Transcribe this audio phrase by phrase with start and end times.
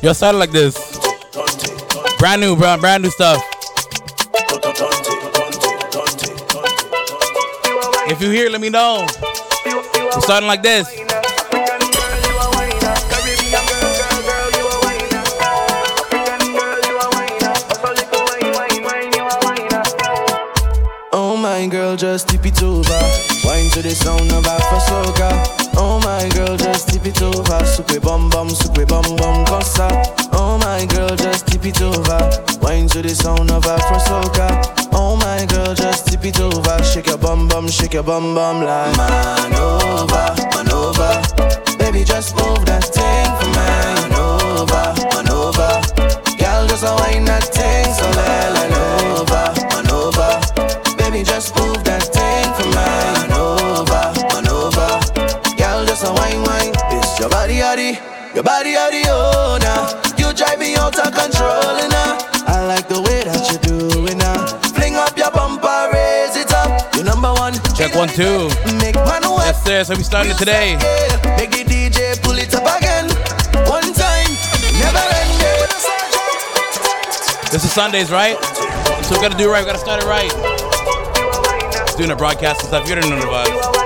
[0.00, 0.76] Yo, started like this.
[2.20, 3.42] Brand new, brand, brand new stuff.
[8.08, 9.04] If you hear, let me know.
[9.66, 10.88] We're starting like this.
[21.10, 23.00] Oh my girl, just tip it over.
[23.44, 25.68] Wine to the sound of Afro soca.
[25.76, 27.64] Oh my girl, just tip it over.
[27.66, 29.04] Suque bum bum, suque bum
[29.80, 32.18] Oh my girl, just tip it over.
[32.60, 34.90] Wine to the sound of Afro soca.
[34.92, 36.82] Oh my girl, just tip it over.
[36.82, 41.22] Shake your bum bum, shake your bum bum like man over, man over.
[41.78, 45.80] Baby, just move that thing for man over, man over.
[46.36, 47.44] Girl, just a wine that
[58.34, 59.94] your body, yaddy, oh nah.
[60.16, 62.18] You drive me out of control, nah.
[62.46, 64.46] I like the way that you do it now.
[64.74, 66.94] Fling up your bumper, raise it up.
[66.96, 67.54] You number one.
[67.76, 68.48] Check one, two.
[68.78, 69.22] Make man.
[69.48, 69.82] Yes, sir.
[69.82, 70.76] So we started today.
[71.38, 73.08] Make the DJ pull it up again.
[73.64, 74.28] One time,
[74.76, 75.70] never ended.
[77.50, 78.36] This is Sundays, right?
[79.04, 79.64] So we gotta do it right.
[79.64, 80.28] We gotta start it right.
[81.96, 82.88] Doing a broadcast and stuff.
[82.88, 83.77] You don't know the vibes.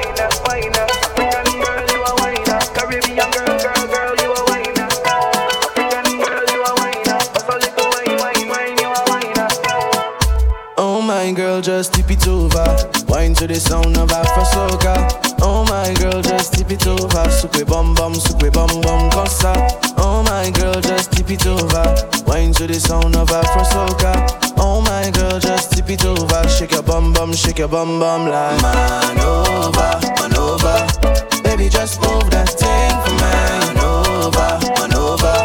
[27.53, 31.42] Shake your bum bum like man over, man over.
[31.42, 34.48] Baby, just move that thing for man over,
[34.81, 35.36] man over.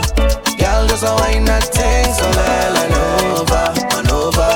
[0.58, 2.28] Girl, just a wine that thing so
[3.36, 4.52] over, man over.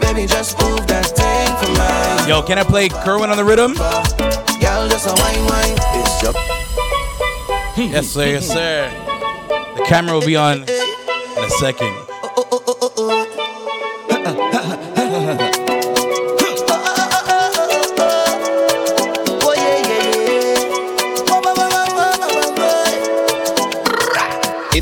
[0.00, 2.28] Baby, just move that thing for mine.
[2.28, 3.74] Yo, can I play Kerwin on the rhythm?
[3.74, 5.76] Girl, just a wine, wine.
[5.94, 6.32] It's your
[7.76, 8.26] Yes, sir.
[8.26, 8.90] Yes, sir.
[9.76, 11.99] The camera will be on in a second.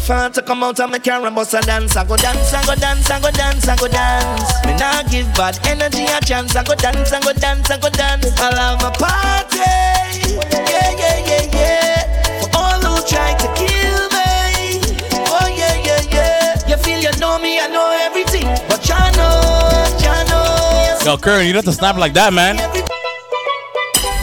[0.09, 2.65] Had to come out of my car and bust a dance, I go dance, I
[2.65, 4.53] go dance, I go dance, I go dance.
[4.65, 6.57] Me nah give bad energy a chance.
[6.57, 8.41] I go dance, I go dance, I go dance.
[8.41, 9.59] I'll have a party.
[9.59, 12.41] Yeah, yeah, yeah, yeah.
[12.41, 14.81] For all who try to kill me.
[15.29, 16.69] Oh, yeah, yeah, yeah.
[16.69, 18.49] You feel you know me, I know everything.
[18.69, 20.99] But you know, you know.
[21.05, 22.57] Yo, Kerwin, you don't have to snap like that, man.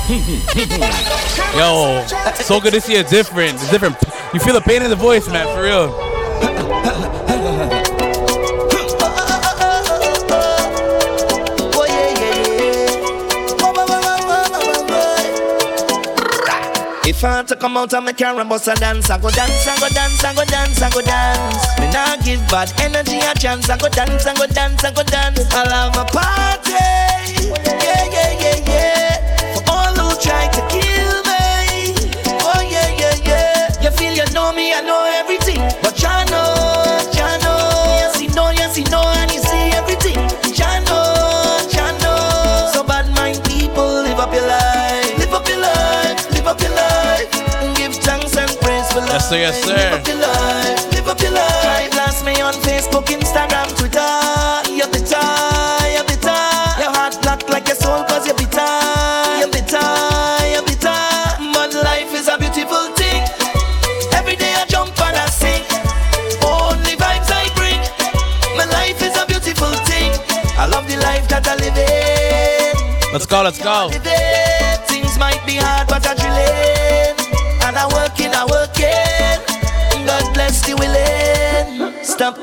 [1.56, 2.06] Yo,
[2.44, 3.60] so good to see it different.
[3.70, 4.15] Different.
[4.36, 5.96] You feel the pain in the voice, man, for real.
[17.08, 19.66] If I to come out of my car and bust a dance, I go dance,
[19.70, 21.80] I go dance, I go dance, I go dance.
[21.80, 23.70] Me nah give bad energy a chance.
[23.70, 25.40] I go dance, I go dance, I go dance.
[25.54, 27.75] I'll have a party.
[49.36, 49.76] Sir, yes, sir.
[49.76, 51.92] Live up your life, live up your life.
[51.92, 54.00] Blast me on Facebook, Instagram, Twitter.
[54.72, 56.04] You're you're.
[56.80, 58.36] Your heart black like your soul, cause you're.
[58.36, 60.66] You're you're.
[61.54, 63.24] But life is a beautiful thing.
[64.14, 65.64] Every day I jump and I sing.
[66.44, 67.82] Only vibes I bring.
[68.56, 70.12] My life is a beautiful thing.
[70.58, 73.12] I love the life that I live in.
[73.12, 73.90] Let's go, let's go.
[74.88, 77.16] Things might be hard, but I'm drilling.
[77.66, 78.15] And I'm working,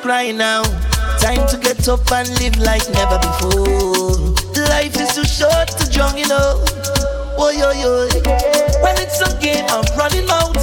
[0.04, 0.36] willing.
[0.36, 0.62] Stop now.
[1.18, 4.34] Time to get up and live like never before.
[4.68, 6.64] Life is too short to drown, you know.
[7.38, 8.08] Oh, yo, yo.
[8.82, 10.56] When it's a game, I'm running out.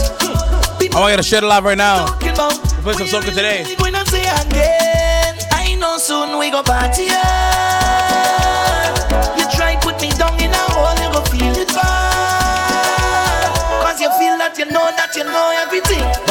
[0.91, 2.17] I want you to share it live right now.
[2.17, 3.63] Play some soca today.
[3.79, 7.03] I say again, I know soon we go party.
[9.37, 13.53] You try put me down in a hole, you go feel it bad.
[13.83, 16.28] Cause you feel that you know that you know everything.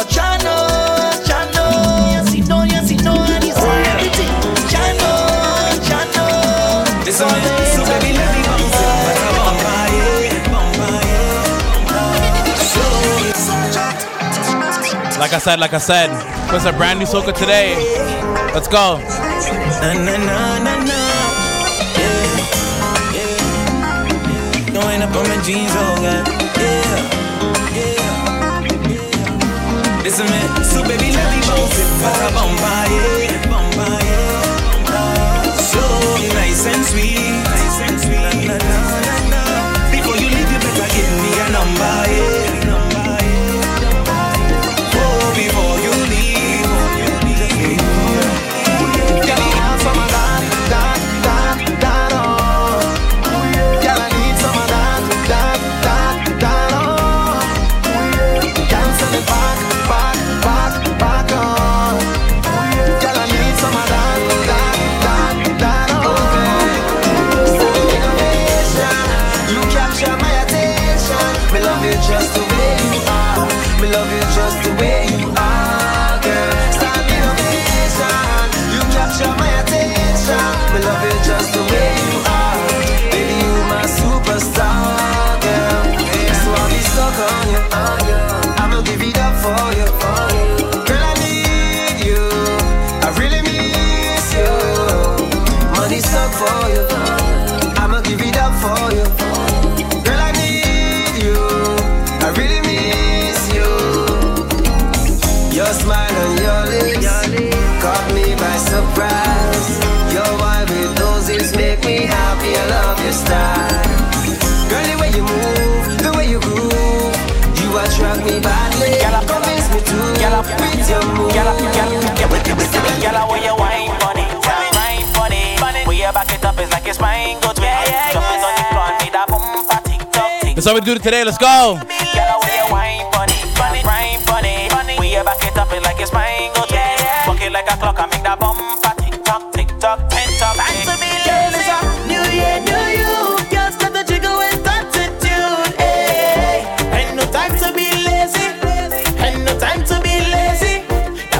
[15.28, 16.08] Like I said, like I said,
[16.56, 17.76] it's a brand new soca today.
[18.54, 18.96] Let's go.
[18.96, 20.98] Na na na na na.
[24.98, 26.00] Up on my jeans, oh.
[26.02, 26.24] Yeah,
[26.56, 28.08] yeah,
[28.88, 30.02] yeah.
[30.02, 30.64] Listen, man.
[30.64, 31.40] So baby, let me
[32.88, 33.44] it.
[35.70, 35.82] So
[36.34, 37.07] nice and sweet,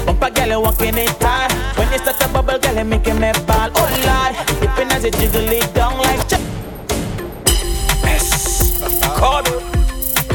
[0.05, 1.21] bumper girl, you walking it.
[1.77, 3.69] When you start to bubble, girl, you making me ball.
[3.75, 6.08] Oh dipping as it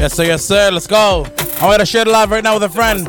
[0.05, 0.23] Yes, sir.
[0.25, 0.69] Yes, sir.
[0.69, 1.25] Let's go.
[1.59, 3.07] I want to share it live right now with a friend.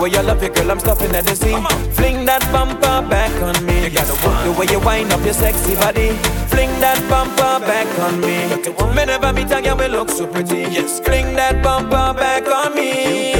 [0.00, 1.62] Way you love it, girl, I'm stopping at the scene.
[1.92, 3.84] Fling that bumper back on me.
[3.84, 4.44] You gotta want.
[4.44, 6.16] The way you wind up your sexy body.
[6.48, 8.48] Fling that bumper back on me.
[8.96, 10.60] Me never meet a girl we look so pretty.
[10.72, 13.34] Yes, fling that bumper back on me.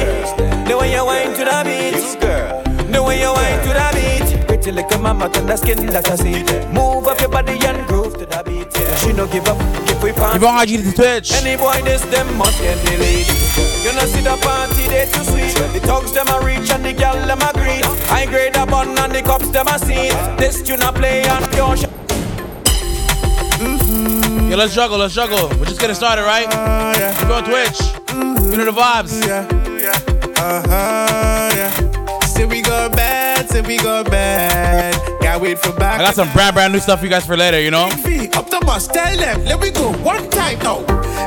[0.67, 2.01] The way you wind to the beat.
[2.93, 4.47] The way you wind to the beat.
[4.47, 6.43] Pretty little mama, tender skin that I see.
[6.71, 8.00] Move up your body and groove
[9.21, 10.35] no give up, give we pan.
[10.35, 11.31] If you want IG to Twitch.
[11.33, 13.27] Any boy this them must get delayed.
[13.85, 15.53] You know see the party they too sweet.
[15.73, 17.85] The thugs them a reach and the gal them a greet.
[18.09, 20.09] I grade a bun and the cops them a see.
[20.37, 21.85] This tune a play and pure sh-
[23.61, 24.49] mm-hmm.
[24.49, 24.97] Yeah, let's juggle.
[24.97, 25.49] Let's juggle.
[25.59, 26.47] We're just getting started, right?
[26.49, 28.51] Uh, if you on Twitch, mm-hmm.
[28.51, 29.13] you know the vibes.
[29.21, 29.45] Yeah,
[29.77, 29.99] yeah,
[30.41, 32.19] uh-huh, yeah.
[32.21, 34.95] Say we go bad, say we go bad.
[35.21, 35.99] Can't wait for back.
[35.99, 37.61] I got some brand brand new stuff for you guys for later.
[37.61, 37.89] You know.
[38.65, 40.79] Bus, tell them, let me go one time now.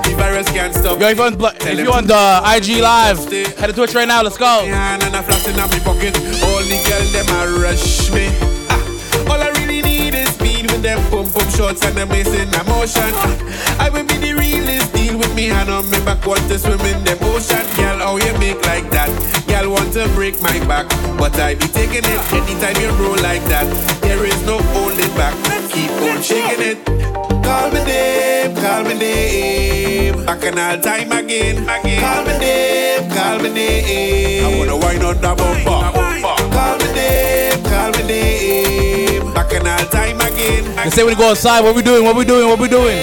[0.02, 1.00] The virus can't stop.
[1.00, 3.18] Yo, if you on blo- if you on the IG live,
[3.58, 4.22] head to Twitch right now.
[4.22, 4.64] Let's go.
[4.66, 6.16] hand and a flash in my pocket.
[6.44, 8.28] All the girls them a rush me.
[8.70, 12.48] Ah, all I really need is speed with them pump pump shots and them missing
[12.54, 13.10] emotion.
[13.14, 16.58] Ah, I will be the realest deal with me hand on me back want to
[16.58, 17.64] swim in the ocean.
[17.76, 19.10] Girl, how you make like that?
[19.46, 20.88] Girl want to break my back,
[21.18, 23.66] but I be taking it anytime you roll like that.
[24.02, 25.34] There is no holding back.
[25.70, 27.13] Keep on shaking it.
[27.44, 30.24] Call me name, call me name.
[30.26, 32.00] Back and all time again, again.
[32.00, 34.44] Call me name, call me name.
[34.44, 35.64] I wanna wind on the bumper.
[35.64, 39.34] Call me name, call me name.
[39.34, 40.64] Back and all time again.
[40.84, 42.04] They say when you go outside, what we doing?
[42.04, 42.48] What we doing?
[42.48, 42.98] What we doing?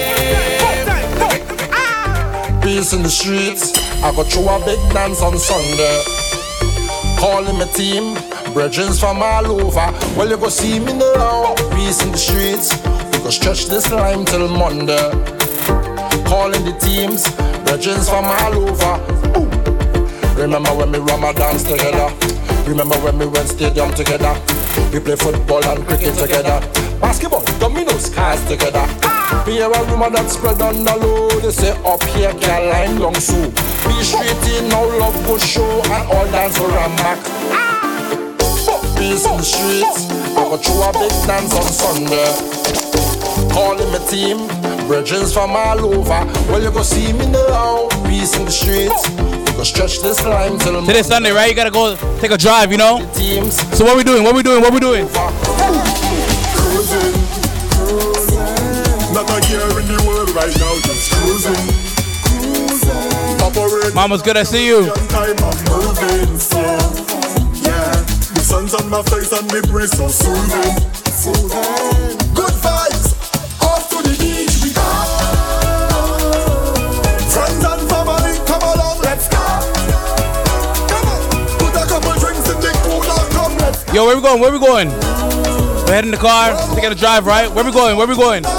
[2.62, 3.72] Peace in the streets.
[4.02, 6.02] I got through a big dance on Sunday.
[7.18, 8.14] Calling my team,
[8.52, 9.92] brethren from all over.
[10.16, 11.54] Well, you go see me now.
[11.74, 12.71] Peace in the streets.
[13.22, 15.10] Go stretch this line till Monday.
[16.26, 17.22] Calling the teams,
[17.62, 18.98] brethren from all over.
[19.38, 20.42] Ooh.
[20.42, 20.98] Remember when we
[21.32, 22.10] dance together?
[22.66, 24.34] Remember when we went stadium together?
[24.92, 26.58] We play football and cricket together.
[27.00, 28.86] Basketball, dominoes, cars together.
[29.46, 31.30] We hear a rumor that spread on the low.
[31.38, 33.38] They say up here, Caroline long so.
[33.86, 36.90] Be straight in, now love go show and all dance for a.
[38.66, 40.10] Fuck peace in the streets.
[40.10, 42.61] I go throw a big dance on Sunday.
[43.52, 44.46] Calling my team,
[44.86, 46.24] bridges from all over.
[46.50, 47.88] Well, you go see me now.
[48.08, 49.08] Peace in the streets.
[49.10, 51.50] We go stretch this line till Today's Sunday, right?
[51.50, 53.06] You gotta go take a drive, you know?
[53.14, 53.56] teams.
[53.76, 54.24] So what we doing?
[54.24, 54.62] What we doing?
[54.62, 55.06] What we doing?
[56.56, 57.12] Cruising,
[57.76, 59.12] cruising.
[59.12, 61.60] Not a care in the world right now, just cruising.
[62.24, 63.94] Cruising.
[63.94, 64.90] Mama's good, I see you.
[64.90, 66.78] on time I'm moving slow.
[67.60, 67.92] Yeah,
[68.32, 70.92] the sun's on my face and me breathe so soothing.
[83.92, 84.40] Yo, where we going?
[84.40, 84.88] Where we going?
[84.88, 86.56] We're heading in the car.
[86.74, 87.52] Taking a drive, right?
[87.52, 87.98] Where we going?
[87.98, 88.42] Where we going?
[88.42, 88.56] As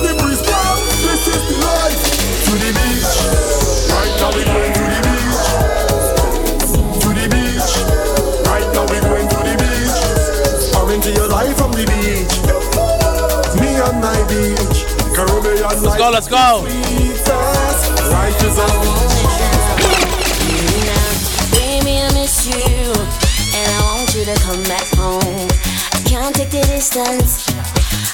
[0.00, 0.88] the breeze blows,
[24.48, 25.48] come back home.
[25.92, 27.52] I can't take the distance.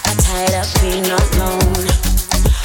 [0.05, 1.87] I'm tired of being alone.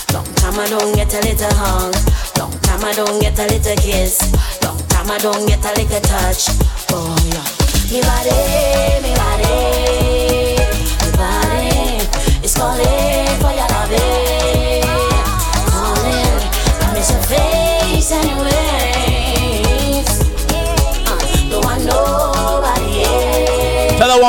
[0.10, 1.94] Long time I don't get a little hug.
[2.40, 4.26] Long time I don't get a little kiss.
[4.64, 6.50] Long time I don't get a little touch.
[6.90, 7.46] Oh yeah,
[7.92, 8.42] me body,
[9.06, 9.58] me body,
[11.06, 13.29] me body is calling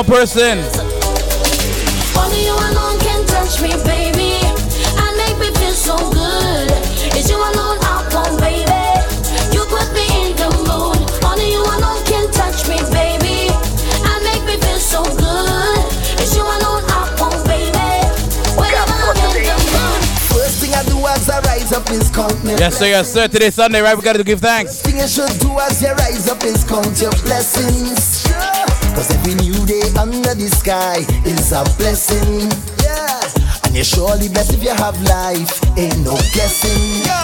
[0.00, 0.08] else.
[0.08, 0.58] One person.
[2.16, 4.40] Only you alone can touch me, baby,
[4.96, 6.70] and make me feel so good.
[7.16, 8.70] It's you alone I want, baby.
[9.52, 11.00] You put me in the mood.
[11.24, 13.50] Only you alone can touch me, baby,
[14.04, 15.84] and make me feel so good.
[16.20, 17.70] It's you alone I want, baby.
[18.56, 20.00] Whenever I'm in the mood.
[20.32, 22.52] First thing I do as I rise up is count me.
[22.52, 23.28] Yes, sir, yes, sir.
[23.28, 23.96] Today's Sunday, right?
[23.96, 24.80] We gotta give thanks.
[24.80, 28.19] thing you should do as you rise up is count your blessings.
[28.94, 32.50] Cause every new day under the sky is a blessing.
[32.82, 33.22] Yeah.
[33.64, 35.62] And you're surely blessed if you have life.
[35.78, 37.06] Ain't no guessing.
[37.06, 37.22] Yo,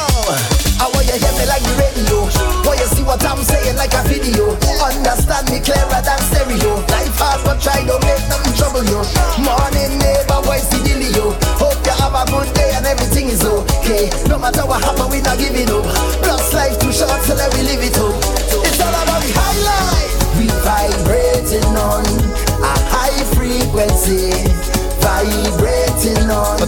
[0.79, 2.19] I want you hear me like the radio.
[2.63, 4.55] Want you see what I'm saying like a video.
[4.79, 6.81] Understand me clearer than stereo.
[6.93, 9.03] Life hard but try don't make nothing trouble you.
[9.43, 11.35] Morning neighbor, voice the dealio.
[11.59, 14.09] Hope you have a good day and everything is okay.
[14.31, 16.36] No matter what happen, we not giving up.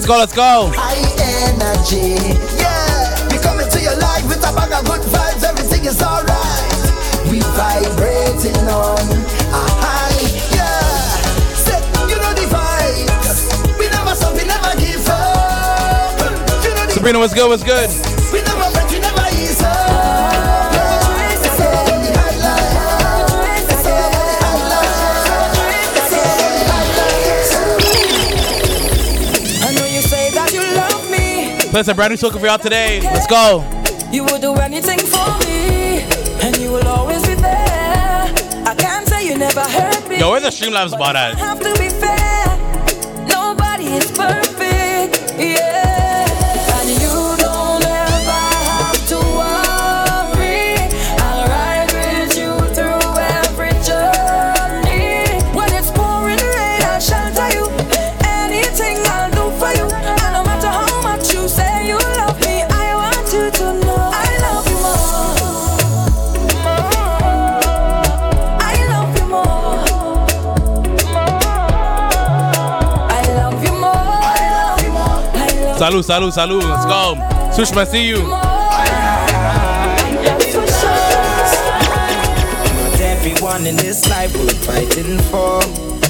[0.09, 0.73] Go, let's go.
[0.73, 1.05] high
[1.53, 2.17] energy.
[2.57, 5.45] Yeah, we come into your life with a bag of good vibes.
[5.45, 6.65] Everything is alright.
[7.29, 9.05] We vibrating on
[9.53, 10.17] a high.
[10.57, 10.81] Yeah,
[11.53, 11.77] say
[12.09, 13.53] you know the vibes.
[13.79, 16.65] We never stop, we never give up.
[16.65, 17.49] You know Sabrina, what's good?
[17.49, 18.18] What's good?
[31.71, 33.01] Play some brand new song for y'all today.
[33.03, 33.63] Let's go.
[34.11, 36.01] You would do anything for me,
[36.43, 38.25] and you will always be there.
[38.67, 40.19] I can't say you never hurt me.
[40.19, 41.37] Yo, where's the Streamlabs I at?
[41.39, 43.27] have to be fair.
[43.29, 44.48] Nobody is perfect.
[75.89, 76.61] Salud, salud, salud.
[76.61, 77.17] Let's go.
[77.57, 78.19] Sushma, see you.
[78.19, 78.43] Not
[83.01, 85.63] everyone in this life we're fighting for.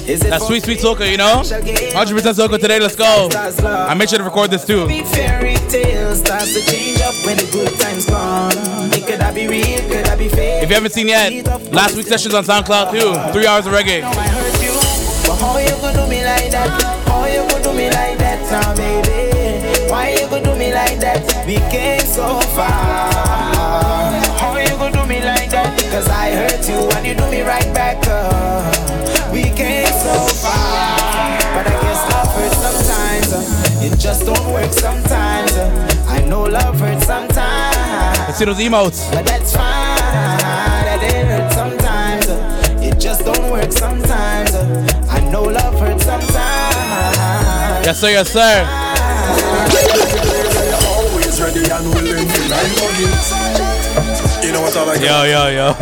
[0.04, 1.42] That's sweet, sweet soca, you know?
[1.42, 2.80] 100% soca today.
[2.80, 3.28] Let's go.
[3.64, 4.88] I made sure to record this too.
[4.88, 8.50] Fairy tales starts to change up when the good times gone.
[8.90, 9.78] Could I be real?
[9.88, 10.64] Could I be fake?
[10.64, 13.14] If you haven't seen yet, last week's sessions on SoundCloud too.
[13.32, 14.02] Three hours of reggae.
[21.58, 23.10] We came so far.
[24.38, 25.74] How you could do me like that?
[25.90, 27.98] Cause I hurt you and you do me right back.
[28.06, 28.62] Uh,
[29.32, 33.32] we came so far, but I guess love hurts sometimes.
[33.32, 35.52] Uh, it just don't work sometimes.
[35.52, 38.18] Uh, I know love hurts sometimes.
[38.28, 39.10] Let's see those emotes.
[39.12, 39.98] But that's fine.
[40.86, 42.28] That it hurts sometimes.
[42.28, 44.54] Uh, it just don't work sometimes.
[44.54, 46.36] Uh, I know love hurts sometimes.
[47.84, 48.10] Yes, sir.
[48.10, 48.64] Yes, sir.
[51.58, 53.06] Always ready and willing to like money.
[54.46, 55.00] You know what I like?
[55.00, 55.74] Yo, yo, yo.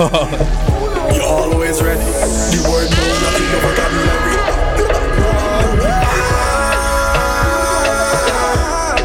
[1.15, 2.01] You're always ready.
[2.01, 4.37] The word no, nothing no vocabulary.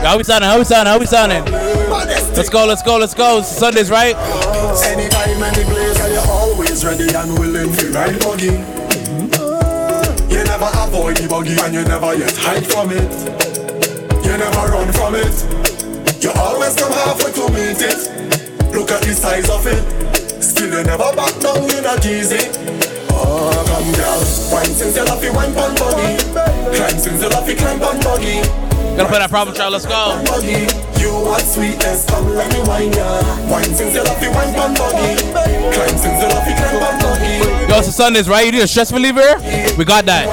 [0.06, 0.50] How we sounding?
[0.50, 0.92] How we sounding?
[0.92, 1.44] How we sounding?
[2.36, 3.42] Let's go, let's go, let's go.
[3.42, 4.16] Sundays, right?
[4.86, 8.63] Anytime, any place, and you're always ready and willing to ride buggy.
[10.34, 13.12] You never avoid the buggy and you never yet hide from it.
[14.25, 15.61] You never run from it.
[16.22, 17.98] You always come halfway to meet it.
[18.78, 19.82] Look at the size of it.
[20.38, 22.46] Still you never back down, you not easy.
[23.10, 24.22] Oh, come girl,
[24.54, 26.22] wine since you love it, wine pon buggy.
[26.78, 28.38] Climb since you love it, climb pon buggy.
[28.94, 29.74] Gotta play that problem child.
[29.74, 30.22] Let's go.
[31.01, 33.18] You want sweetness, come let me wine ya.
[33.50, 35.18] Wine since you love it, wine pon buggy.
[35.74, 37.66] Climb since you love it, climb pon buggy.
[37.66, 38.46] Yo, it's Sundays, right?
[38.46, 39.42] You need a stress reliever?
[39.74, 40.30] We got that.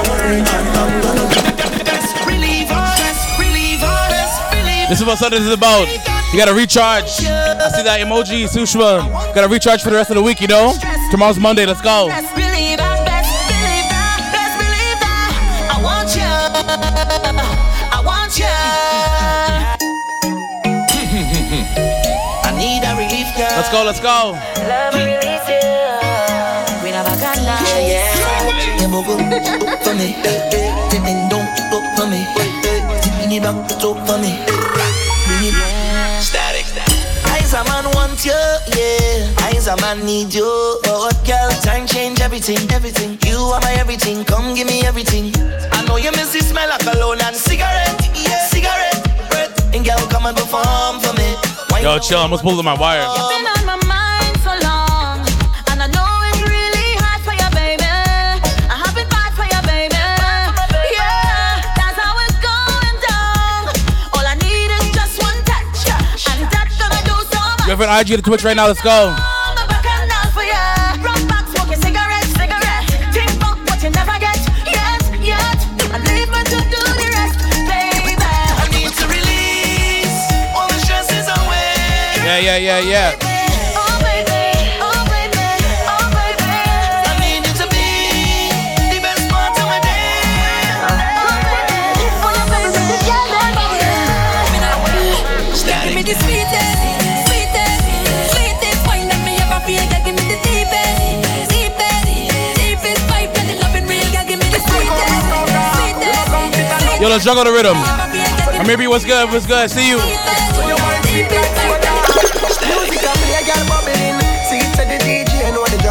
[4.88, 5.86] This is what Sundays is about.
[6.32, 7.04] You gotta recharge.
[7.04, 9.34] I see that emoji, Sushma.
[9.34, 10.72] Gotta recharge for the rest of the week, you know?
[11.10, 12.06] Tomorrow's Monday, let's go.
[23.38, 24.32] Let's go, let's go.
[24.66, 25.60] Love release you.
[26.82, 27.60] We never got now.
[27.76, 28.80] Yeah, yeah.
[28.80, 30.16] You move up, up for me.
[30.22, 32.24] Then then don't up for me.
[33.18, 34.57] Bring it back, up for me.
[37.50, 37.64] Bring it Static.
[37.64, 38.32] Eyes a man want you,
[38.76, 39.46] yeah.
[39.46, 40.80] Eyes a man need you.
[40.82, 43.18] But girl, time change everything, everything.
[43.26, 44.24] You are my everything.
[44.24, 45.32] Come give me everything.
[45.72, 48.46] I know you miss the smell of cologne and cigarette, yeah.
[48.48, 49.74] Cigarette, breath.
[49.74, 51.34] And girl, come and perform for me.
[51.68, 53.06] Why Yo, chill, I almost pulled up my wire.
[77.70, 78.18] Baby.
[78.18, 80.18] I need to release
[80.58, 82.18] all the stresses away.
[82.26, 83.38] Yeah, yeah, yeah, yeah.
[95.94, 96.37] Baby,
[107.00, 107.76] Yo, let's juggle the rhythm.
[108.58, 109.70] Or maybe what's good, what's good.
[109.70, 110.00] See you.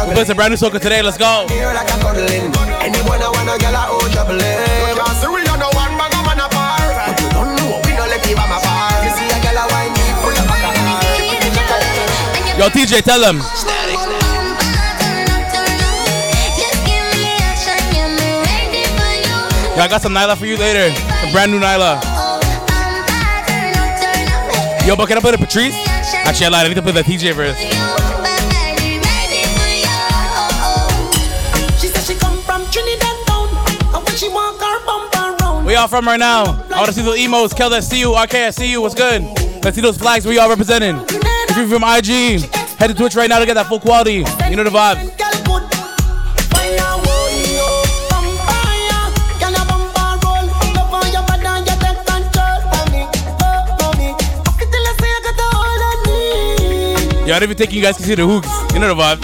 [0.00, 1.46] And play, brand new soca today, let's go.
[1.48, 2.52] Here like a cuddling.
[19.78, 20.92] Yo, I got some Nyla for you later.
[21.20, 22.02] Some brand new Nyla.
[24.84, 25.72] Yo, but can I play the Patrice?
[26.26, 26.66] Actually, I lied.
[26.66, 27.56] I need to play the TJ verse.
[31.80, 33.48] She said she come from Trinidad town,
[33.94, 35.64] and when she walk her bumper round.
[35.64, 36.60] Where y'all from right now?
[36.74, 37.52] I want to see those emos.
[37.52, 38.16] Kel, I see you.
[38.20, 38.82] RK, I see you.
[38.82, 39.22] What's good?
[39.62, 40.26] Let's see those flags.
[40.26, 40.96] Where y'all representing?
[41.08, 44.24] If you're from IG, head to Twitch right now to get that full quality.
[44.50, 45.07] You know the vibe.
[57.28, 58.48] Yo, I don't even think you guys can see the hooks.
[58.72, 59.20] You know the vibe.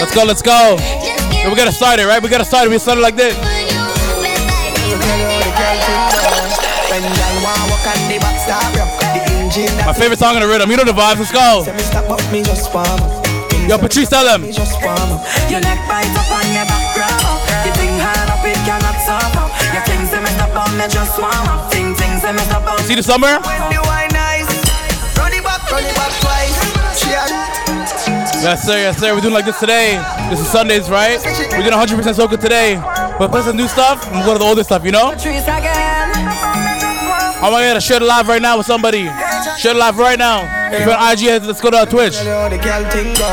[0.00, 0.76] Let's go, let's go.
[1.44, 2.20] Yo, we gotta start it, right?
[2.20, 2.70] We gotta start it.
[2.70, 3.51] We started like this.
[9.86, 10.70] My favorite song in the rhythm.
[10.70, 11.18] You know the vibes.
[11.18, 11.64] Let's go.
[13.68, 14.42] Yo, Patrice, tell them.
[14.44, 19.30] Your neck bite up on your back rub You think hard up, it cannot stop
[19.38, 22.66] up You think say me on me just warm up Think, think say me stop
[22.66, 23.38] on See the summer?
[23.38, 24.50] When the wine nice,
[25.14, 26.58] run it back, run it back twice.
[26.98, 27.30] Cheers.
[28.42, 28.76] Yes, sir.
[28.76, 29.14] Yes, sir.
[29.14, 30.02] We're doing like this today.
[30.28, 31.22] This is Sundays, right?
[31.52, 32.74] We're doing 100% soca today.
[33.18, 34.04] But play some new stuff.
[34.08, 35.14] I'm going to the older stuff, you know?
[37.42, 39.08] I'm gonna share it live right now with somebody.
[39.62, 40.42] Share it live right now.
[40.74, 42.18] If you're on IG, let's go to Twitch.
[42.18, 43.30] Tell the girl thing go.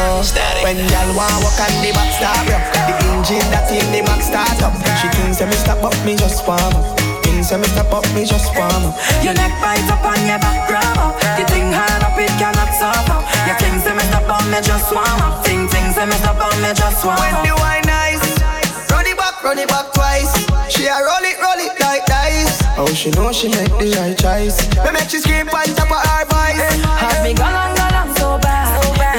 [0.61, 4.61] When girl want walk on the back start the engine that in the back start
[4.61, 4.77] up.
[5.01, 6.85] She thinks that me stop up, me just warm up.
[7.25, 8.93] Thinks that me stop up, me just warm up.
[9.25, 11.17] Your neck bite up on your back grab up.
[11.33, 13.25] The thing hard up, it cannot stop up.
[13.49, 15.41] Your things say me stop up, me just warm up.
[15.41, 17.41] Ting ting say me stop up, me just warm When up.
[17.41, 18.21] the wine nice,
[18.93, 20.29] run it back, run it back twice.
[20.69, 22.18] She a roll it, roll it like dice.
[22.79, 24.55] Oh, she know she make the right choice.
[24.79, 26.79] Me make she scream on top of her voice.
[27.03, 28.71] Have me gone on, gone on so bad.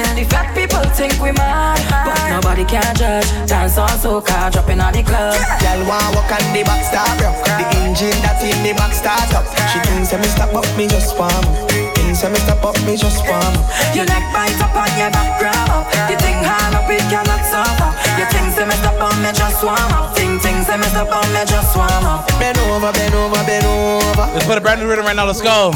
[0.09, 1.77] And the fat people think we mad.
[1.93, 3.29] But nobody can judge.
[3.45, 5.37] Dance on soca, dropping on the club.
[5.61, 7.37] Girl want walk on the back start up.
[7.45, 9.45] The engine that in the back start up.
[9.69, 11.70] She thinks that me stop up, me just warm
[12.11, 12.17] up.
[12.17, 13.55] Thinks me stop up, me just warm.
[13.95, 15.87] Your neck bite up on your back grab up.
[16.09, 17.95] The thing hard up, it cannot stop up.
[18.19, 20.15] Your things say me stop up, me just warm up.
[20.15, 22.27] Ting ting say me stop up, me just warm up.
[22.39, 24.27] Bend over, bend over, bend over.
[24.33, 25.25] Let's put a brand new rhythm right now.
[25.25, 25.71] Let's go.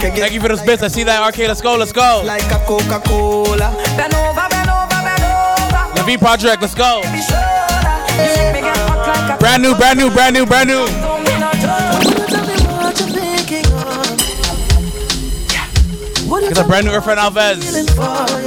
[0.00, 0.82] Thank you for those bits.
[0.82, 1.20] I see that.
[1.20, 1.76] RK, let's go.
[1.76, 2.22] Let's go.
[2.24, 3.76] Like a Coca-Cola.
[4.00, 5.82] Bend over, bend over, bend over.
[5.96, 7.02] The V Project, let's go.
[7.12, 7.92] Be shoulder.
[8.16, 10.88] You make me get hot like a Brand new, brand new, brand new, brand new.
[16.30, 17.74] Get a brand new Irfan Alves.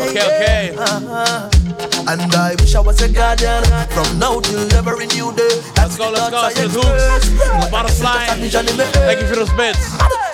[0.10, 0.76] Okay, okay.
[0.78, 1.50] Uh-huh.
[2.08, 5.62] And I wish I was a guardian from now till never in new day.
[5.76, 6.48] Let's go, let's go.
[6.50, 7.30] To the hoops.
[7.30, 8.40] The bottom slide.
[8.40, 9.80] Thank you for those bits.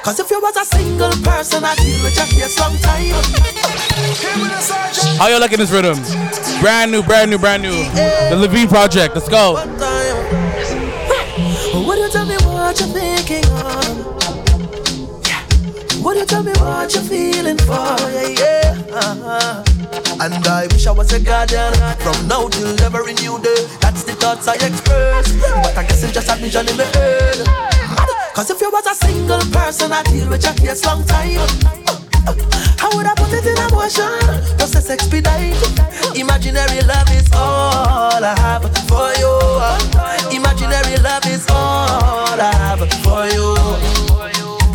[0.03, 3.17] Cause if you was a single person, I'd deal with your case long time.
[5.17, 5.97] How y'all liking this rhythm?
[6.61, 7.83] Brand new, brand new, brand new.
[8.29, 9.55] The Levine Project, let's go.
[11.73, 13.48] Would you tell me what you're thinking of?
[16.03, 17.73] Would you tell me what you're feeling for?
[17.73, 18.83] Yeah, yeah.
[18.91, 19.63] Uh-huh.
[20.21, 23.67] And I wish I was a guardian from now till never in new day.
[23.81, 25.31] That's the thoughts I express.
[25.63, 27.45] But I guess it's just a vision in my head.
[28.33, 31.39] Cause if you was a single person, I'd deal with your case long time.
[32.79, 34.19] How would I put it in a motion?
[34.57, 35.55] Process expedite.
[36.15, 39.35] Imaginary love is all I have for you.
[40.35, 43.55] Imaginary love is all I have for you.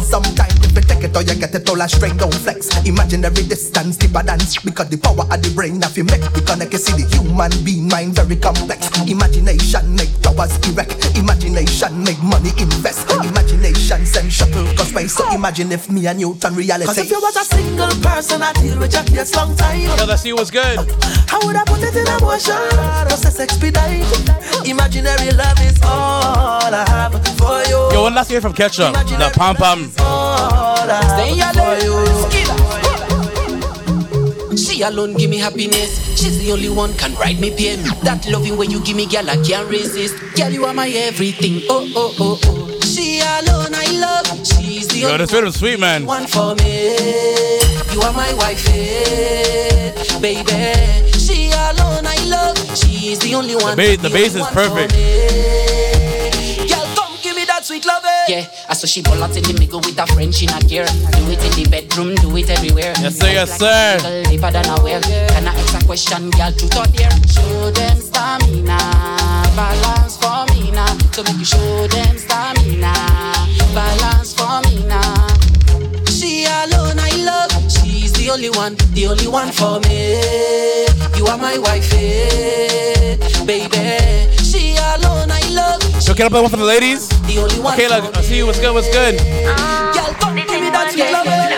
[0.04, 0.43] Sometimes
[0.80, 2.70] take it or you get it all a straight don't flex.
[2.86, 6.72] Imaginary distance deeper than because the power of the brain if you make we connect
[6.72, 8.90] you see the human being mind very complex.
[9.08, 11.16] Imagination make towers erect.
[11.16, 13.10] Imagination make money invest.
[13.24, 15.12] Imagination send shuttle cause.
[15.14, 16.86] So imagine if me and you turn reality.
[16.86, 19.80] Cause if you was a single person, I deal with your case long time.
[19.80, 20.78] Yo, let's see what's good.
[21.28, 22.54] How would I put it in a motion?
[23.08, 24.04] Process expedite.
[24.66, 27.92] Imaginary love is all I have for you.
[27.92, 28.94] Yo, one last year from Ketchup.
[28.94, 29.90] The Pom Pom.
[29.98, 31.02] All I
[31.38, 31.94] have for you.
[34.56, 35.98] She alone give me happiness.
[36.20, 37.82] She's the only one can ride me pain.
[38.04, 40.14] That loving way you give me, girl, I can't resist.
[40.36, 41.62] Girl, you are my everything.
[41.68, 42.73] Oh oh oh oh.
[42.94, 44.26] She alone I love.
[44.46, 46.06] She's the Yo, only this rhythm's sweet, man.
[46.06, 46.96] one for me.
[47.92, 51.10] You are my wife, eh, baby.
[51.18, 52.56] She alone I love.
[52.76, 53.76] She's the only one.
[53.76, 54.92] bass- the bass is perfect.
[54.92, 56.68] for me.
[56.68, 56.86] Girl,
[57.22, 58.02] give me that sweet love.
[58.28, 60.86] Yeah, I saw she ball out in the middle with a friend, she not care.
[60.86, 62.94] Do it in the bedroom, do it everywhere.
[63.00, 63.98] Yes, sir, yes, sir.
[64.00, 65.02] Girl, deeper than a well.
[65.02, 66.52] Can I ask a question, girl?
[66.52, 67.10] Truth or dare?
[67.28, 68.78] Show them stamina,
[69.56, 70.33] balance for me now.
[71.14, 72.92] So make you show them stamina,
[73.72, 75.28] balance for me now.
[76.10, 77.52] She alone I love.
[77.70, 80.18] She's the only one, the only one for me.
[81.16, 83.14] You are my wife, eh,
[83.46, 84.34] baby.
[84.42, 85.80] She alone I love.
[86.04, 87.08] Yo, can I play one for the ladies?
[87.30, 88.46] The only one Okay, look, I see you.
[88.46, 88.74] What's good?
[88.74, 89.16] What's good?
[89.94, 91.53] Girl, come give me that sweet love.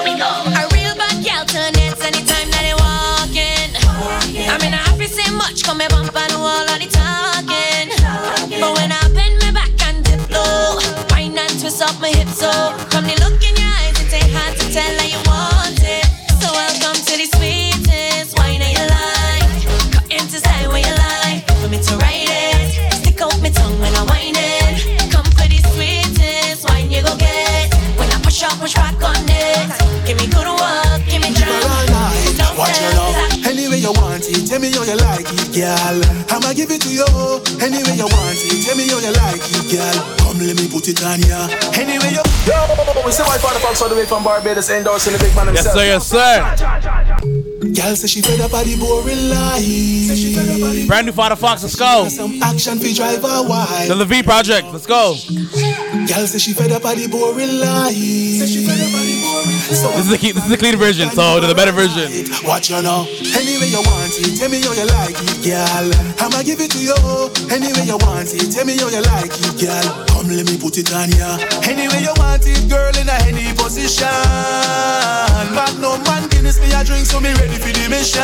[28.66, 29.70] Push back on it.
[30.06, 33.46] Give me good work, give me Keep her all night, Don't watch your love.
[33.46, 35.96] Anyway you want it, tell me how you like it, girl.
[36.28, 37.08] I'ma give it to you.
[37.64, 39.96] Anyway you want it, tell me how you like it, girl.
[40.20, 41.48] Come let me put it on ya.
[41.72, 42.24] Anyway you.
[42.44, 42.56] Yo,
[43.04, 45.76] we see my father Fox all the way from Barbados endorsing the big man himself.
[45.76, 46.58] Yes, himself.
[46.60, 47.46] sir, yes, sir.
[47.72, 50.86] Girl say she fed up of the boring life.
[50.86, 52.08] Brand new Father Fox, let's go.
[52.08, 53.90] Some action fi drive her wild.
[53.90, 55.16] The Levine Project, let's go.
[56.06, 59.15] Girl say she fed up of the boring life.
[59.66, 62.06] So This is the this is the clean version, so the better version.
[62.46, 63.02] Watch you know.
[63.34, 65.90] Anyway you want it, tell me how you like it, girl.
[66.22, 66.94] I'ma give it to you.
[67.50, 70.06] Anyway you want it, tell me how you like it, girl.
[70.06, 71.34] Come let me put it on ya.
[71.66, 74.06] Anyway you want it, girl, in a any position.
[75.50, 78.22] But no man Guinness me a drink, so me ready for the mission.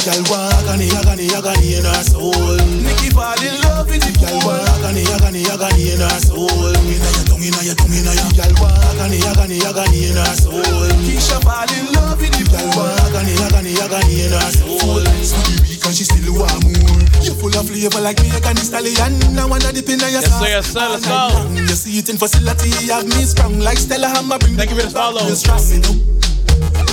[0.00, 2.56] Girl agony, agony in her soul.
[2.80, 4.16] Nikki fall in love with it.
[4.18, 6.48] Girl agony, agony, in her soul.
[6.48, 8.32] Inna your tongue, inna your tongue, inna your.
[8.32, 10.62] Girl agony, agony in her soul.
[11.04, 12.48] Keisha fall in love with it.
[12.50, 15.02] Girl walk agony, agony, agony in her soul.
[15.24, 17.00] So the weak and she still want more.
[17.20, 19.16] You full of flavor like me, a candy stallion.
[19.38, 21.44] I wanna dip in your Yes, sir, yes, sir, let's go.
[21.54, 24.38] Your seating facility have me sprung like Stella Hammer.
[24.38, 25.22] Bring Thank you for the follow.
[25.34, 25.94] Strong, you know.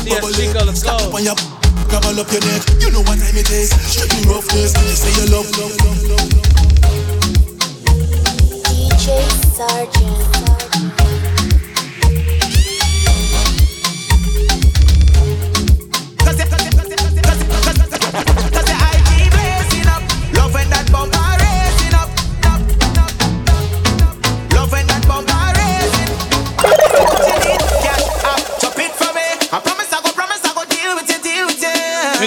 [0.06, 0.96] Yes, Chico, let's go.
[0.96, 1.36] Up on your
[1.90, 3.70] Gravel up your neck, you know what time it is.
[3.72, 6.58] Strictly roughness, and you say you love, love, love, love, love.
[8.68, 9.24] DJ
[9.56, 10.37] Sergeant.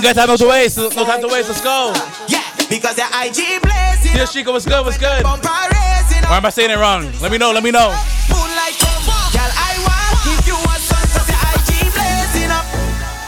[0.07, 0.79] Ain't got time to waste.
[0.79, 1.49] No time to waste.
[1.49, 1.93] Let's go.
[2.29, 4.13] Yeah, because the IG blazing.
[4.17, 4.85] Here, Chico, what's good?
[4.85, 5.25] What's good?
[5.25, 7.11] Why am I saying it wrong?
[7.21, 7.53] Let me know.
[7.53, 7.93] Let me know.
[8.33, 12.65] Moonlight, girl, I want give you a son, cause the IG blazing up.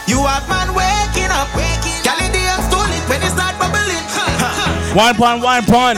[0.07, 1.51] You have man waking up.
[1.53, 4.01] Girl, in the air, stole when it start bubbling.
[4.95, 5.97] Wine pon, wine pon.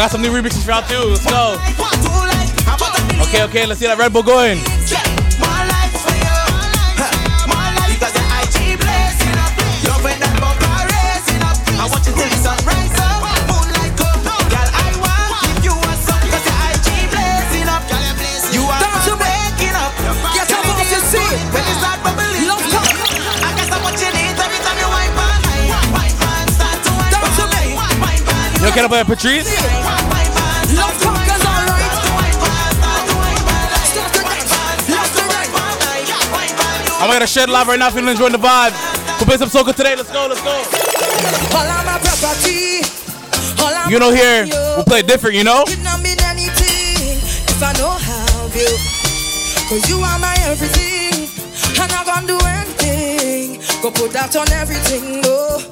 [0.00, 1.10] I got some new remixes for y'all too.
[1.10, 1.60] Let's go.
[3.28, 3.66] Okay, okay.
[3.66, 4.56] Let's see that Red Bull going.
[28.88, 29.48] Dance.
[34.88, 35.48] Left to right.
[37.00, 38.72] I'm gonna shed love right now if you're enjoying the vibe.
[39.18, 39.96] We'll play some soca today.
[39.96, 40.62] Let's go, let's go.
[43.90, 45.64] You know here, we'll play different, you know?
[45.66, 45.74] I.
[49.68, 51.28] Cause you are my everything.
[51.80, 53.60] And I'm gonna do anything.
[53.82, 55.69] Go put that on everything, for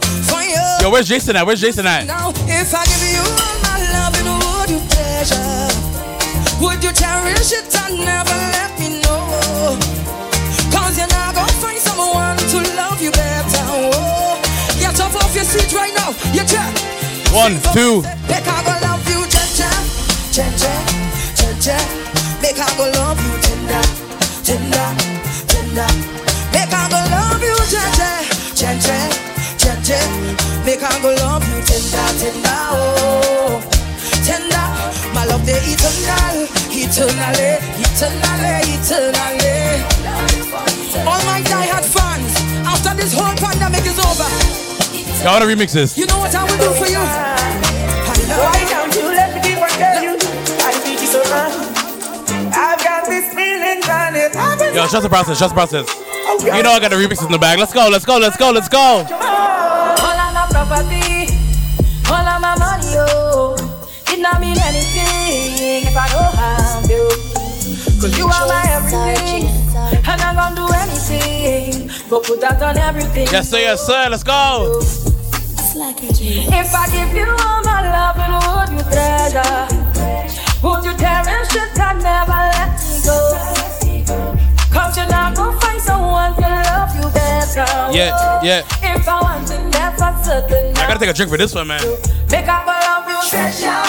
[0.59, 0.87] you.
[0.87, 1.47] Yo, where's Jason at?
[1.47, 2.07] Where's Jason at?
[2.07, 5.71] Now, if I give you all my love, and would you pleasure?
[6.61, 9.79] Would you cherish it and never let me know?
[10.75, 13.65] Cause you're not gonna find someone to love you better.
[13.71, 14.41] Oh,
[14.81, 16.11] get up off your seat right now.
[16.35, 16.75] You check.
[17.33, 18.03] One, two.
[18.27, 19.71] Make I go love you, cha cha,
[20.35, 20.75] cha cha,
[21.39, 21.79] cha cha.
[22.43, 23.38] Make I go love you,
[30.79, 33.59] Make I go love you, tender, tender, oh,
[34.23, 34.67] tender.
[35.11, 39.83] My love, the eternal, eternally, eternally, eternally.
[41.03, 42.31] All my diehard fans,
[42.63, 44.31] after this whole pandemic is over,
[45.27, 45.99] Y'all wanna remix this?
[45.99, 47.03] you know what I will do for you.
[48.39, 50.15] Why don't you let me give what tell you?
[50.63, 52.55] I think it's so wrong.
[52.55, 54.37] I've got this feeling on it.
[54.37, 55.87] I've Yo, trust the process, trust the process.
[55.91, 57.59] Oh, you know I got the remixes in the bag.
[57.59, 59.29] Let's go, let's go, let's go, let's go.
[60.71, 61.33] All of my property,
[62.11, 63.57] all of my money, oh.
[64.09, 67.09] It not mean anything if I don't have you.
[68.01, 69.49] Cause you are my everything.
[70.07, 71.91] And I'm gonna do anything.
[72.11, 73.29] Go put that on everything.
[73.33, 74.09] Yes, sir, yes, sir.
[74.11, 74.81] Let's go.
[75.81, 79.69] If I give you all my love, and would you treasure?
[80.63, 83.17] Would you cherish it and never let me go?
[84.71, 87.28] Cause you're not gonna find someone to love you better.
[87.57, 88.63] Yeah, yeah.
[88.83, 90.77] If I want to never certain.
[90.77, 91.81] I gotta take a drink for this one, man.
[92.31, 93.83] Make I go love you, treasure,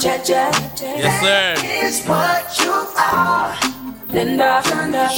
[0.00, 0.50] treasure.
[0.98, 1.54] Yes, sir.
[1.86, 3.54] Is what you are.
[4.10, 5.08] Linda, Linda.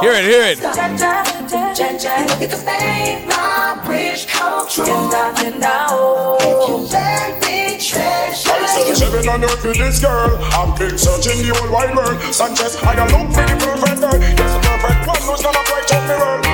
[0.00, 0.58] Hear it, hear it.
[0.58, 4.84] You can make my wish come true.
[4.84, 5.86] Linda, Linda.
[5.90, 6.38] Oh.
[6.40, 10.38] If you let me treasure I'm searching heaven on earth with this girl.
[10.52, 12.20] I'm been searching the whole wide world.
[12.34, 14.20] Sanchez, I am look for the perfect girl.
[14.20, 16.45] Yes, the perfect one who's gonna bright up the world.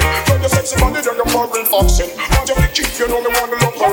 [0.00, 1.50] Your sexy body, foreign
[1.84, 2.16] accent.
[2.16, 3.90] Want you to keep, you know me wanna love her.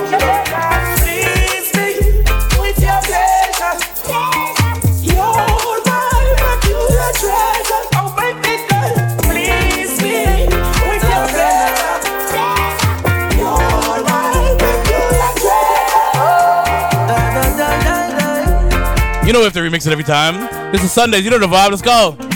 [0.98, 1.88] Please me
[2.60, 3.76] with your pleasure.
[5.04, 5.24] You're
[5.86, 6.52] my
[7.20, 7.84] treasure.
[7.96, 8.08] Oh,
[9.24, 10.16] please me
[10.88, 11.98] with your pleasure.
[13.38, 14.24] You're my
[19.12, 19.26] treasure.
[19.26, 20.48] You know we have to remix it every time.
[20.72, 21.24] This is Sundays.
[21.26, 21.72] You know the vibe.
[21.72, 22.29] Let's go.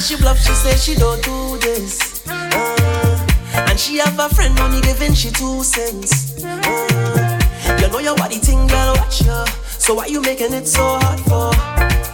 [0.00, 2.26] She bluff, she say she don't do this.
[2.26, 6.42] Uh, and she have a friend only giving she two cents.
[6.42, 9.44] Uh, you know your body thing, girl, watch ya.
[9.78, 11.50] So why you making it so hard for?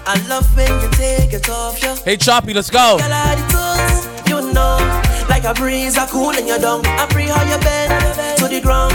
[0.08, 1.96] I love when you take it off, yeah.
[2.04, 2.98] Hey, Choppy, let's go.
[2.98, 6.84] Girl, Like a breeze, I cool in your dung.
[6.86, 7.92] I pray how you bend
[8.38, 8.92] to the ground.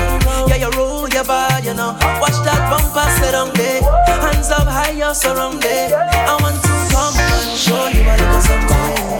[0.50, 1.94] Yeah, you roll your body, you know.
[2.20, 3.82] Watch that bumper sit on there.
[4.22, 5.94] Hands up high, you're surrounded.
[5.94, 9.12] I want to come and show you a little something.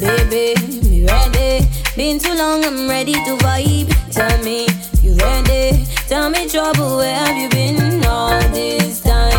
[0.00, 0.54] Baby,
[0.88, 1.66] me ready.
[1.96, 3.90] Been too long, I'm ready to vibe.
[4.12, 4.68] Tell me,
[5.02, 5.84] you ready?
[6.06, 9.37] Tell me, trouble, where have you been all this time?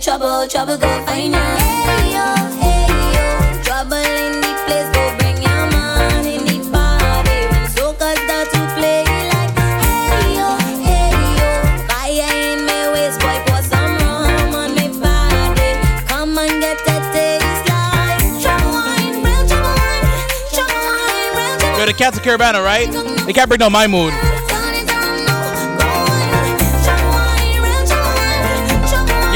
[0.00, 1.56] Trouble, trouble go find ya.
[1.58, 2.26] Hey yo,
[2.62, 7.38] hey yo, trouble in the place, go bring your man in the party.
[7.50, 10.48] When soca start to play like, hey yo,
[10.86, 11.50] hey yo,
[11.90, 15.76] fire in my waist, boy, pour some rum on me body.
[16.06, 20.08] Come and get that taste like trouble wine, real trouble wine,
[20.54, 22.88] trouble wine, real trouble Yo, the cats of Caribana, right?
[23.26, 24.14] They can't bring down my mood.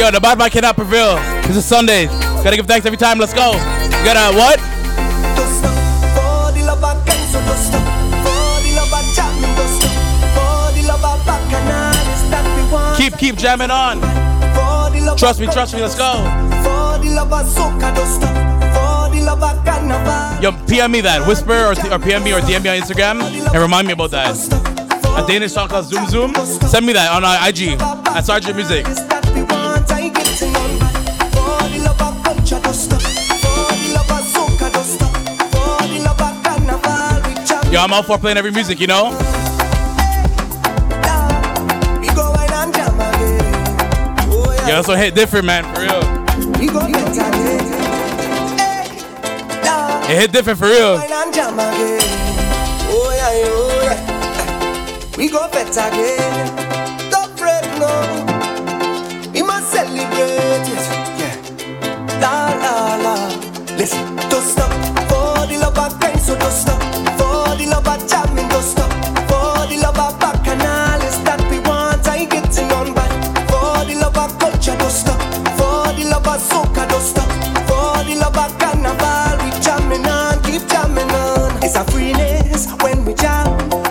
[0.03, 1.15] Yo, the bad man cannot prevail.
[1.47, 2.07] This is Sunday.
[2.43, 3.21] Gotta give thanks every time.
[3.21, 3.53] Let's go.
[3.53, 4.59] You gotta what?
[12.99, 14.01] Keep, keep jamming on.
[15.17, 15.81] Trust me, trust me.
[15.81, 16.15] Let's go.
[20.43, 21.25] Yo, PM me that.
[21.29, 24.37] Whisper or, or PM me or DM me on Instagram and remind me about that.
[25.17, 26.35] A Danish song called Zoom Zoom.
[26.35, 27.81] Send me that on uh, IG
[28.17, 28.85] at Sergeant Music.
[37.73, 39.05] Yo, I'm out for playing every music, you know?
[42.03, 43.41] We go wine and jam again.
[44.29, 46.03] Oh Yo, that's what hit different, man, for real.
[50.05, 50.97] It hit different for real.
[50.97, 52.03] Wine and jam again.
[52.91, 55.17] Oh oh yeah.
[55.17, 57.11] We go bet again.
[57.11, 57.89] Don't fret no.
[59.33, 60.89] We must celebrate it.
[61.17, 62.21] Yeah.
[62.21, 63.15] La la la.
[63.79, 64.71] Listen, don't stop.
[65.09, 66.92] For the love of so don't stop.
[81.93, 83.47] Freeness when we jam.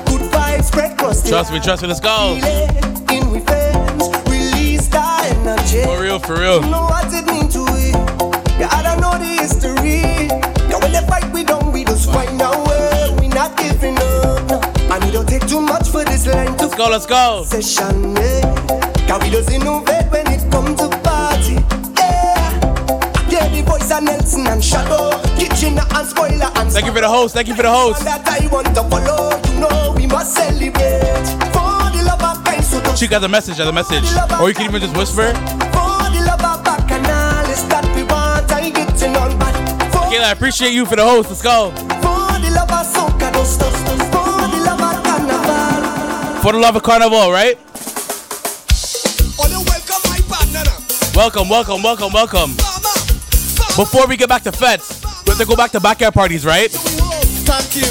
[0.09, 1.87] Good vibes spread across the Trust me, trust me.
[1.87, 2.35] Let's go.
[3.15, 5.03] in we fans, release the
[5.35, 5.83] energy.
[5.83, 6.63] For real, for real.
[6.63, 7.95] You know what it mean to it.
[8.59, 10.01] Yeah, I don't know the history.
[10.69, 13.15] Yeah, when they fight, we don't, we just our way.
[13.19, 14.49] We not giving up.
[14.49, 14.61] No.
[14.91, 17.43] And we don't take too much for this line to Let's go, let's go.
[17.45, 18.15] session.
[18.15, 18.41] Yeah.
[19.07, 21.61] Cause we just innovate when it come to party.
[23.71, 23.77] Yeah.
[23.77, 25.12] Yeah, the voice of Nelson and Shadow.
[25.38, 27.34] Kitchen and spoiler and Thank you for the host.
[27.34, 28.03] Thank you for the host.
[28.03, 29.39] that I want to follow.
[29.53, 31.27] You know we must celebrate.
[31.55, 34.03] For the love of Christ, so don't She got the message, got the message.
[34.41, 35.34] Or you can even just whisper.
[35.71, 38.51] For the love of bacchanal, that we want.
[38.51, 39.55] I getting on bad.
[39.91, 41.29] For, Kayla, I appreciate you for the host.
[41.29, 41.71] Let's go.
[41.71, 43.71] for the love of soca, don't stop.
[43.71, 46.41] For the love of carnival.
[46.41, 47.57] For the love of carnival, right?
[49.39, 49.65] Oh,
[51.15, 52.70] welcome, welcome, welcome, welcome.
[53.78, 56.69] Before we get back to fetes, we have to go back to backyard parties, right?
[56.69, 57.88] Thank you.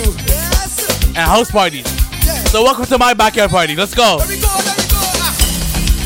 [1.16, 1.88] And house parties.
[2.52, 3.74] So welcome to my backyard party.
[3.74, 4.18] Let's go.
[4.20, 4.26] Ah.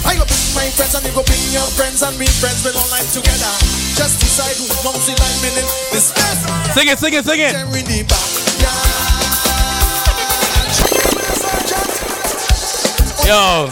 [0.06, 2.78] I go bring my friends and you go bring your friends and we friends will
[2.78, 3.50] all line together.
[3.98, 5.54] Just decide who comes in line in
[5.90, 6.46] this mess.
[6.72, 7.54] Sing it, sing it, sing it.
[13.26, 13.68] Yo,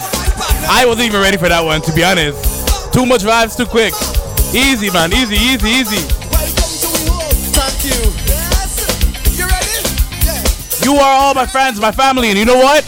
[0.67, 2.93] I wasn't even ready for that one, to be honest.
[2.93, 3.93] Too much vibes, too quick.
[4.53, 5.09] Easy, man.
[5.11, 5.97] Easy, easy, easy.
[7.57, 7.97] Thank you.
[8.29, 8.85] Yes.
[9.33, 9.81] You ready?
[10.21, 10.45] Yeah.
[10.85, 12.85] You are all my friends, my family, and you know what?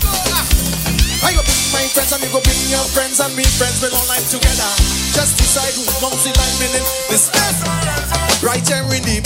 [1.25, 3.97] I go bring my friends and you go bring your friends and we friends will
[3.97, 4.69] all line together.
[5.17, 7.65] Just decide who comes in line in this mess.
[8.45, 9.24] Right here in the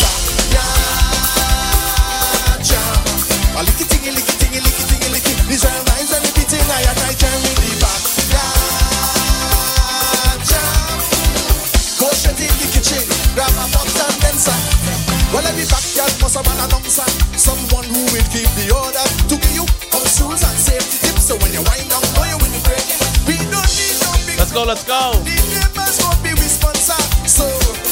[24.50, 25.14] Let's go, let's go.
[25.22, 27.06] The neighbors won't be responsible.
[27.30, 27.46] So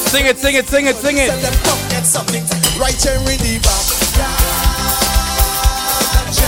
[0.10, 1.30] Sing it, sing it, sing it, sing it.
[1.30, 2.42] tell them come get something
[2.82, 3.78] right here in the back.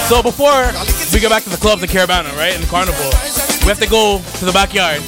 [0.09, 0.73] So before
[1.13, 3.05] we go back to the club, the Caribana, right, in the carnival,
[3.61, 5.05] we have to go to the backyard.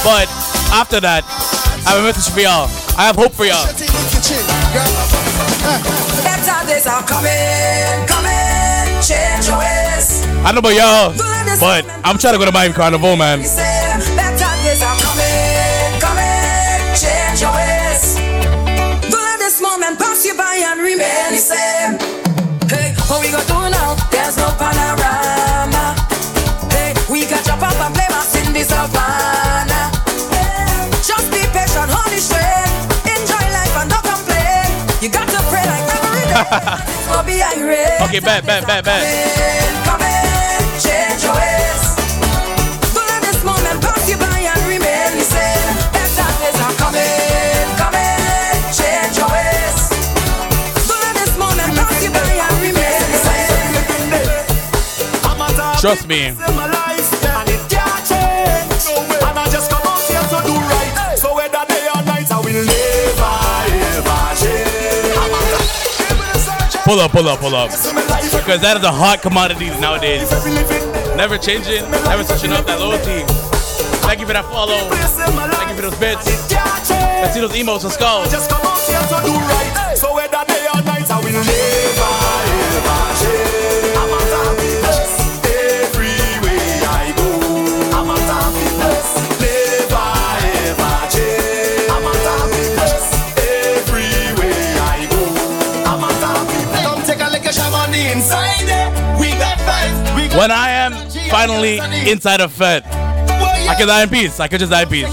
[0.00, 0.32] But
[0.72, 1.20] after that,
[1.84, 2.72] I have a message for y'all.
[2.96, 3.68] I have hope for y'all.
[6.24, 8.96] Better days are coming, coming.
[9.04, 10.24] Change your ways.
[10.40, 11.12] I know about y'all,
[11.60, 13.44] but I'm trying to go to Miami Carnival, man.
[36.36, 38.20] Okay,
[44.46, 45.56] and remain the same.
[55.80, 56.65] Trust me.
[66.86, 67.70] Pull up, pull up, pull up.
[67.72, 70.30] Because that is a hot commodity nowadays.
[71.18, 73.26] Never changing, never switching up that loyalty.
[74.06, 74.78] Thank you for that follow.
[74.94, 76.30] Thank you for those bits.
[76.46, 77.82] Let's see those emotes.
[77.82, 78.22] Let's go.
[78.30, 79.98] Just come out here to do right.
[79.98, 81.65] So whether day or night, I will never
[100.46, 100.92] When I am
[101.28, 101.78] finally
[102.08, 104.38] inside a Fed, I can die in peace.
[104.38, 105.10] I could just die in peace.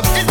[0.00, 0.27] Take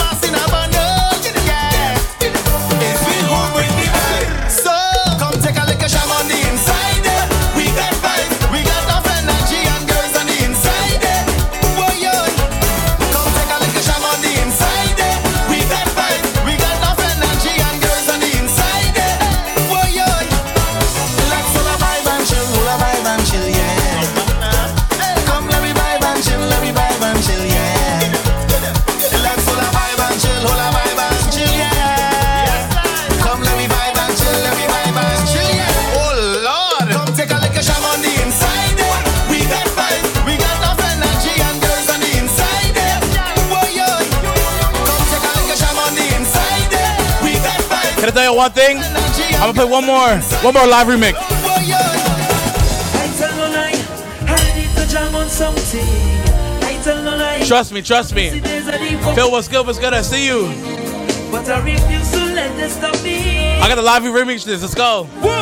[48.18, 48.78] tell you one thing?
[48.78, 51.14] I'm gonna play one more, one more live remix.
[57.48, 58.42] Trust me, trust me.
[58.42, 59.68] Phil, what's good?
[59.68, 59.94] What's good?
[59.94, 60.48] I see you.
[63.62, 64.62] I got the live remix this.
[64.62, 65.08] Let's go.
[65.22, 65.38] A.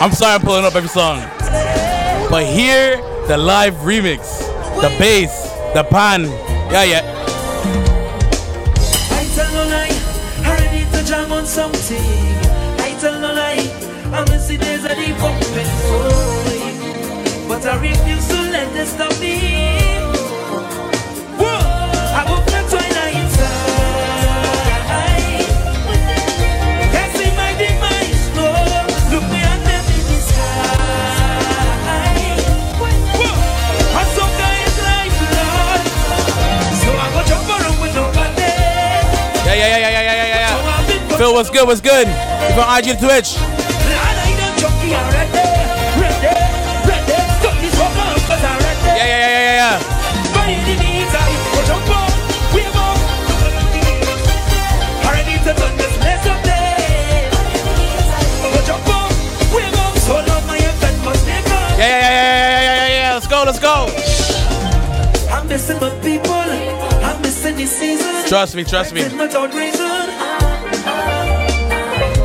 [0.00, 1.27] I'm sorry I'm pulling up every song.
[2.30, 4.40] But here, the live remix.
[4.82, 6.24] The bass, the pan.
[6.70, 7.17] Yeah, yeah.
[41.18, 41.66] Phil, what's good?
[41.66, 42.06] What's good?
[42.06, 43.34] You from IG Twitch?
[48.94, 49.78] Yeah, yeah, yeah, yeah, yeah, yeah.
[61.78, 63.14] Yeah, yeah, yeah, yeah, yeah, yeah.
[63.14, 63.86] Let's go, let's go.
[65.34, 66.30] I'm missing my people.
[66.30, 68.24] I'm missing the season.
[68.28, 69.02] Trust me, trust me.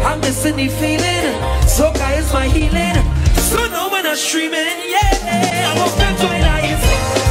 [0.05, 1.25] I'm missing the feeling,
[1.65, 2.97] soca is my healing.
[3.49, 5.69] So no man is streaming, yeah.
[5.69, 7.22] I'm a fan to it, I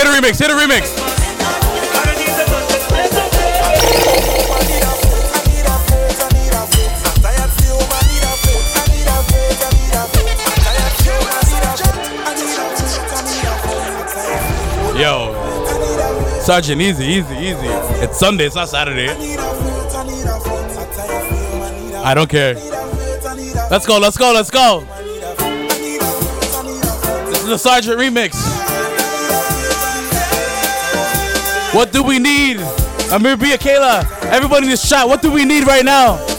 [0.00, 0.40] Hit a remix.
[0.40, 0.96] Hit a remix.
[14.98, 15.34] Yo,
[16.40, 17.68] Sergeant, easy, easy, easy.
[18.02, 19.10] It's Sunday, it's not Saturday.
[22.02, 22.54] I don't care.
[23.70, 24.80] Let's go, let's go, let's go.
[27.26, 28.49] This is the Sergeant remix.
[31.72, 32.58] What do we need?
[33.12, 36.29] Amir Bia Kayla, everybody in this chat, what do we need right now?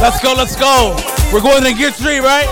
[0.00, 0.96] Let's go, let's go.
[1.30, 2.48] We're going to Gear 3, right?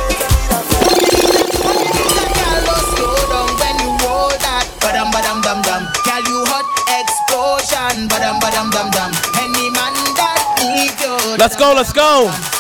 [11.39, 12.58] Let's go, let's go.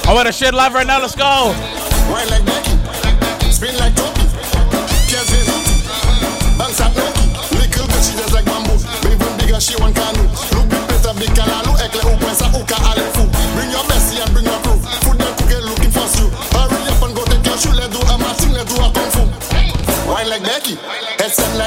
[0.07, 1.01] I want to shit live right now.
[1.01, 1.84] Let's go.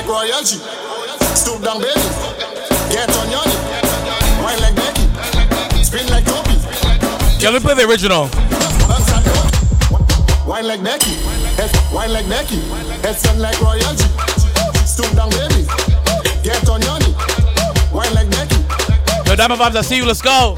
[0.08, 0.58] like royalty.
[1.36, 2.02] Stoop down, baby.
[2.90, 3.60] Get on your knee.
[4.42, 5.84] Wine like Becky.
[5.84, 6.52] Spin like Kobe.
[7.40, 8.30] Yeah, let play the original.
[10.48, 11.12] Wine like Becky.
[11.94, 12.60] Wine like Becky.
[13.04, 14.06] Head sun like royalty.
[14.86, 15.68] Stoop down, baby.
[16.44, 17.16] Get on your knee.
[17.92, 18.58] Wine like Becky.
[19.26, 20.06] Yo, Diamond Vibes, I see you.
[20.06, 20.56] Let's go.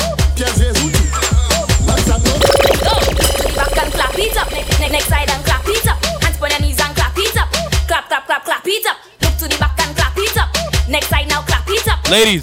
[12.10, 12.42] Ladies.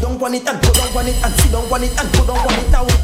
[0.00, 0.58] Don't want it and
[0.92, 3.03] want it and want it and want it out.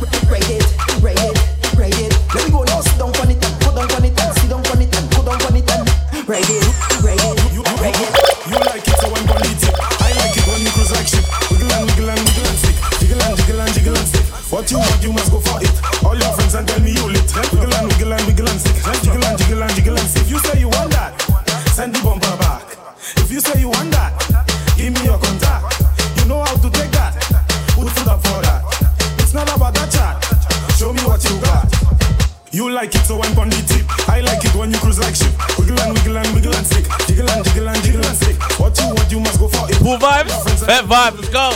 [40.90, 41.14] vibe.
[41.14, 41.50] Let's go.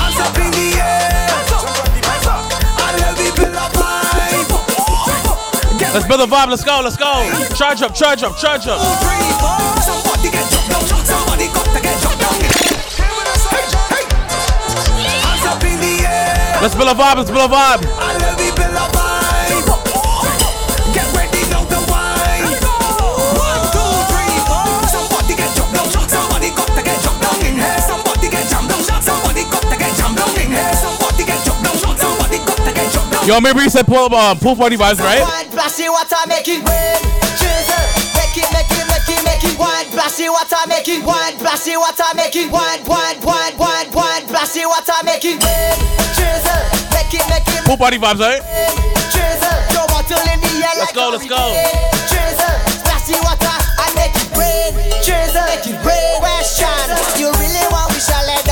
[0.00, 1.28] Hands up in the air.
[5.92, 6.48] Let's build a vibe.
[6.48, 6.80] Let's go.
[6.82, 7.12] Let's go.
[7.54, 7.94] Charge up.
[7.94, 8.38] Charge up.
[8.38, 8.80] Charge up.
[16.62, 17.16] Let's build a vibe.
[17.16, 18.11] Let's build a vibe.
[33.26, 35.22] Yo, remember you said pool, uh, pool party vibes, right?
[35.22, 36.98] Wine, plashy water, make it rain.
[37.38, 37.82] Chaser,
[38.18, 39.54] make it, make it, make it, make it.
[39.54, 44.26] Wine, plashy water, make it wine, plashy water, make it wine, wine, wine, wine, wine,
[44.26, 45.78] plashy water, make it rain.
[46.18, 46.60] Chaser,
[46.90, 48.42] make it, make it, Pool party vibes, right?
[49.14, 49.54] chaser.
[49.70, 51.38] Throw bottle in the air Let's like go, let's go.
[51.38, 52.10] hurricane.
[52.10, 53.54] Chaser, water,
[53.86, 54.70] and make it rain.
[54.98, 56.18] Chaser, make it rain.
[56.18, 56.74] Question,
[57.22, 58.42] you really want we shall let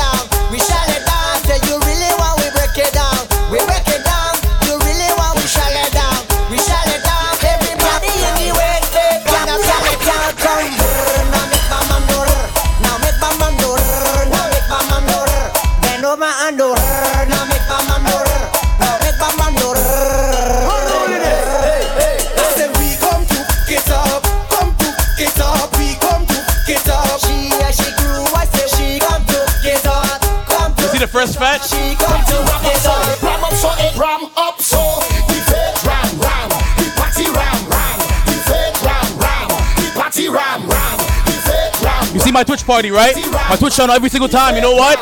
[31.11, 31.67] first fetch?
[31.67, 33.21] she come to get up.
[33.21, 34.79] Ram up so it ram up so
[35.27, 36.47] the fake ram ram
[36.79, 40.97] the party ram ram the fake ram ram the party ram ram
[41.27, 42.15] the fake ram.
[42.15, 43.15] You see my Twitch party, right?
[43.49, 44.97] My Twitch channel every single time, you know what?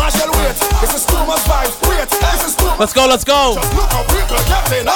[0.00, 1.76] Marshall, wait, this is too much vibes.
[1.88, 2.80] Wait, this is too much.
[2.80, 3.54] Let's go, let's go.
[3.54, 4.88] Just look how people are getting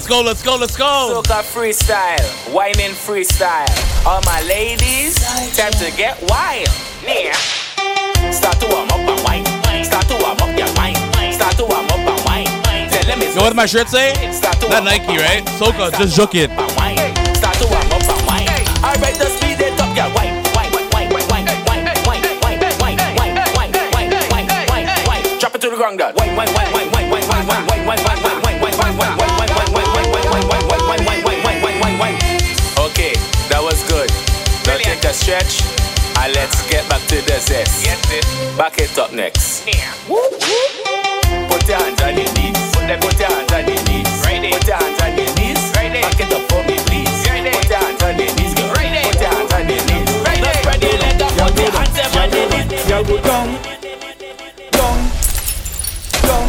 [0.00, 1.20] Let's go, let's go, let's go.
[1.20, 2.24] Soca freestyle,
[2.54, 3.68] whining freestyle.
[4.06, 5.14] All my ladies,
[5.54, 6.72] time to get wild.
[7.04, 7.36] Yeah.
[8.32, 9.44] Start to warm up and wine.
[9.84, 10.96] Start to warm up your wine.
[11.34, 12.46] Start to warm up and wine.
[12.88, 13.34] Tell them it's.
[13.34, 14.14] You know what my shirt say?
[14.40, 15.44] That Nike, right?
[15.60, 16.48] Soca, just joke it.
[17.36, 18.48] Start to warm up and wine.
[18.80, 20.10] Alright, the speed it up, girl.
[20.14, 20.40] Wine.
[25.38, 26.12] Drop it to the ground, girl.
[26.16, 26.79] Wine, wine, wine.
[35.30, 35.62] Stretch
[36.18, 37.86] and let's get back to the zest.
[38.58, 39.62] Back it up next.
[39.62, 40.26] Put
[41.70, 42.58] your hands on your knees.
[42.74, 44.10] Put them, put your hands on your knees.
[44.26, 45.62] Right Put your hands on your knees.
[45.78, 47.14] Right Back it up for me, please.
[47.30, 48.74] Right Put your hands on your knees, girl.
[48.74, 50.10] Right Put your hands on your knees.
[50.26, 51.30] Right Now spread your leg up.
[51.38, 52.90] Put your hands up on your knees.
[52.90, 53.46] Y'all go down,
[54.74, 54.98] down,
[56.26, 56.46] down,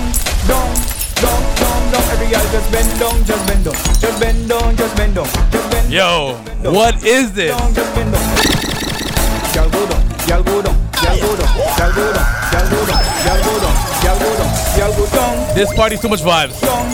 [0.50, 0.74] down,
[1.22, 2.04] down, down, down.
[2.18, 5.70] Every girl just bend down, just bend down, just bend down, just bend down, just
[5.70, 7.54] bend Yo, what is this?
[10.32, 12.24] Y'all go down, y'all go down, y'all go down,
[12.56, 16.08] y'all go down, y'all go down, y'all go down, y'all go down, This party's too
[16.08, 16.56] much vibes.
[16.62, 16.88] down,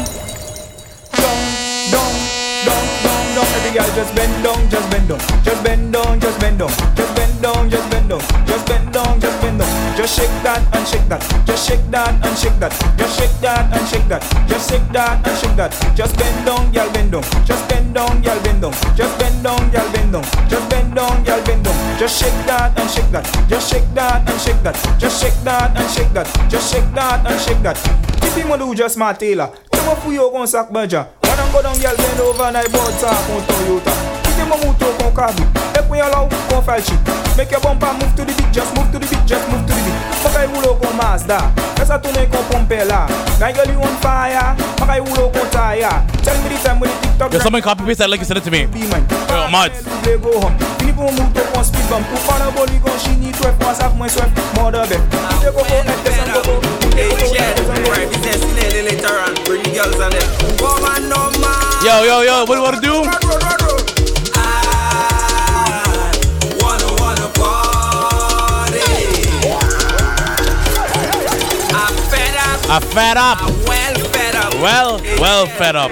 [1.13, 1.37] down,
[1.93, 2.13] down,
[2.65, 3.45] down, down, down.
[3.53, 7.15] Every girl just bend down, just bend down, just bend down, just bend down, just
[7.15, 9.97] bend down, just bend down, just bend down, just bend down.
[9.97, 13.73] Just shake that and shake that, just shake that and shake that, just shake that
[13.73, 15.71] and shake that, just shake that and shake that.
[15.95, 18.73] Just bend down, y'all bend down, just bend down, girl, bend down.
[18.95, 20.23] Just bend down, girl, bend down.
[20.49, 21.99] Just bend down, girl, bend down.
[21.99, 23.25] Just shake that and shake that.
[23.47, 24.75] Just shake that and shake that.
[24.99, 26.49] Just shake that and shake that.
[26.49, 27.77] Just shake that and shake that.
[28.23, 29.95] If you want to just my tailor, come Matela.
[29.95, 31.07] Tama fuyo con sac baja.
[31.23, 33.93] Wanna go down, girl, bend over, and na ibota con Toyota.
[34.23, 35.43] Keep him on motor con Kabi.
[35.77, 36.95] Ek we allow con Falchi.
[37.37, 39.73] Make your bumper move to the beat, just move to the beat, just move to
[39.73, 39.97] the beat.
[40.21, 41.66] Fuck I will go Mazda.
[41.77, 43.05] Fais ça tourner qu'on pompe là.
[43.39, 44.55] Now girl you on fire.
[44.79, 45.89] Makay rouler qu'on tire.
[46.23, 47.33] Tell me the time when the TikTok.
[47.33, 48.61] Yo, someone copy paste that link and send it to me.
[48.61, 49.83] Yo, mods.
[50.03, 50.55] Double go home.
[50.79, 52.05] Fini pour mouton qu'on speed bump.
[52.09, 54.27] Pour pas le boli qu'on chini, toi fois ça moins soif.
[54.55, 54.99] Mordre bête.
[55.11, 56.61] Mouton qu'on qu'on mette descend coco.
[57.91, 59.33] Right, business nearly later on.
[59.45, 60.25] Bring the girls on it.
[60.59, 61.85] Woman, no man.
[61.85, 63.66] Yo, yo, yo, what do you want to do?
[72.67, 73.37] Fed up.
[73.39, 73.67] I fed up.
[73.67, 74.53] Well fed up.
[74.61, 75.91] Well, well fed up.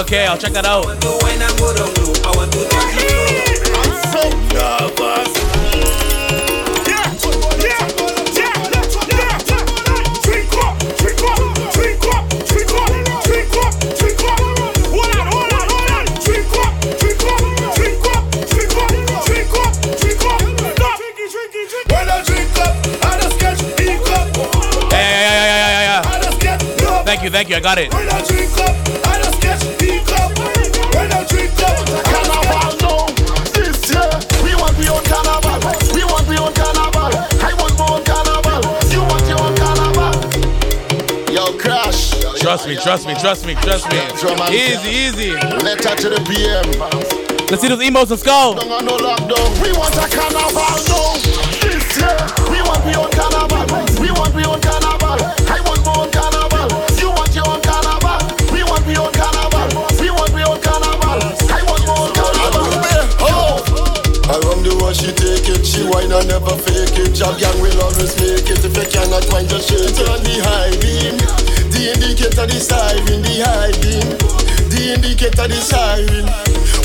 [0.00, 0.84] Okay, I'll check that out.
[0.84, 2.14] I want to wine and go down low.
[2.24, 3.84] I want to touch it flow.
[3.84, 5.40] I'm so nervous.
[27.04, 28.79] Thank you, thank you, I got it.
[42.50, 44.02] Trust me, trust me, trust me, trust me.
[44.50, 45.30] Easy, easy.
[45.62, 46.66] Letter to the PM.
[47.46, 48.58] Let's see those emotes, let's go.
[48.58, 49.46] Don't want no lockdown.
[49.62, 50.58] We want a carnival
[50.90, 51.14] now.
[51.62, 52.10] This year,
[52.50, 53.70] we want we own carnival.
[54.02, 55.14] We want we own carnival.
[55.46, 56.66] I want my own carnival.
[56.98, 58.18] You want your own carnival.
[58.50, 59.70] We want we own carnival.
[60.02, 61.22] We want we own carnival.
[61.54, 62.66] I want my own carnival.
[63.30, 63.62] Oh.
[64.26, 67.14] Around the world she take it, she whine and never fake it.
[67.14, 68.58] Job gang will always make it.
[68.58, 71.39] If you cannot whine, just shake it on the high beam.
[71.80, 74.04] The indicator, the siren, the high beam.
[74.68, 76.28] The indicator, the siren.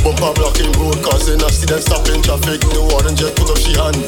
[0.07, 2.63] Bumper blocking road, causing accident, stopping traffic.
[2.71, 3.99] The warden just put up she hand,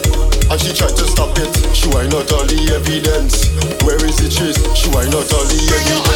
[0.47, 1.51] and she tried to stop it.
[1.75, 3.51] She whine out all the evidence.
[3.83, 4.55] Where is the trace?
[4.79, 6.07] She whine out all the evidence.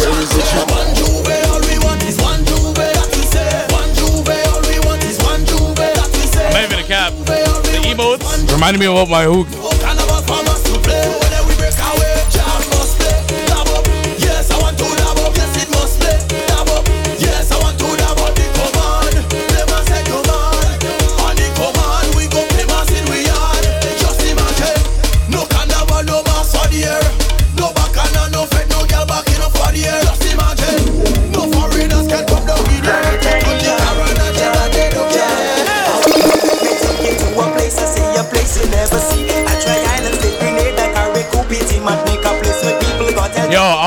[0.00, 0.64] Where is the trace?
[0.64, 2.80] One Juve, all we want is one Juve.
[2.80, 3.52] That we say.
[3.68, 5.76] One Juve, all we want is one Juve.
[5.76, 6.48] That we say.
[6.48, 7.12] I'm not even a cap.
[7.68, 9.69] The emotes reminded me of my hook.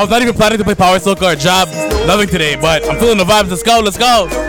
[0.04, 1.66] Was not even planning to play Power Soca or Job.
[2.06, 3.48] Loving today, but I'm feeling the vibes.
[3.48, 4.43] Let's go, let's go.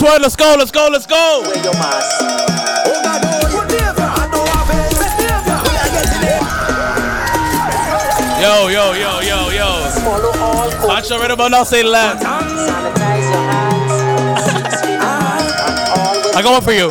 [0.00, 0.22] this one.
[0.22, 1.42] Let's go, let's go, let's go.
[8.40, 9.90] Yo, yo, yo, yo, yo.
[10.86, 12.24] Watch your rhythm, now say left.
[16.32, 16.90] I got one for you.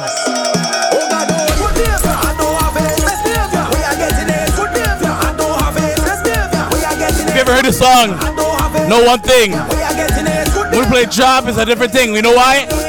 [7.28, 8.10] If you ever heard this song,
[8.90, 9.54] know one thing.
[10.72, 12.14] When we play job it's a different thing.
[12.14, 12.89] You know why?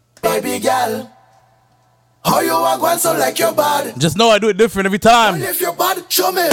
[0.39, 1.11] baby girl.
[2.23, 3.99] How you are going so like your bad?
[3.99, 5.39] Just know I do it different every time.
[5.39, 6.47] Well, if you're bad, show me.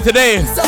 [0.00, 0.67] today.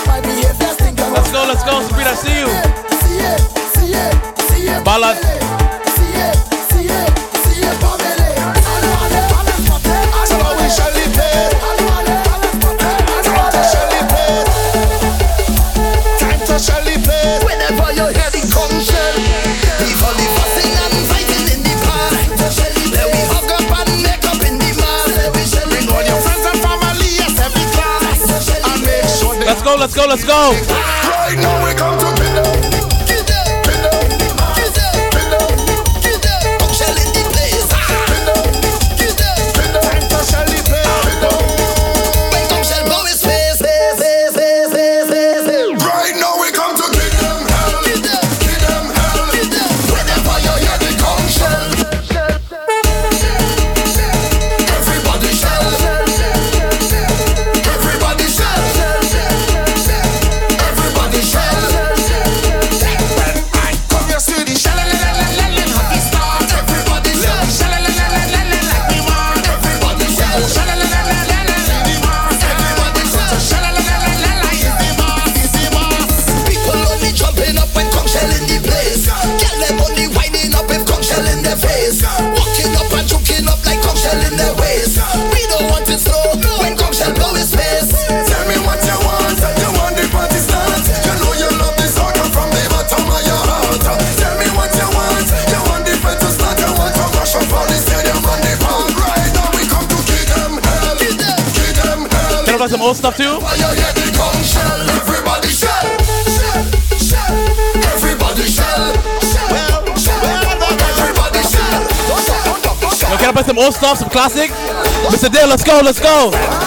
[115.83, 116.60] Let's go.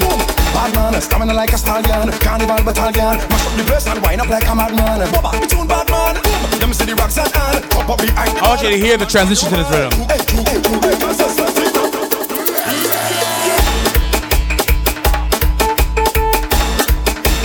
[0.00, 0.18] Boom.
[0.52, 2.10] Bad man, stamina like a stallion.
[2.18, 3.18] Carnival battalion.
[3.30, 4.98] Mash up the place and wind up like a madman.
[5.40, 6.16] Me tune bad man.
[6.58, 9.48] Them see the rocks and hand up behind I want you to hear the transition
[9.50, 10.83] to this rhythm.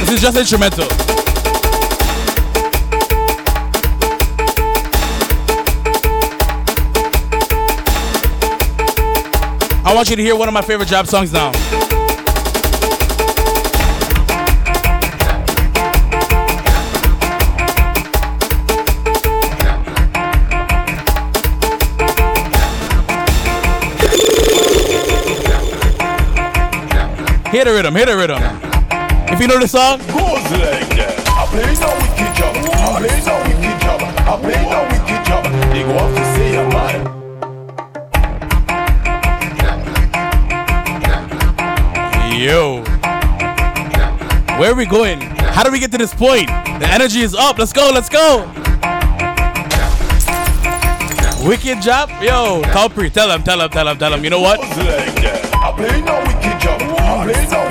[0.09, 0.87] This is just instrumental.
[9.85, 11.51] I want you to hear one of my favorite Jab songs now.
[27.51, 28.68] Hit the rhythm, hit the rhythm.
[29.31, 31.13] If you know the song, Goes like that.
[31.29, 32.55] I play no wicked job.
[32.57, 34.01] I play no wicked job.
[34.01, 35.43] I play no wicked job.
[35.71, 37.19] They go off to say a man.
[42.39, 42.83] yo.
[44.59, 45.19] Where are we going?
[45.21, 46.47] How do we get to this point?
[46.79, 47.57] The energy is up.
[47.57, 48.47] Let's go, let's go.
[51.45, 52.09] Wicked job?
[52.21, 54.23] Yo, Calpri, tell him, tell him, tell him, tell him.
[54.23, 54.59] You know what?
[54.59, 55.49] Goes like that.
[55.55, 56.81] I play no wicked job.
[56.81, 57.68] I play no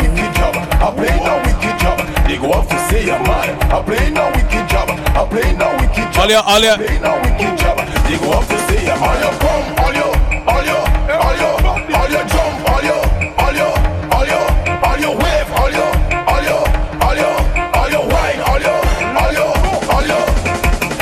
[2.38, 3.50] They go off to say a man.
[3.66, 4.86] I play no wicked job.
[4.90, 6.22] I play no wicked job.
[6.22, 6.74] All ya, all ya.
[6.74, 7.82] I play no wicked job.
[8.06, 9.02] They go off to say a man.
[9.02, 10.06] All you come, all you,
[10.46, 10.78] all you,
[11.18, 11.50] all you,
[11.98, 12.94] all you jump, all you,
[13.42, 13.68] all you,
[14.14, 14.38] all you,
[14.86, 15.82] all you wave, all you,
[16.30, 16.58] all you,
[17.02, 17.30] all you,
[17.74, 18.76] all you wine, all you,
[19.18, 19.46] all you,
[19.90, 20.22] all you.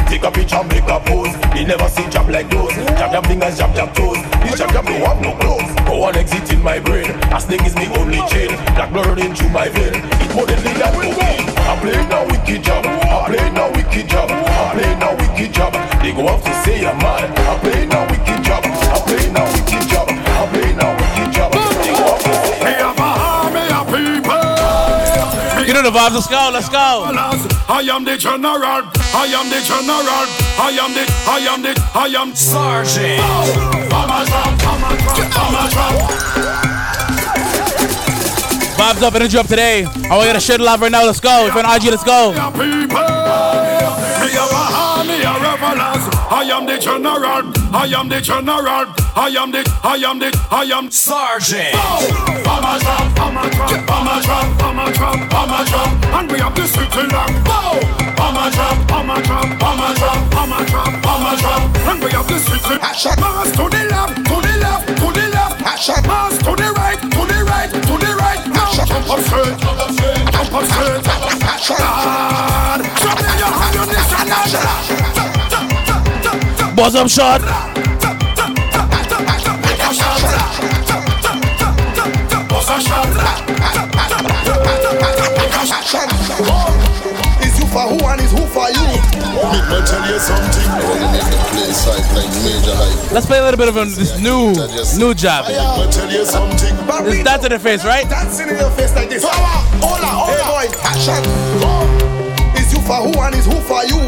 [0.08, 1.36] Take a picture, make a pose.
[1.52, 2.72] You never see jab like those.
[2.96, 4.24] Jab jab fingers, jab jab toes.
[4.40, 5.68] This jab jab don't have no clothes.
[5.84, 7.10] Go on exit in my brain.
[7.28, 8.56] A snake is me only chain.
[8.72, 10.15] Black blood running through my vein.
[11.76, 12.86] I play no wicked job.
[12.86, 14.30] I play no wicked job.
[14.30, 15.72] I play no wicked job.
[16.00, 17.28] They go off to say a man.
[17.36, 18.64] I play no wicked job.
[18.64, 20.08] I play no wicked job.
[20.08, 21.52] I play no wicked job.
[21.52, 22.32] They go off to
[22.64, 23.16] say a man.
[25.66, 26.14] You know the vibes.
[26.14, 27.04] Let's go, let's go.
[27.68, 28.88] I am the general.
[29.12, 30.26] I am the general.
[30.56, 31.04] I am the.
[31.28, 31.74] I am the.
[31.94, 33.20] I am Sergeant.
[33.20, 33.52] Oh,
[33.90, 34.56] Mama drop.
[34.64, 35.28] Mama drop.
[35.52, 36.15] Mama drop.
[38.76, 39.84] Vibes up, energy up today.
[39.84, 41.02] I want you to share the live right now.
[41.04, 41.46] Let's go.
[41.46, 42.32] If you're on IG, let's go.
[42.32, 42.42] Me a
[44.44, 46.04] hand, a revelance.
[46.30, 47.50] I am the general.
[47.72, 48.84] I am the general.
[49.16, 49.64] I am the.
[49.82, 50.28] I am the.
[50.50, 51.70] I am Sergeant.
[51.72, 52.04] Oh,
[52.44, 53.16] Mama drop.
[53.16, 53.72] Mama drop.
[53.88, 54.44] Mama drop.
[54.60, 55.16] Mama drop.
[55.32, 55.88] Mama drop.
[56.20, 57.30] And we have the city lock.
[57.48, 57.80] Oh,
[58.18, 58.76] Mama drop.
[58.90, 59.48] Mama drop.
[59.56, 60.18] Mama drop.
[60.34, 60.92] Mama drop.
[61.00, 61.62] Mama drop.
[61.88, 62.76] And we have the city.
[62.76, 63.04] Mass
[63.56, 64.16] to the left.
[64.16, 64.86] To the left.
[65.00, 65.60] To the left.
[65.64, 65.86] Mass
[66.44, 67.00] to the right.
[67.00, 67.15] To the right
[68.96, 70.72] up upset, up.
[71.60, 74.72] Shot, drop in your ammunition and shot.
[76.76, 77.42] Buzz up shot.
[82.48, 82.80] Buzz up
[86.40, 86.65] shot
[87.76, 88.88] for who and is who for you.
[89.52, 90.64] Me me tell you something.
[93.12, 94.56] Let's play a little bit of um, this new
[94.96, 95.44] new job.
[95.44, 95.52] Me
[95.92, 96.72] tell you something.
[97.04, 98.08] This dance in the face, right?
[98.08, 99.24] Dancing in your face like this.
[99.28, 100.32] Hola, hola.
[100.32, 101.20] Hey boy, action.
[101.60, 102.56] Come.
[102.56, 104.00] Is you for who and is who for you?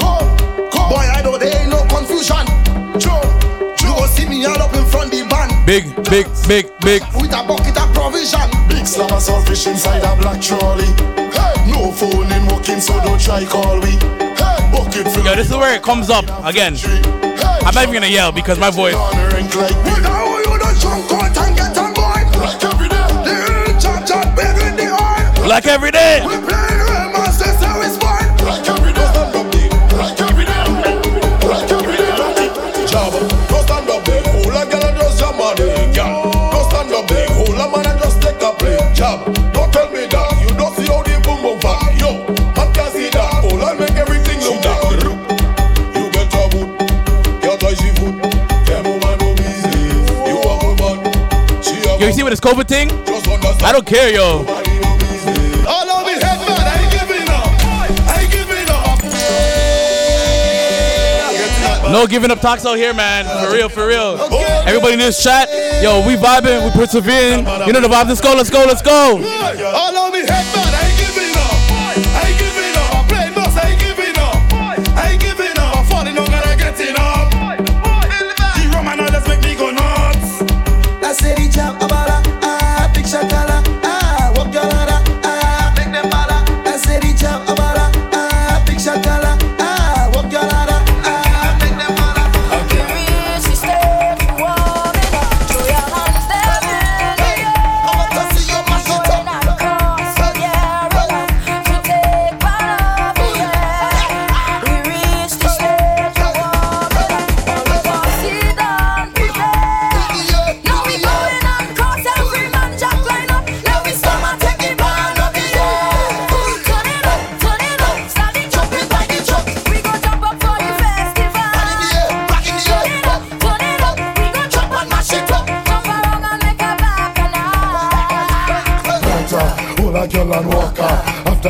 [0.00, 0.24] Come,
[0.72, 0.88] come.
[0.88, 2.48] Boy, I know there ain't no confusion.
[2.96, 3.20] Joe,
[3.84, 5.52] you go see me all up in front the band.
[5.66, 7.02] Big, big, big, big.
[7.20, 8.48] With a bucket of provision.
[8.72, 10.88] Big slab of saltfish inside a black trolley.
[11.36, 11.51] Hey,
[11.82, 13.90] no phone in working, so don't try call we.
[13.90, 15.24] Hey, bucket full.
[15.24, 16.76] Yo, this is where it comes up again.
[17.64, 18.94] I'm not even gonna yell because my voice.
[18.94, 19.42] Like
[25.82, 26.81] we know
[52.32, 52.90] this COVID thing?
[53.62, 54.46] I don't care, yo.
[55.68, 57.44] All of me head man, I ain't giving up.
[58.08, 59.04] I ain't giving up.
[61.92, 63.26] No giving up talks out here, man.
[63.44, 64.16] For real, for real.
[64.66, 65.50] Everybody in this chat,
[65.82, 67.40] yo, we vibing, we persevering.
[67.66, 68.08] You know the vibe.
[68.08, 69.20] Let's go, let's go, let's go.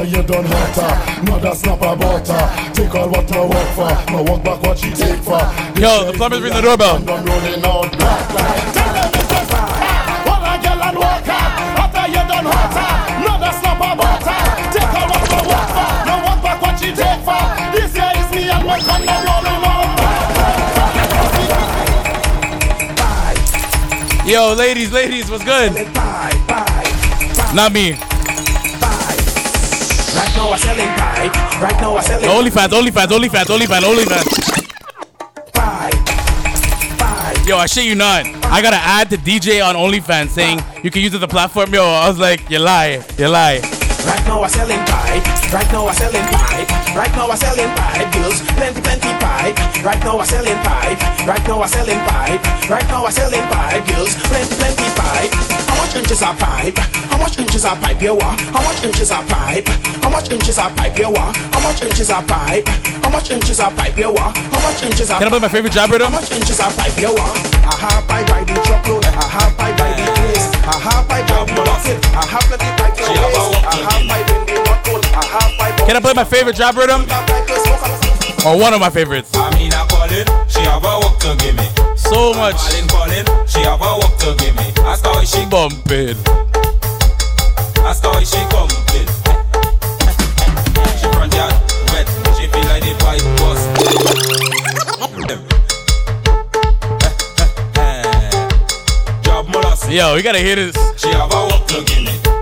[0.02, 2.72] Her After you done hurt her Mother snap a butter.
[2.74, 4.12] Take all what I work for.
[4.12, 5.38] Now walk back what she take for.
[5.78, 6.96] Yo, the plumber's ringing the doorbell.
[6.96, 11.22] I'm rolling out black light Tell them it's a fire Hold a girl and walk
[11.22, 11.46] her.
[11.78, 12.92] After you done hurt her.
[13.22, 14.42] Mother snap a butter.
[14.74, 15.90] Take all what I work for.
[16.06, 17.42] Now walk back what she take for.
[17.70, 19.82] This year is me and my condom rolling out
[24.26, 25.72] Yo, ladies, ladies, what's good?
[27.54, 28.11] Not me.
[30.52, 31.30] Right now I selling pie.
[31.62, 34.26] Right now I selling OnlyFans, OnlyFans, OnlyFans, OnlyFans, OnlyFans.
[37.48, 38.26] Yo, I shit you not.
[38.26, 41.28] I got an ad to DJ on OnlyFans saying you can use it as a
[41.28, 41.72] platform.
[41.72, 43.60] Yo, I was like, you lie, you lie.
[44.04, 45.22] Right now I selling pie.
[45.54, 46.71] Right now I selling pie.
[46.92, 48.04] Right now I selling pie.
[48.12, 49.56] Bills, plenty, plenty pie.
[49.80, 50.92] Right now I selling pie.
[51.24, 52.36] Right now I selling pie.
[52.68, 53.80] Right now I selling pie.
[53.88, 55.32] Bills, plenty, plenty pie.
[55.72, 56.76] How much inches are pipe?
[57.08, 58.40] How much inches are pipe you want?
[58.52, 59.66] How much inches are pipe?
[60.04, 61.36] How much inches are pipe you want?
[61.36, 62.68] How much inches are pipe?
[62.68, 64.36] How much inches are pipe you want?
[64.36, 66.12] How much inches are Can I play my favorite job rhythm?
[66.12, 67.40] How much inches are pipe you want?
[67.64, 69.04] I have pipe by the truckload.
[69.08, 70.44] I have pipe by the place.
[70.60, 72.04] I have pipe by the bucket.
[72.12, 73.00] I have plenty pipe.
[73.00, 74.41] I have pipe
[75.86, 77.02] Can I play my favorite job rhythm?
[78.46, 79.30] Or one of my favorites?
[81.96, 82.56] So much.
[85.50, 86.16] Bumping.
[87.84, 88.82] Ask her she coming.
[90.98, 91.52] She front yard
[91.92, 93.68] wet, she feel like the pipe bust.
[99.90, 100.74] Yo, you gotta hear this.
[100.96, 102.41] She have a work to give me.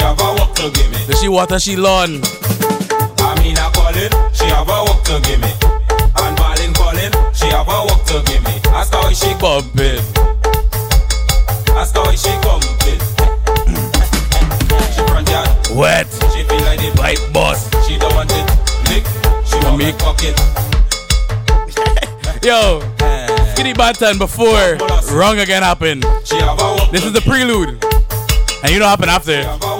[0.00, 0.96] She have a work to give me.
[1.06, 2.22] Does she water she lawn?
[3.20, 5.52] I mean, I call it, she have a walk to give me.
[6.16, 8.56] And Marlin calling, she have a walk to give me.
[8.72, 10.00] Ask her why she bumping.
[11.76, 12.96] Ask her why she coming.
[14.88, 16.08] she front yard Wet.
[16.32, 17.68] She feel like the pipe boss.
[17.86, 18.48] She don't want it
[18.88, 19.04] lick.
[19.44, 20.32] She want me pocket.
[22.42, 22.80] Yo,
[23.52, 24.78] Skinny Banton before
[25.14, 26.04] Wrong Again happened.
[26.90, 27.84] This is the prelude.
[28.62, 29.79] And you know what happened after.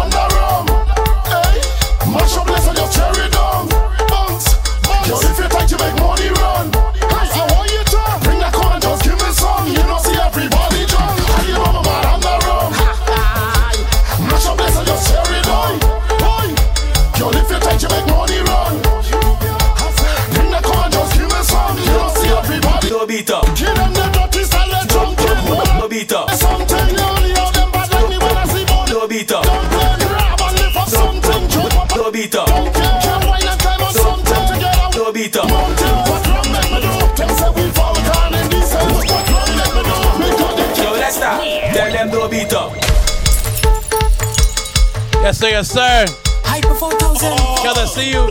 [45.21, 46.05] Yes, sir, yes, sir.
[46.43, 47.29] Hyper 4000.
[47.63, 48.25] Gotta see you.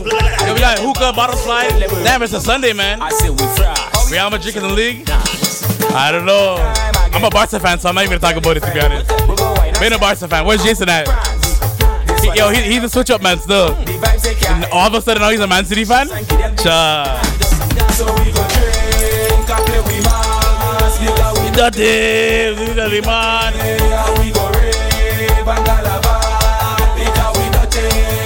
[0.45, 1.69] Yo, we got hookah, bottle slide.
[2.03, 3.01] Damn, it's a Sunday, man.
[3.01, 3.73] I say we fry.
[4.11, 5.09] Real Madrid in the league?
[5.93, 6.55] I don't know.
[7.13, 9.79] I'm a Barca fan, so I'm not even gonna talk about it to be honest.
[9.79, 10.45] Been a Barca fan.
[10.45, 11.07] Where's Jason at?
[12.21, 13.73] He- yo, he, he's a switch up man still.
[13.75, 16.07] And all of a sudden now he's a Man City fan?
[16.57, 17.21] Cha.
[17.93, 18.05] So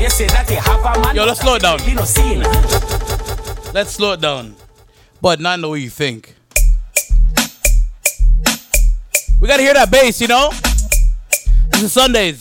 [0.00, 1.78] Yo, let's slow it down.
[1.84, 2.40] You know, scene.
[3.74, 4.56] Let's slow it down.
[5.20, 6.34] But not know what you think.
[9.40, 10.50] We gotta hear that bass, you know?
[11.72, 12.40] This is Sundays.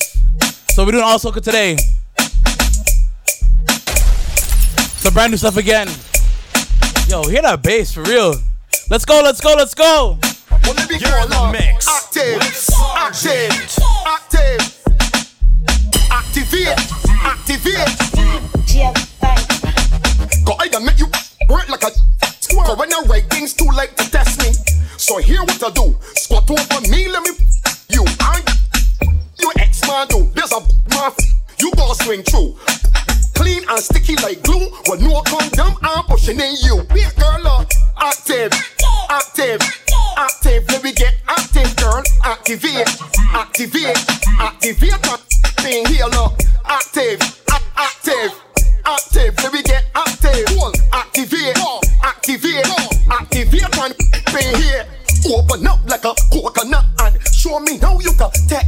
[0.69, 1.75] So we're doing all soca today.
[4.99, 5.89] Some brand new stuff again.
[7.09, 8.35] Yo, hear that bass for real.
[8.89, 10.17] Let's go, let's go, let's go.
[10.63, 11.87] You're in the mix.
[11.89, 12.41] Active,
[12.95, 14.75] active, active.
[16.11, 17.89] Activate, activate.
[20.45, 21.07] Go I done make you
[21.49, 21.91] work like a
[22.39, 22.75] squirrel.
[22.75, 24.51] When I write things too late to test me.
[24.97, 25.95] So here what I do.
[26.15, 27.31] Squat over me, let me
[27.89, 28.03] you.
[28.19, 28.41] I
[29.39, 30.29] you ex man do.
[30.33, 30.61] There's a
[30.95, 31.17] mouth
[31.59, 32.57] you gon' swing through.
[33.35, 34.69] Clean and sticky like glue.
[34.87, 36.83] When no condom, I'm pushing in you.
[36.93, 37.67] Big girl up,
[37.97, 38.51] active,
[39.09, 39.61] active,
[40.17, 40.67] active.
[40.69, 42.03] Let me get active, girl.
[42.23, 42.87] Activate,
[43.33, 43.97] activate,
[44.39, 45.01] activate.
[45.01, 45.21] that
[45.59, 46.48] Thing here, look.
[46.65, 47.19] Active,
[47.77, 48.31] active,
[48.85, 49.33] active.
[49.43, 50.45] Let me get active.
[50.93, 51.57] Activate,
[52.03, 52.65] activate,
[53.09, 53.77] activate.
[53.77, 54.85] One thing here.
[55.33, 58.65] Open up like a coconut and show me how you can take.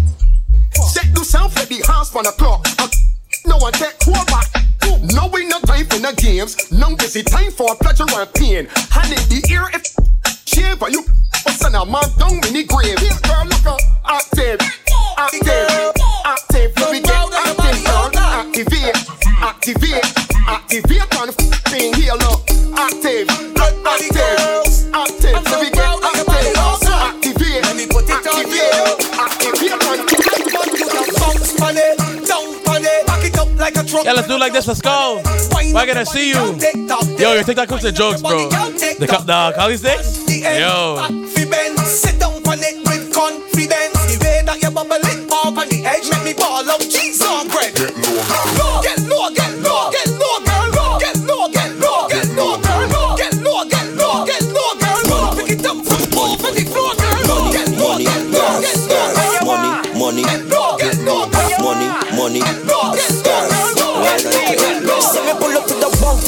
[0.74, 2.66] Set the sound for the house for the clock.
[2.80, 2.88] Uh,
[3.46, 4.48] No one take hold back.
[5.14, 6.72] No we no time for no games.
[6.72, 8.68] No busy time for pleasure and pain.
[8.92, 9.84] Hand in the ear if
[10.46, 11.04] shave but you
[11.52, 13.00] send a man down in the grave.
[13.00, 13.80] Here, girl, look up.
[14.06, 14.60] Active,
[15.18, 15.71] active.
[20.72, 21.28] Activate on
[21.68, 22.48] thing here, look.
[22.78, 23.28] Active, active,
[24.94, 25.34] active.
[25.44, 26.56] Let me get active.
[26.96, 27.62] Activate,
[29.20, 34.06] activate, activate on Bounce on it, down on it, back it up like a truck.
[34.06, 34.68] Yeah, let's do it like this.
[34.68, 35.22] Let's go.
[35.74, 36.58] Why can I see you?
[37.18, 38.50] Yo, your TikTok clips are jokes, bro.
[38.50, 40.26] The, co- the Kali sticks?
[40.30, 40.98] Yo.
[41.86, 43.51] Sit down on it with confidence.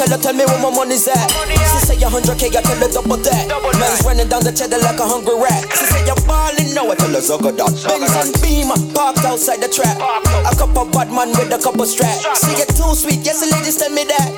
[0.05, 1.31] Tell her, tell me where my money's at.
[1.31, 3.47] She say a hundred K, I tell her double that.
[3.79, 5.63] Man's running down the cheddar like a hungry rat.
[5.71, 7.71] She say you're balling now, I tell her that.
[7.87, 9.97] Benz and Beamer parked outside the trap.
[9.99, 12.23] A couple bad man with a couple straps.
[12.43, 14.29] She get too sweet, yes the ladies tell me that.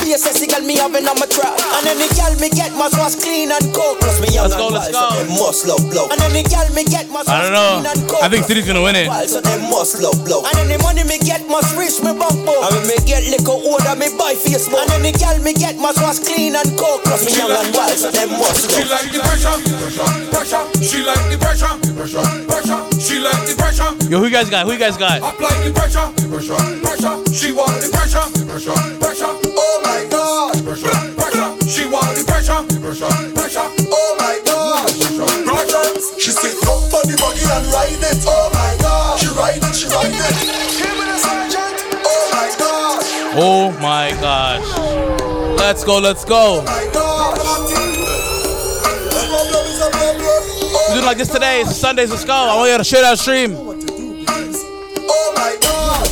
[0.00, 1.52] Be a sexy girl, me having on my trap.
[1.76, 4.00] And any girl me get must wash clean and cold.
[4.00, 6.08] Plus me young Let's go, let's wild, so must love blow.
[6.08, 7.84] And any girl me get must I don't know.
[8.22, 9.12] I think City's gonna win it.
[9.28, 10.42] so they must love blow.
[10.48, 12.72] And any money me get must reach me bump up.
[12.72, 14.80] And me get liquor order me buy Facebook.
[14.88, 17.04] And any girl me get must wash clean and cold.
[17.04, 19.56] Plus me young and wild, so they must She like the pressure,
[20.32, 20.64] pressure.
[20.82, 22.89] She like the pressure, pressure, pressure.
[23.00, 23.88] She like the pressure.
[24.10, 24.66] Yo, who you guys got?
[24.66, 25.18] Who you guys got?
[25.24, 27.16] Apply the pressure, pressure, pressure.
[27.32, 29.32] She want the pressure, pressure, pressure.
[29.56, 31.50] Oh my God, pressure, pressure.
[31.64, 33.66] She want the pressure, pressure, pressure.
[33.88, 36.20] Oh my God, pressure, pressure.
[36.20, 38.20] She sit up on the buggy and ride it.
[38.28, 40.36] Oh my God, she ride it, she ride it.
[40.76, 42.04] Give me the sergeant.
[42.04, 43.00] Oh my God,
[43.32, 44.68] Oh my gosh.
[45.58, 46.60] Let's go, let's go.
[46.60, 47.89] oh my God.
[50.90, 51.62] We're doing like this today.
[51.62, 52.10] It's Sundays.
[52.10, 52.34] Let's go.
[52.34, 53.54] I want you to share that stream.
[53.54, 56.02] Oh my God.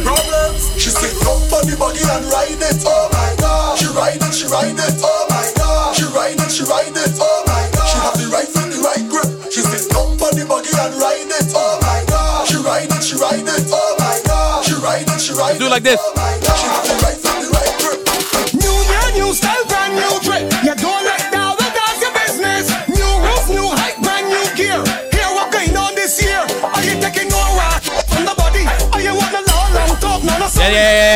[0.00, 0.72] Problems.
[0.80, 2.80] She said, come for the buggy and ride it.
[2.88, 3.76] Oh my God.
[3.76, 4.32] She ride it.
[4.32, 4.96] She ride it.
[5.04, 5.92] Oh my God.
[5.92, 6.48] She ride it.
[6.48, 7.12] She ride it.
[7.20, 7.84] Oh my God.
[7.84, 9.52] She have the right foot, the right grip.
[9.52, 11.52] She said, come for the buggy and ride it.
[11.52, 12.48] Oh my God.
[12.48, 13.04] She ride it.
[13.04, 13.68] She ride it.
[13.68, 14.64] Oh my God.
[14.64, 15.20] She ride it.
[15.20, 15.60] She ride it.
[15.60, 16.00] Do it like this.
[16.00, 17.01] Oh my God.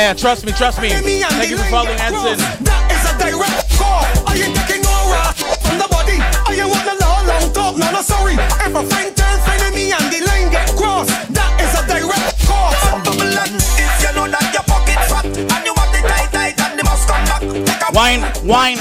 [0.07, 0.15] Yeah.
[0.15, 0.91] Trust me, trust me.
[0.91, 2.39] Thank you for following Anson.
[2.63, 4.07] That is a direct call.
[4.31, 5.35] Are you taking rat
[5.67, 6.23] from the body?
[6.47, 7.75] Are you want a long, long talk?
[7.75, 8.39] No, no, sorry.
[8.39, 12.39] If a friend turn friend me and the line get crossed, that is a direct
[12.47, 12.71] call.
[12.71, 16.87] If you know that your pocket fat and you want it tight, tight, and they
[16.87, 17.43] must come back.
[17.43, 18.79] Take a Wine, wine.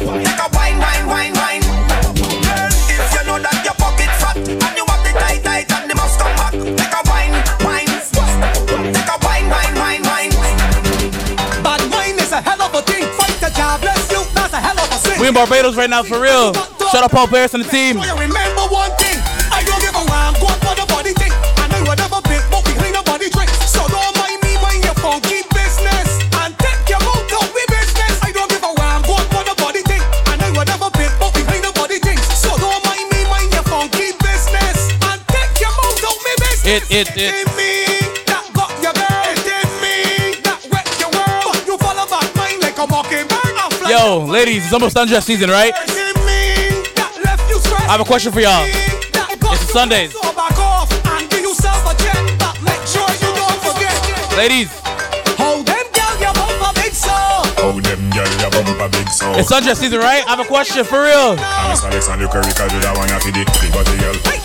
[0.00, 1.36] Take a wine, wine, wine,
[15.28, 16.54] We in Barbados right now for real.
[16.88, 18.00] Shout out Paul Paris and the team.
[18.00, 19.20] Remember one thing.
[19.52, 20.00] I don't give a
[20.40, 21.28] what for the body thing.
[21.60, 21.84] And I
[22.24, 23.52] pick, but behind the body trick.
[23.68, 26.08] So don't mind me mind your funky business.
[26.40, 28.16] And take your mouth out with business.
[28.24, 30.00] I don't give a what for the body thing.
[30.32, 30.48] And I
[30.96, 32.16] pick, but behind the body thing.
[32.32, 34.96] So don't mind me mind your funky business.
[35.12, 36.88] And take your mouth out with business.
[36.88, 37.67] It, it, it.
[43.88, 45.72] Yo, ladies, it's almost undress season, right?
[45.74, 45.86] I
[47.88, 48.66] have a question for y'all.
[48.66, 50.12] It's Sundays.
[54.36, 54.68] Ladies,
[59.40, 60.22] it's undress season, right?
[60.26, 61.36] I have a question for real.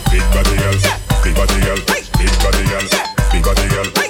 [0.07, 0.76] Big body girl
[1.24, 1.78] Big body girl
[2.15, 2.88] Big body girl
[3.32, 4.03] Big body girl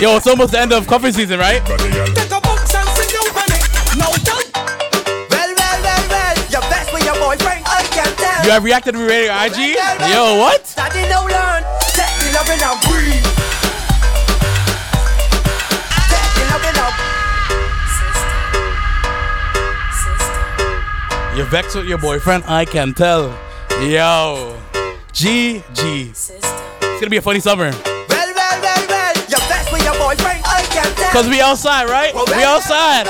[0.00, 1.60] Yo, it's almost the end of coffee season, right?
[1.60, 1.76] Take
[2.32, 3.60] a bounce and sing your panic.
[4.00, 4.48] No doubt.
[5.28, 6.36] Well, well, well, well.
[6.48, 7.66] You're best with your boyfriend.
[7.68, 8.42] I can tell.
[8.46, 9.76] You have reacted to me radio IG?
[10.08, 10.72] Yo, what?
[10.74, 11.64] Daddy no learn.
[11.92, 13.28] Take the loving and breathe.
[16.08, 16.48] Take the
[21.36, 23.38] You're vexed with your boyfriend, I can tell.
[23.82, 24.56] Yo,
[25.12, 26.08] GG.
[26.08, 26.40] It's
[26.80, 27.70] gonna be a funny summer.
[31.12, 32.14] Cause we outside, right?
[32.14, 33.06] We outside.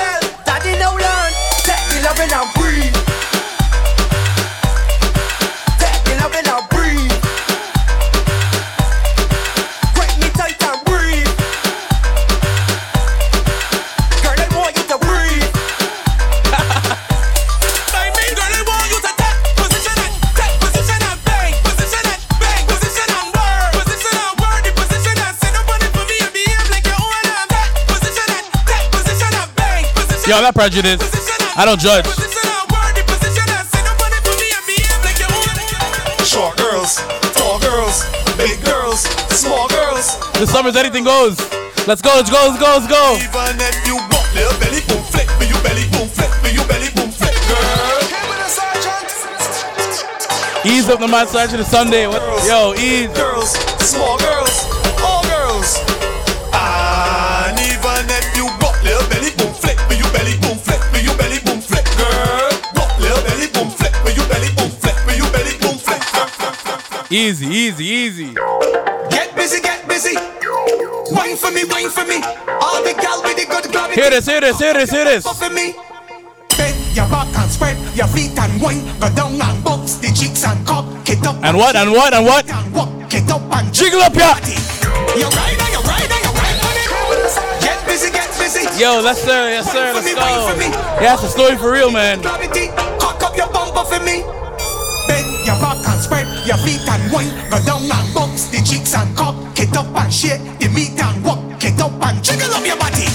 [30.27, 31.01] Yo, I'm not prejudiced.
[31.57, 32.05] I don't judge.
[36.23, 36.95] Short girls
[37.35, 38.05] Tall girls
[38.37, 39.01] Big girls
[39.35, 41.35] Small girls The summer's anything goes.
[41.87, 43.17] Let's go, let's go, let's go, let's go.
[43.17, 46.63] Even if you walk little belly boom flick me you belly boom flick me you
[46.69, 47.71] belly boom flick girl
[50.63, 52.05] Ease up the mind side to the Sunday.
[52.05, 52.21] What?
[52.45, 53.09] Yo, ease.
[53.17, 54.17] Girls Small
[67.11, 68.33] Easy, easy, easy.
[69.11, 70.15] Get busy, get busy.
[71.11, 72.23] Wine for me, wine for me.
[72.47, 73.99] All the gal with the good gravity.
[73.99, 75.27] Hear this, hear this, hear this, hear this.
[75.27, 75.75] For me.
[76.55, 78.79] Bend your back and spread your feet and wine.
[79.01, 81.35] Go down and bounce the cheeks and cock it up.
[81.43, 82.49] And what, and what, and what?
[82.49, 84.39] And Walk it up and Jiggle up, yeah.
[85.11, 87.59] You're right, you're right, you're right on it.
[87.59, 88.63] Get busy, get busy.
[88.79, 90.21] Yo, let's sir, yes sir, let's go.
[90.23, 92.21] Yeah, that's a story for real, man.
[92.21, 92.69] Gravity,
[93.03, 94.23] cock up your bumper for me.
[96.45, 97.29] Your feet and wine.
[97.49, 101.23] Go down and bounce the cheeks and cock it up and shake the meat and
[101.23, 103.05] walk it up and jiggle up your body.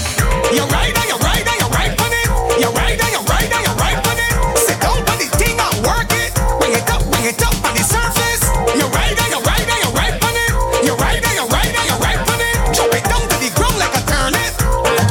[0.55, 2.27] You're right, you're right, you're right on it.
[2.61, 4.33] You're right, you're right, you're right on it.
[4.57, 6.31] Sit down on the thing and work it.
[6.59, 8.43] Bring it up, bring it up on the surface.
[8.79, 10.51] You're right, you're right, you're right on it.
[10.87, 12.55] You're right, you're right, you're right on it.
[12.75, 14.53] Drop it down to the ground like a turnip.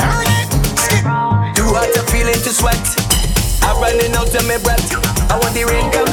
[0.00, 0.48] Turn it,
[0.80, 1.04] skip.
[1.52, 2.80] Too hot to feeling to sweat.
[3.60, 4.88] I'm running out of my breath.
[5.28, 6.05] I want the rain come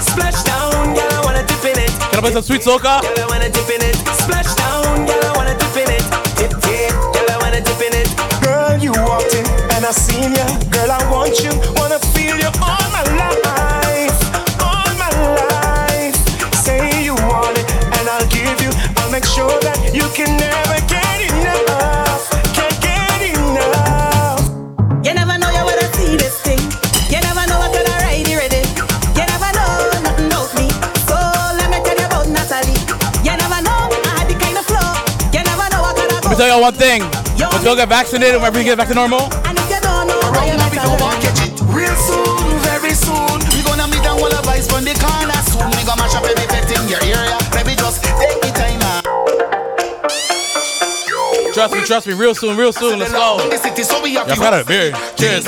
[0.00, 1.90] Splash down, girl, I wanna dip in it.
[2.10, 3.02] Can I play some sweet soca?
[3.02, 3.96] Girl, I wanna dip in it.
[4.22, 6.04] Splash down, girl, I wanna dip in it.
[6.38, 8.08] Dip, dip, girl, I wanna dip in it.
[8.42, 9.44] Girl, you walked in
[9.74, 10.46] and I seen ya.
[10.70, 11.50] Girl, I want you,
[11.80, 14.18] wanna feel you all my life,
[14.62, 15.10] all my
[15.42, 16.16] life.
[16.54, 17.66] Say you want it
[17.98, 18.70] and I'll give you.
[18.98, 20.67] I'll make sure that you can never
[36.38, 37.02] tell y'all one thing.
[37.34, 39.26] Let's go get vaccinated whenever we get back to normal.
[41.74, 43.42] Real soon, very soon.
[43.50, 44.38] We gonna meet and all the
[44.70, 45.66] from the corner soon.
[45.74, 47.02] We gonna mash up every pet in your.
[47.58, 48.78] Maybe just take the time.
[51.52, 52.14] Trust me, trust me.
[52.14, 53.00] Real soon, real soon.
[53.00, 53.38] Let's go.
[54.06, 54.58] Y'all got go.
[54.58, 54.92] it, beer.
[55.18, 55.44] Cheers.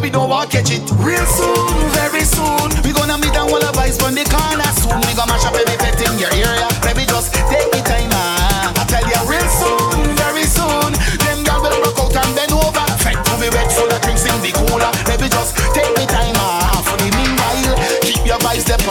[0.00, 0.82] We don't want catch it.
[1.02, 2.70] Real soon, very soon.
[2.86, 5.00] We gonna meet and all the from the corner soon.
[5.10, 6.49] We gonna mash up every pet in.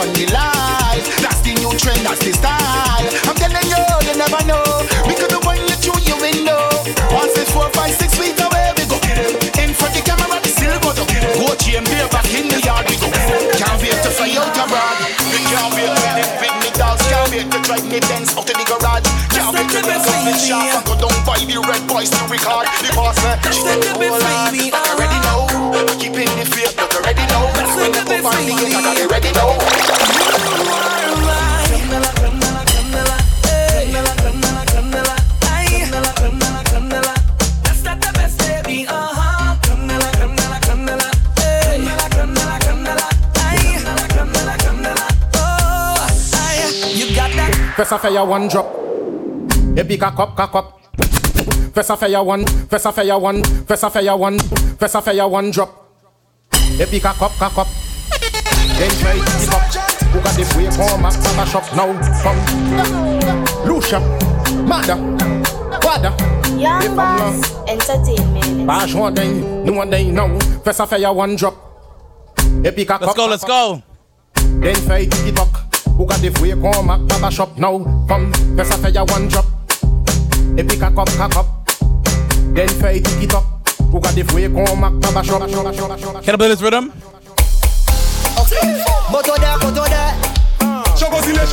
[0.00, 1.04] On the line.
[1.20, 3.04] That's the new trend, that's the style.
[3.28, 4.64] I'm telling you, you never know.
[5.04, 6.72] We could have won you through your window.
[7.12, 8.96] Once it's four, five, six feet away, we go.
[9.60, 11.04] In front the camera, we still go to.
[11.04, 13.12] Go beer back in the yard, we go.
[13.60, 14.96] Can't wait to fly out abroad.
[15.28, 17.04] We can't wait to live with me dogs.
[17.04, 19.04] Can't wait to drive me Benz out to the garage.
[19.36, 22.64] Can't wait to up in shop and go down by the red boys to record.
[22.80, 25.44] The boss said, hold on, I already know.
[26.00, 29.08] Keeping the faith, but already know.
[29.08, 29.80] When know.
[47.80, 48.66] First of fire one drop.
[49.78, 50.80] A big a cup, cock up.
[51.72, 55.26] First of fire one, first of fire one, first of fire one, first of fire
[55.26, 55.89] one drop.
[56.80, 57.68] A big a cup, cock up.
[58.78, 59.62] Then try to pick up.
[60.10, 61.92] Who got the way home at Baba shop now?
[62.22, 62.40] Come.
[63.68, 64.00] Lucia,
[64.64, 64.96] Mada,
[65.84, 66.16] Wada.
[66.58, 68.66] Young Boss Entertainment.
[68.66, 69.28] Bash one day,
[69.62, 70.38] no one day now.
[70.64, 71.54] First of fire one drop.
[72.64, 73.02] A big a cup.
[73.02, 73.82] Let's go, let's go.
[74.34, 75.48] Then try to pick up.
[75.98, 77.76] Who got the way home at Baba shop now?
[78.08, 78.32] Come.
[78.56, 79.44] First of fire one drop.
[80.56, 81.46] A big a cup, cock up.
[82.54, 83.49] Then try to pick up.
[83.90, 85.42] Who got the way home at Baba shop?
[86.22, 86.92] Can I play this rhythm?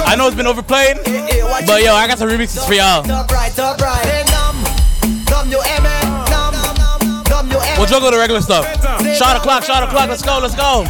[0.05, 3.01] I know it's been overplayed, eh, eh, but yo, I got some remixes for y'all.
[3.03, 4.05] Top right, top right.
[4.05, 4.61] Hey, numb,
[5.34, 6.05] numb, you eh, aim it.
[6.30, 6.53] Numb,
[7.26, 8.69] numb, you aim We'll juggle the regular stuff.
[9.18, 10.07] Shot o'clock, shot o'clock.
[10.07, 10.85] Let's go, let's go.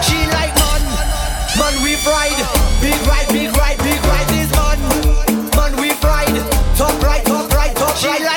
[0.00, 0.80] She like man,
[1.60, 2.40] man we ride,
[2.80, 4.80] big ride, big ride, big ride this man,
[5.52, 6.32] man we ride,
[6.80, 8.31] top right, top right, top right.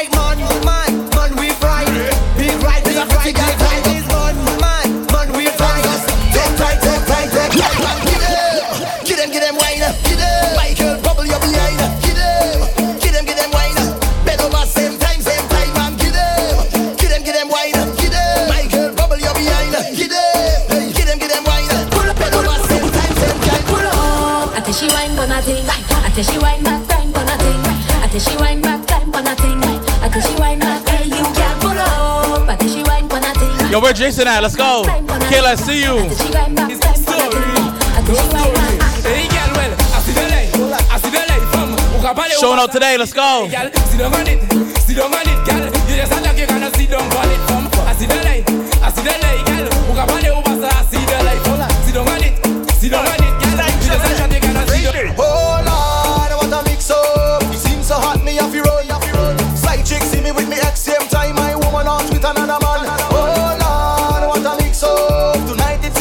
[26.16, 27.60] Tell she wine back time for nothing.
[28.00, 29.60] I she wine back time for nothing.
[29.62, 30.88] I she wine back.
[30.88, 32.48] Hey, you can't pull up.
[32.48, 33.52] I she wine for nothing.
[33.70, 34.42] Yo, where Jason at?
[34.42, 34.84] Let's go.
[35.28, 36.08] Kayla, I see you.
[36.16, 37.68] She wine back time for nothing.
[37.92, 39.04] I tell she wine back.
[39.04, 40.56] Hey, girl, well, I see the light.
[40.88, 42.40] I see the light from Ukapale.
[42.40, 42.96] Showing up today.
[42.96, 43.50] Let's go.
[43.52, 44.40] Sit down on it.
[44.80, 45.68] Sit down on it, girl.
[45.68, 47.68] You just sound like you gonna sit down on it from.
[47.84, 48.48] I see the light.
[48.80, 49.68] I see the light, girl.
[49.92, 50.72] Ukapale ubasa.
[50.72, 51.44] I see the light.
[51.84, 52.40] Sit down on it.
[52.80, 53.25] Sit down on it,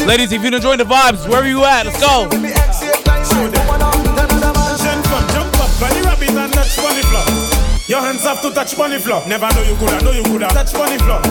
[0.05, 2.29] Ladies, if you're enjoying the vibes, wherever you at, let's go.
[2.37, 3.25] me ex same time.
[3.25, 5.01] My woman out with another man.
[5.33, 7.25] Jump up, bunny rabbit and touch bunny floor.
[7.89, 9.25] Your hands have to touch bunny floor.
[9.25, 11.25] Never know you coulda, know you coulda touch bunny floor.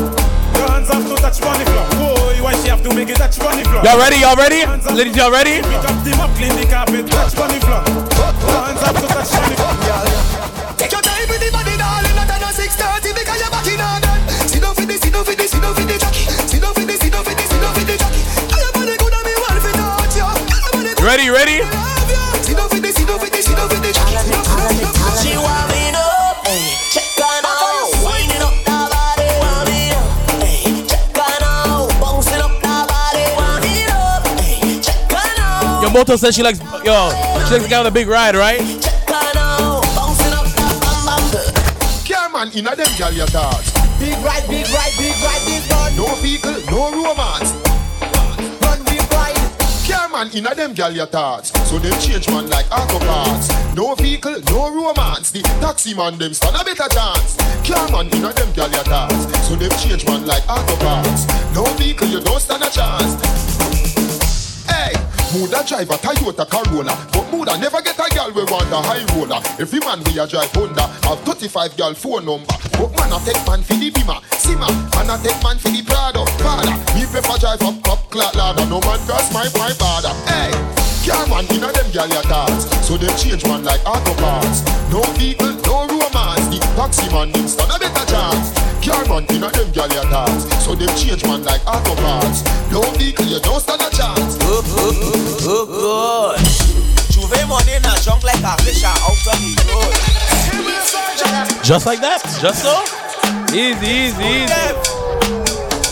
[0.58, 1.86] Your hands have to touch bunny floor.
[2.02, 3.86] Boy, why she have to make it touch bunny floor?
[3.86, 4.18] Y'all ready?
[4.18, 4.66] Y'all ready?
[4.90, 5.62] Ladies, y'all ready?
[5.62, 7.78] Pick up the mop, clean the carpet, touch bunny floor.
[7.78, 9.73] Your hands have to touch bunny floor.
[23.80, 24.18] The jockey.
[25.22, 26.42] She want me up.
[26.90, 29.30] Check on out, winding up that body.
[29.38, 30.88] Want me up.
[30.88, 33.24] Check on out, bouncing up that body.
[33.38, 34.26] Want me up.
[34.82, 37.10] Check on out, Yo, Moto says she likes, yo,
[37.46, 38.58] she likes the guy with a big ride, right?
[38.82, 42.50] check on out, bouncing up that bam bam.
[42.58, 43.70] Inna them gal your thoughts.
[44.00, 45.94] Big ride, big ride, big ride, this one.
[45.96, 47.63] No vehicle, no romance.
[50.14, 51.50] Man, inna them gal thoughts.
[51.68, 53.50] So them change man like auto parts.
[53.74, 55.32] No vehicle, no romance.
[55.32, 57.34] The taxi man them stand a better chance.
[57.66, 59.26] Care man, inna them gal thoughts.
[59.48, 61.26] So them change man like auto parts.
[61.52, 63.18] No vehicle, you don't stand a chance.
[64.70, 64.94] Hey,
[65.34, 68.70] mood a a drive a Toyota Corolla, but Buddha never get a girl we want
[68.70, 69.42] a high roller.
[69.58, 72.54] Every man we a drive Honda, have 35 girl phone number.
[72.78, 74.22] But man a take man for the Bima,
[74.54, 76.70] Sima, man a take man for the Prado, Prada.
[76.94, 80.14] Me prefer drive up up clock ladder, no man cross my my border.
[80.30, 80.54] Hey.
[81.04, 85.02] Car man inna them gal ya dance So them change man like auto parts No
[85.20, 89.68] vehicle, no romance The taxi man them stand a better chance Car man inna them
[89.76, 92.40] gal ya dance So them change man like auto parts
[92.72, 94.96] No vehicle, you don't stand a chance Good, good,
[95.44, 96.40] good, good.
[97.12, 99.92] J'ouvert money in a junk like a fish out on the road.
[101.62, 102.24] Just like that.
[102.40, 103.03] Just so.
[103.54, 104.50] Easy, easy, easy.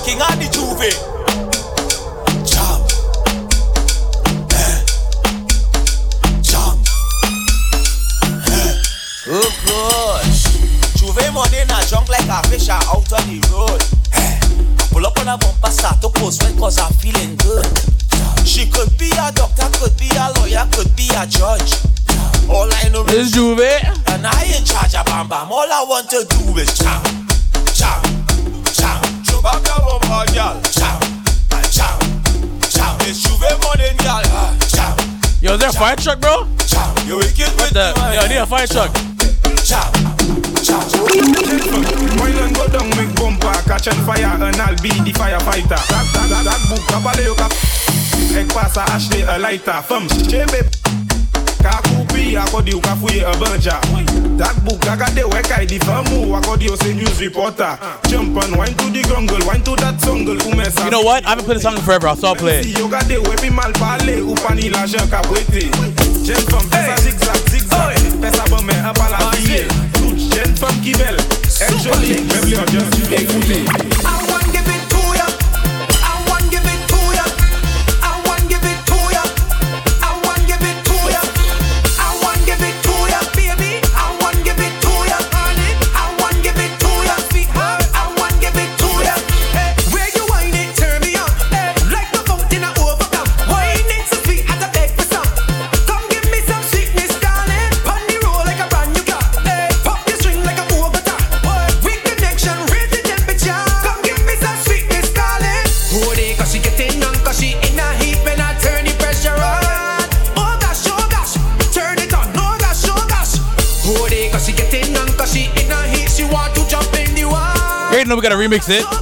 [0.02, 0.26] King eh.
[0.26, 0.32] Eh.
[0.32, 0.98] of the J'ouvert.
[9.24, 10.26] Good, good.
[10.98, 13.80] J'ouvert money in a junk like a fish out on the road.
[14.12, 14.40] Eh.
[14.90, 17.64] Pull up on a bumper, start to post when cause I'm feeling good.
[18.44, 21.78] She could be a doctor, could be a lawyer, could be a judge.
[22.50, 23.86] All I know is J'ouvert.
[24.10, 25.52] and I in charge of Bam Bam.
[25.52, 27.21] All I want to do is chow,
[27.74, 28.00] chow,
[28.72, 29.00] chow.
[29.26, 30.60] Chewbacca bumper, girl.
[30.72, 30.98] Chow,
[31.52, 31.98] and chow,
[32.70, 32.96] chow.
[33.08, 34.22] It's J'ouvert morning, girl.
[34.32, 34.96] Ah, Chow,
[35.40, 36.46] Yo, is there a fire truck, bro?
[36.66, 36.94] chow.
[37.06, 37.92] You wicked What with the?
[37.94, 38.90] the Yo, I need a fire truck.
[39.64, 39.90] Chow,
[40.62, 40.82] chow.
[42.20, 45.68] Wine and go down, make bumper, catch on fire, and I'll be the firefighter.
[45.68, 47.52] That, that, that, that book, kabale yo kap.
[48.32, 49.82] Ek pasa acheter a lighter.
[49.82, 50.62] Femme, chebe.
[51.08, 51.11] Ka
[51.62, 53.80] kakupi akodi ukafuye abanja
[54.38, 57.78] that book gagade weka idifamu akodi ose news reporter.
[58.08, 61.24] Jump on wine to the gungle wine to that songle umesa you know what?
[61.24, 62.08] I haven't played a forever.
[62.08, 62.74] I'll start playing.
[62.74, 65.70] Yogade webi malpale upani la kabwete
[66.24, 68.20] jen fam pesa zigzag zigzag.
[68.20, 69.66] Pesa bome apala vie
[70.16, 71.16] jen fam kibel.
[71.60, 74.31] Elle jolie meuble en
[118.02, 119.01] Braden, we gotta remix it.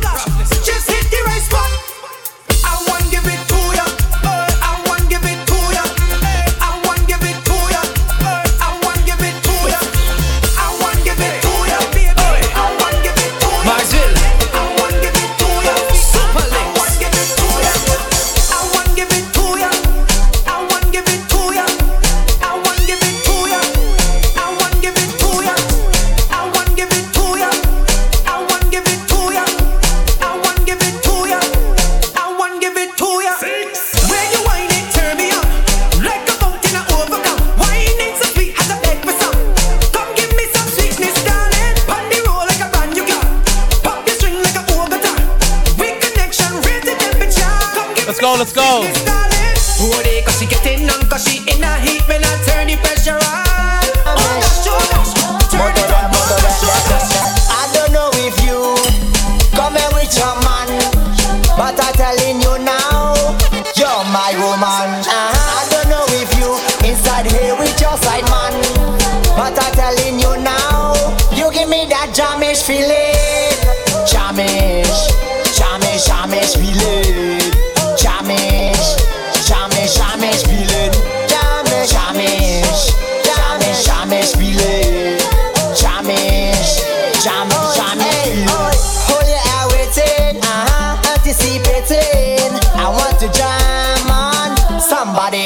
[48.40, 48.99] Let's go,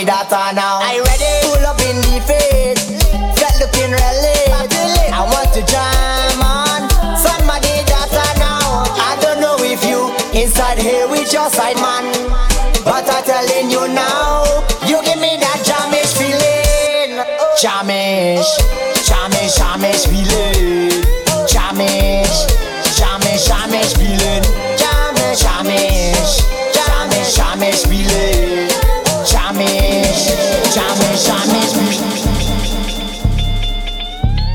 [0.04, 0.83] that I now.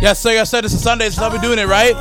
[0.01, 0.31] Yes, sir.
[0.31, 0.61] Yes, sir.
[0.61, 1.09] This is Sunday.
[1.09, 1.91] So I'll be doing it, right?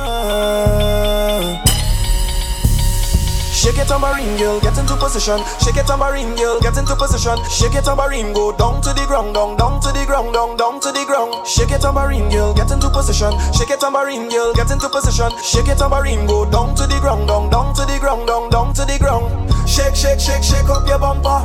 [3.51, 5.43] Shake it tambourine, girl, get into position.
[5.59, 7.35] Shake it tambourine, girl, get into position.
[7.51, 10.79] Shake it tambourine, go down to the ground, down, down to the ground, down, down
[10.79, 11.45] to the ground.
[11.45, 13.35] Shake it tambourine, girl, get into position.
[13.51, 15.27] Shake it tambourine, girl, get into position.
[15.43, 18.73] Shake it tambourine, go down to the ground, down, down to the ground, down, down
[18.79, 19.27] to the ground.
[19.67, 21.43] Shake, shake, shake, shake up your bumper.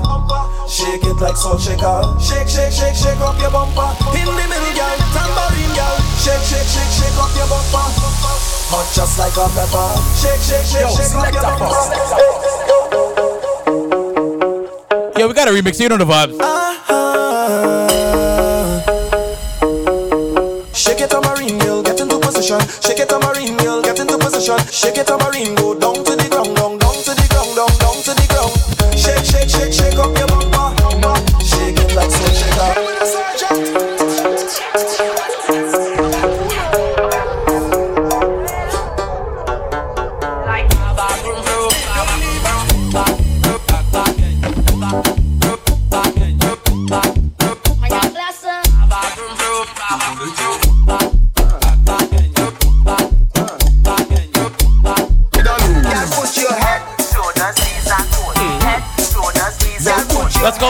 [0.70, 1.98] Shake it like salt shaker.
[2.22, 3.90] Shake, shake, shake, shake up your bumper.
[4.14, 6.03] In the middle, girl, tambourine, girl.
[6.24, 7.84] Shake, shake, shake, shake up your bumper.
[8.72, 9.92] Hot just like a pepper.
[10.16, 11.84] Shake, shake, shake, Yo, shake up your that bumper.
[15.20, 15.78] Yeah, we got a remix.
[15.78, 16.40] You know the vibes.
[16.40, 16.64] Uh-huh.
[20.72, 22.58] Shake it tambourine, girl, get into position.
[22.80, 24.56] Shake it tambourine, girl, get into position.
[24.72, 25.73] Shake it tambourine, go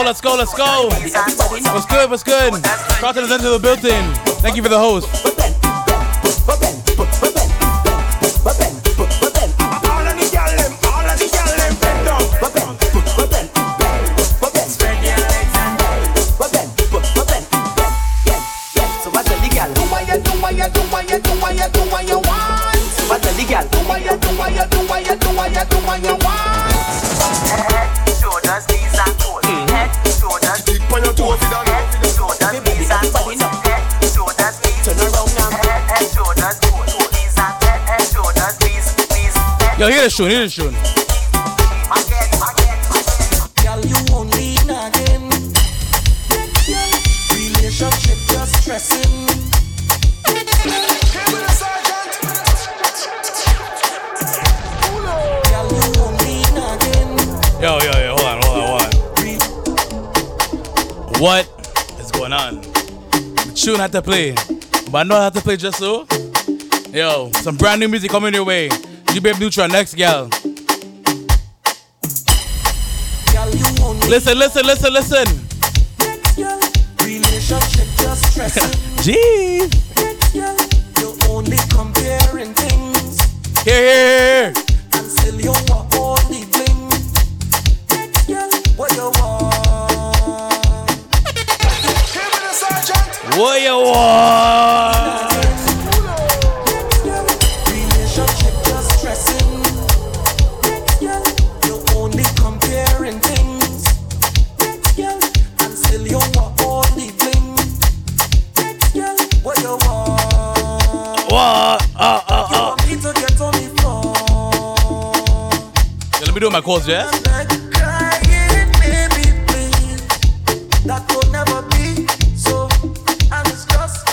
[0.05, 0.87] Let's go, let's go.
[0.89, 2.63] What's good, what's good?
[2.63, 4.13] Crossing us into the building.
[4.39, 5.34] Thank you for the host.
[39.85, 40.73] Yo, hear this tune, hear this tune.
[43.61, 45.29] Girl, you only nagging.
[47.29, 49.13] Relationship just stressing.
[55.51, 57.11] Girl, you only nagging.
[57.61, 58.89] Yo, yo, yo, hold on, hold on, hold on.
[61.21, 61.45] What
[61.99, 62.61] is going on?
[62.61, 64.33] The tune had to play,
[64.89, 66.07] but I know I have to play just so.
[66.91, 68.69] Yo, some brand new music coming your way.
[69.15, 70.25] You babe neutral, next, gal.
[74.09, 75.25] Listen, listen, listen, listen.
[76.99, 78.71] Relationship just stressing.
[79.05, 79.71] Jeez.
[80.99, 83.21] You're only comparing things.
[83.63, 84.14] Here, here, here.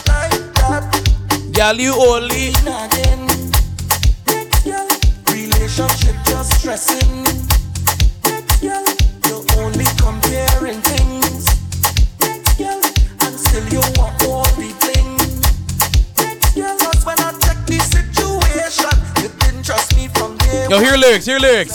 [0.08, 0.84] Like that.
[1.52, 2.52] Gal, you only.
[5.32, 7.24] Relationship just stressing.
[8.60, 11.46] You're only comparing things.
[13.22, 15.18] And still you want all the bling.
[16.78, 18.92] Cause when I check the situation,
[19.22, 21.71] you didn't trust me from day Yo, hear lyrics, hear lyrics.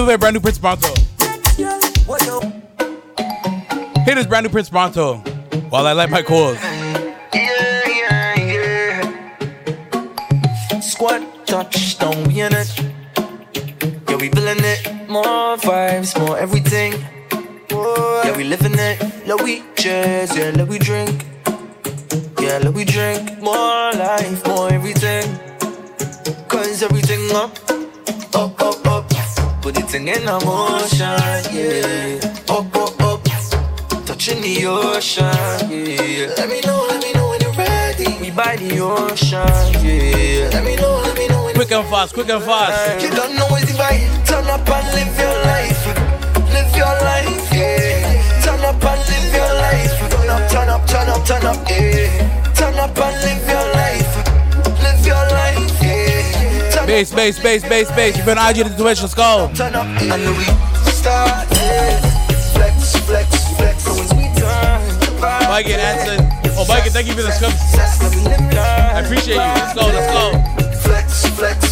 [0.00, 2.40] Me play brand new Prince you
[4.04, 5.18] Hit this brand new Prince Bronto
[5.68, 6.56] while I light my calls.
[41.90, 43.02] fast, quick and fast.
[43.02, 44.00] You don't know it's like.
[44.24, 45.82] Turn up and live your life.
[46.54, 48.42] Live your life, yeah.
[48.44, 49.98] Turn up and live your life.
[50.08, 52.54] Turn up, turn up, turn up, turn up, yeah.
[52.54, 54.12] Turn up and live your life.
[54.86, 56.86] Live your life, yeah.
[56.86, 58.16] Bass, bass, bass, bass, bass.
[58.16, 59.50] You've been IG the Twitch, let's go.
[59.54, 60.44] Turn up and we
[60.94, 61.48] start,
[62.54, 63.86] Flex, flex, flex.
[65.20, 66.28] Mike and Anson.
[66.56, 67.56] Oh, Mike, thank you for the script.
[68.56, 69.40] I appreciate you.
[69.40, 70.78] Let's go, let's go.
[70.82, 71.69] Flex, flex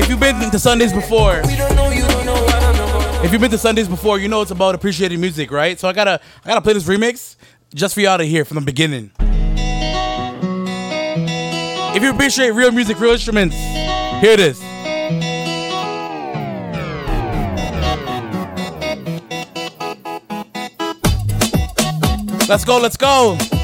[0.00, 1.42] if you've been to Sundays before,
[3.22, 5.78] if you've been to Sundays before, you know it's about appreciating music, right?
[5.78, 7.36] So I gotta, I gotta play this remix
[7.74, 9.10] just for y'all to hear from the beginning.
[11.92, 13.56] If you appreciate real music, real instruments,
[14.20, 14.60] hear this.
[22.48, 23.59] Let's go, let's go.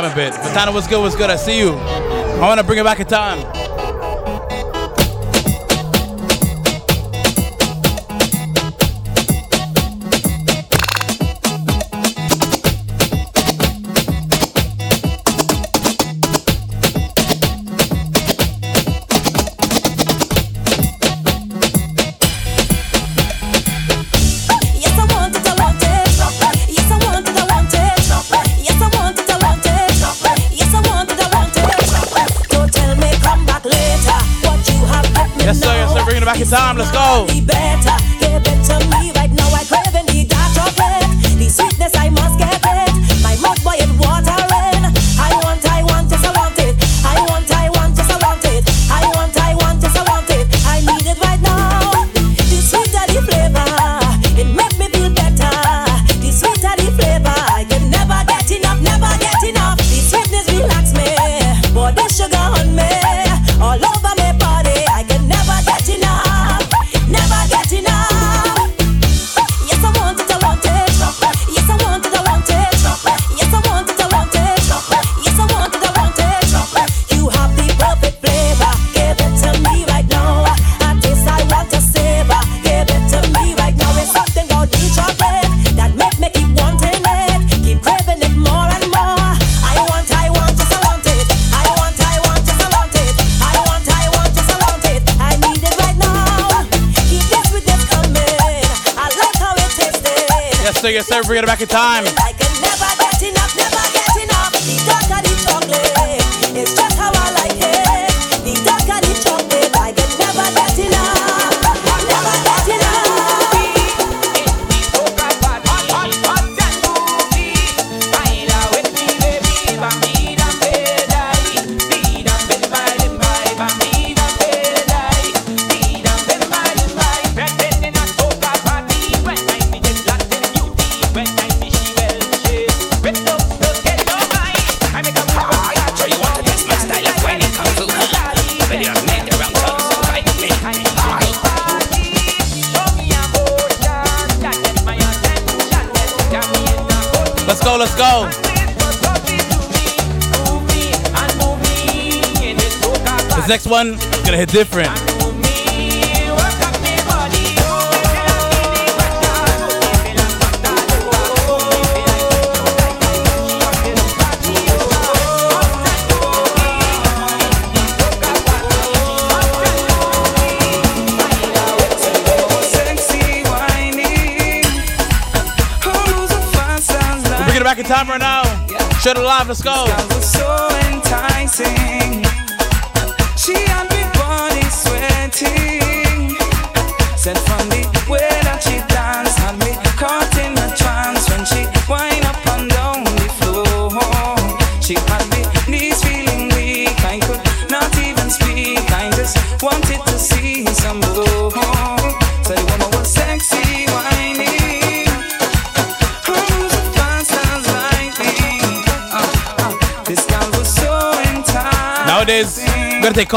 [0.00, 0.32] time a bit.
[0.34, 1.00] Matana, what's good?
[1.00, 1.30] What's good?
[1.30, 1.72] I see you.
[1.72, 3.57] I want to bring it back in time.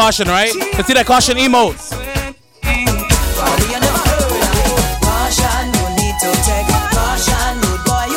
[0.02, 0.50] Caution, right?
[0.74, 1.78] Let's see that caution emote.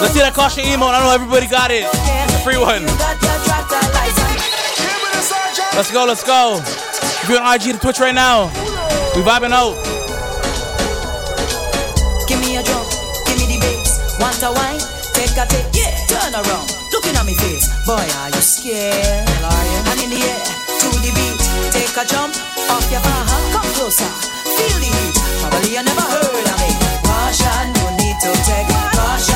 [0.01, 0.97] Let's see that caution emote.
[0.97, 1.85] I know everybody got it.
[1.85, 2.89] A free one.
[5.77, 6.56] Let's go, let's go.
[6.65, 8.48] If you're on IG to Twitch right now,
[9.12, 9.77] we vibing out.
[12.24, 12.81] Give me a drum,
[13.28, 14.01] give me the bass.
[14.16, 14.81] Want a wine?
[15.12, 16.01] Take a take, yeah.
[16.09, 16.65] Turn around,
[16.97, 17.69] looking at me face.
[17.85, 19.28] Boy, are you scared?
[19.28, 20.40] And in the air,
[20.81, 21.43] to the beat.
[21.74, 22.34] Take a jump
[22.70, 24.06] off your bar, come closer.
[24.46, 25.16] Feel the heat.
[25.40, 26.70] Probably you never heard of me.
[27.02, 29.34] Caution, you need to take caution.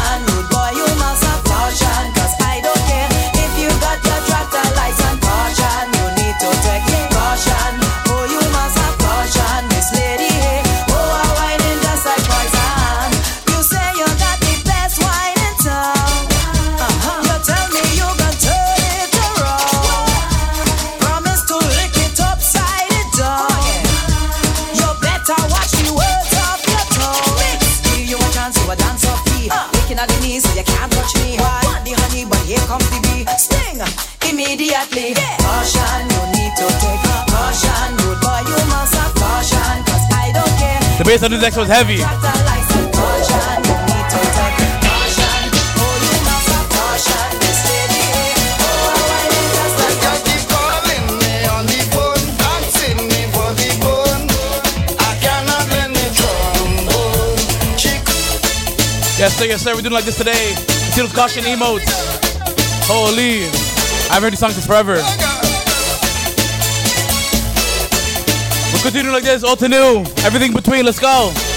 [55.00, 57.38] I cannot let me trombone.
[57.78, 58.04] Chick,
[59.16, 59.74] Yes, sir, yes, sir.
[59.74, 60.52] We're doing like this today.
[60.94, 61.88] Those caution emotes.
[62.84, 63.44] Holy.
[64.10, 65.00] I've heard these songs since forever.
[68.88, 69.98] Continue like this, old to new.
[70.24, 71.47] Everything between, let's go.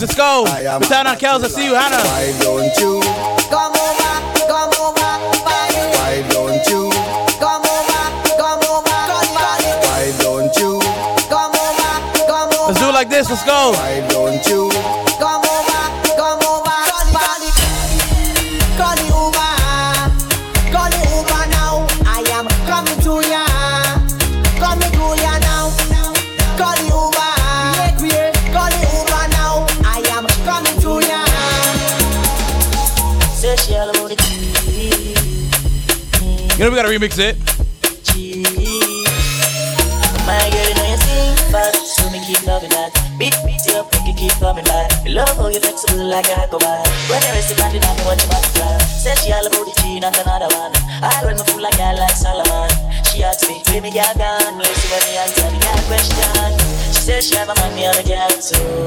[0.00, 0.44] Remix, hit a remix, let's go.
[0.46, 1.96] am Put down on Kels, I see you, Hannah.
[1.96, 3.00] Why don't you?
[3.50, 4.12] Come over,
[4.48, 5.10] come over,
[5.44, 5.82] body.
[5.96, 6.90] Why don't you?
[7.38, 8.02] Come over,
[8.36, 9.70] come over, body.
[9.84, 10.80] Why don't you?
[11.28, 11.92] Come over,
[12.26, 12.68] come over.
[12.68, 13.72] Let's do it like this, let's go.
[36.60, 37.40] You know we gotta remix it.
[40.28, 42.92] My girl, you know you sing fast, so me keep loving that.
[43.16, 44.92] Beat, beat you up, make you keep coming back.
[45.08, 46.52] Love how you flexible like a.
[47.08, 48.28] When you rest it on the me
[48.60, 48.76] you.
[48.92, 50.76] Say she all about the not another one.
[51.00, 52.68] I run me full like girl like Solomon.
[53.08, 54.60] She asked me, where me girl gone?
[54.60, 56.60] Let's see when me answer girl question.
[56.92, 58.84] She said she have a man, me girl too.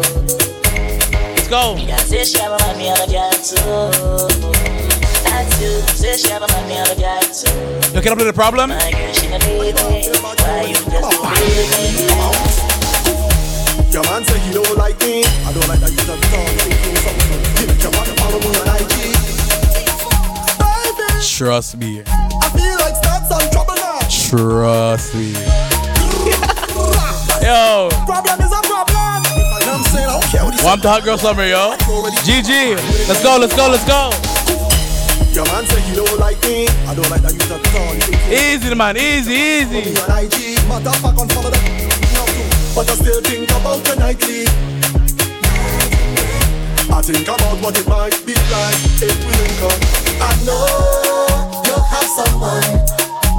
[1.10, 1.74] Let's go.
[1.74, 4.83] Me say she have a man, me girl too.
[5.62, 5.82] You.
[5.94, 7.50] Say she have a man, me on a girl too.
[7.94, 8.70] You can I play the problem?
[8.70, 10.10] My girl, she not leave me.
[10.44, 11.84] Why you just don't leave me?
[13.94, 15.24] Your man say he don't like me.
[15.24, 16.50] I don't like that you just talk.
[16.58, 16.74] Do
[17.06, 17.42] something.
[17.62, 19.14] Give your man follow on IG.
[21.38, 22.02] Trust me.
[22.08, 24.00] I feel like start some trouble now.
[24.10, 25.34] Trust me.
[27.46, 27.90] Yo.
[28.06, 28.96] Problem is a problem.
[28.98, 31.76] I am saying, I don't care what he Warm to hot girl summer, yo.
[32.24, 32.76] GG.
[33.08, 34.33] Let's go, let's go, let's go.
[35.34, 36.68] Your man say you don't like me.
[36.86, 37.90] I don't like that you talk tall.
[38.30, 38.96] Easy, man.
[38.96, 39.98] Easy, easy.
[40.70, 42.70] Motherfucker, follow that.
[42.76, 44.46] But I still think about the nightly.
[46.94, 49.74] I think about what it might be like if we link up.
[50.22, 50.70] I know
[51.66, 52.70] you have someone.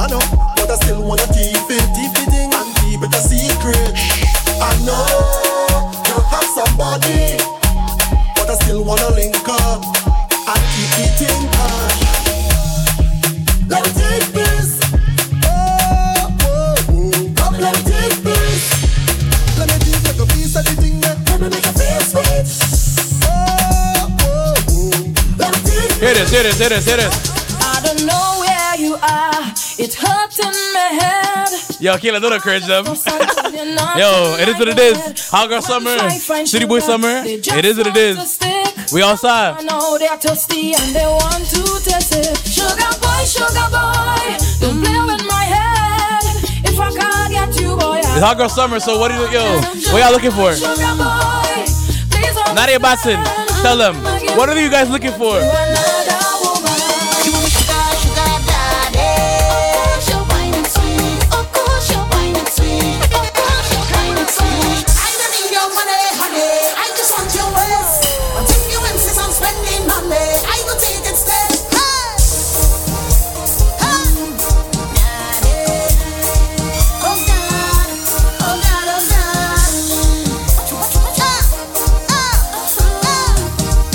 [0.03, 0.23] I know,
[0.59, 3.95] but I still wanna keep it, keep it in and keep it a secret.
[4.59, 5.07] I know
[6.11, 7.39] you have somebody,
[8.35, 10.04] but I still wanna link up
[10.95, 12.01] keep it in touch.
[13.69, 14.69] Let me take this.
[17.39, 18.63] Come, let me take this.
[19.59, 22.15] Let me take like a piece of the thing that let me make a face
[22.15, 22.49] with.
[25.39, 27.15] Let me take Here it is, here it is, here it is, here it is.
[27.61, 29.53] I don't know where you are.
[29.79, 31.51] It hurts in my head.
[31.81, 32.85] Yo, Kayla, don't encourage them.
[32.87, 35.29] Yo, it is what it is.
[35.31, 35.99] Hot girl summer,
[36.47, 37.23] city boy summer.
[37.27, 38.39] It is what it is.
[38.95, 39.65] We I outside.
[39.67, 42.31] know they're thirsty and they want to test it.
[42.47, 46.23] Sugar boy, sugar boy, don't play with my head.
[46.63, 49.61] If I can't get you, boy, It's hot girl summer, so what do you, yo,
[49.91, 50.55] what y'all looking for?
[50.55, 51.67] sugar boy,
[52.15, 53.19] please Nadia Batson,
[53.63, 53.97] tell them,
[54.39, 55.41] what are you guys looking for?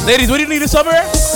[0.09, 1.28] Ladies, what do you need this summer?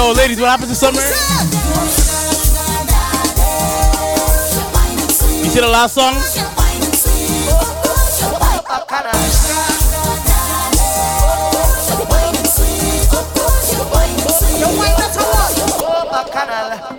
[0.00, 1.02] Yo, ladies, what happens in summer?
[5.44, 6.14] You see the last song?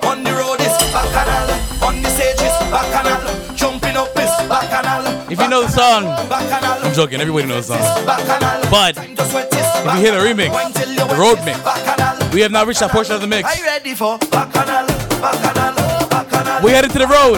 [0.05, 1.49] On the road is bacchanal,
[1.83, 5.31] on the stage is bacchanal, jumping up is bacchanal.
[5.31, 8.05] If you know the song, I'm joking, everybody knows the song.
[8.69, 9.17] But if
[9.95, 10.51] you hear the remix,
[11.09, 11.57] the road mix,
[12.33, 13.47] we have now reached that portion of the mix.
[13.49, 14.87] Are you ready for bacchanal,
[15.19, 16.63] bacchanal, bacchanal?
[16.63, 17.35] We headed to the road.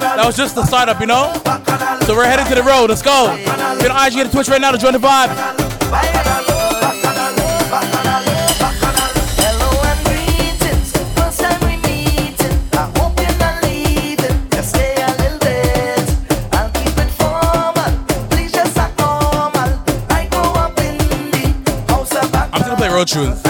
[0.00, 1.32] That was just the startup, you know?
[2.06, 2.88] So we're headed to the road.
[2.88, 3.34] Let's go.
[3.36, 5.58] If you're on IG and Twitch right now to join the vibe.
[22.98, 23.47] First time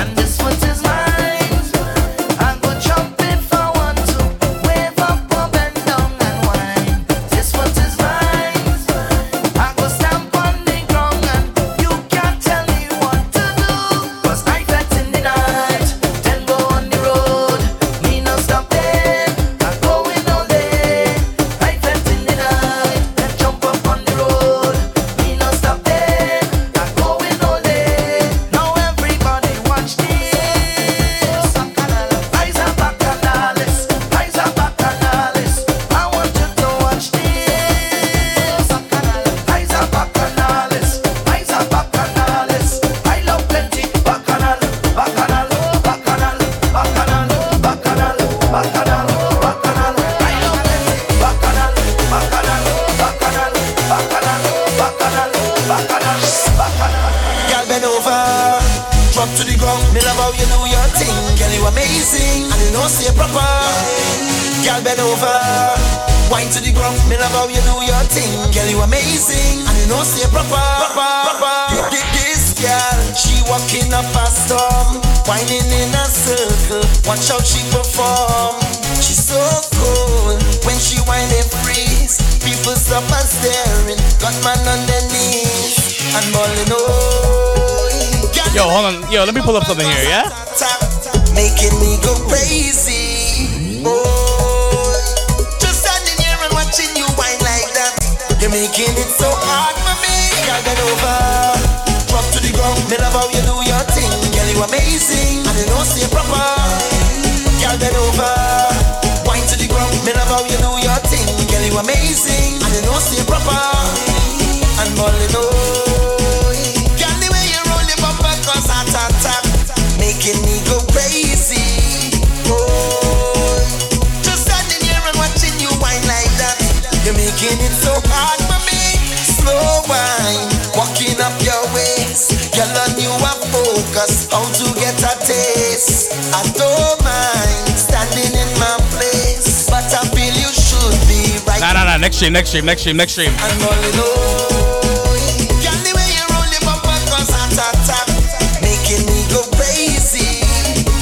[149.26, 150.46] go crazy.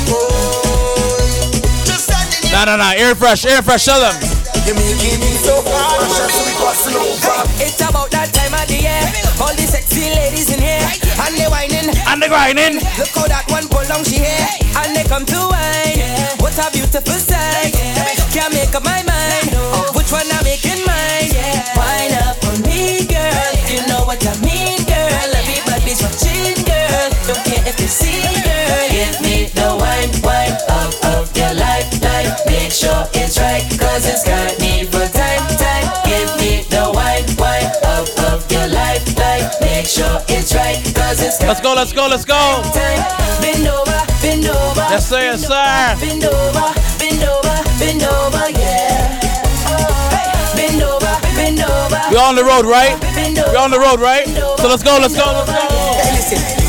[0.09, 1.21] Oh,
[1.85, 2.57] just standing here.
[2.57, 2.97] Nah, nah, nah.
[2.97, 3.85] Air fresh, air fresh.
[3.85, 4.17] Tell them.
[4.65, 7.05] You're making it so hard for me.
[7.61, 9.05] It's about that time of the year.
[9.37, 10.89] All the sexy ladies in here.
[11.21, 11.93] And they whining.
[12.09, 12.81] And they grinding.
[12.97, 14.49] Look how that one pull down she hair.
[14.81, 16.01] And they come to wine.
[16.41, 17.77] What a beautiful sight.
[18.33, 19.96] Can't make up my mind.
[27.67, 28.87] If they see, girl.
[28.95, 32.31] Give me the wine, wine up of your life, life.
[32.47, 35.87] Make sure it's right, cause it's got me for time, time.
[36.07, 39.51] Give me the wine, wine up of your life, life.
[39.61, 42.63] Make sure it's right, cause it's got Let's go, let's go, let's go.
[42.71, 43.03] time.
[43.43, 44.87] Bend over, bend over.
[44.95, 45.97] Yes, sir, yes, sir.
[45.99, 46.67] Bend over,
[47.03, 49.19] bend over, bend over, yeah.
[50.15, 52.01] Hey, bend over, bend over.
[52.11, 52.95] We on the road, right?
[53.51, 54.27] We're on the road, right?
[54.27, 55.67] So let's go, let's go, let's go.
[55.99, 56.66] Hey, listen,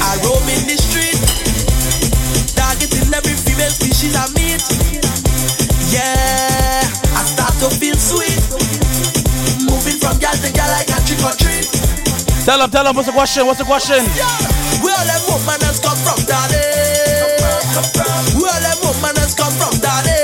[10.51, 11.67] girl to girl like a trick or treat.
[12.45, 12.95] Tell them, tell them.
[12.95, 13.45] What's the question?
[13.45, 14.03] What's the question?
[14.83, 16.63] Where all them come from, daddy?
[18.37, 20.16] Where all them come from, daddy?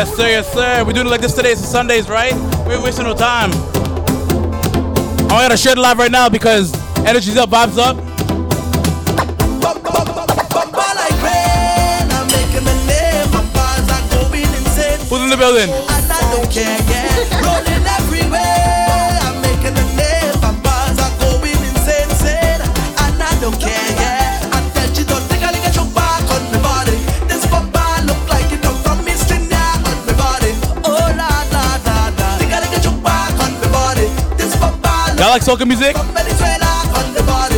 [0.00, 0.82] Yes, sir, yes, sir.
[0.82, 1.52] We're doing it like this today.
[1.52, 2.32] It's Sundays, right?
[2.66, 3.50] We ain't wasting no time.
[5.28, 6.72] I gotta share the live right now because
[7.04, 7.98] energy's up, vibes up.
[7.98, 9.76] I'm.
[15.10, 15.68] Who's in the building?
[35.30, 35.96] Y'all like soca music?
[35.96, 36.66] from Venezuela
[36.98, 37.54] on the body.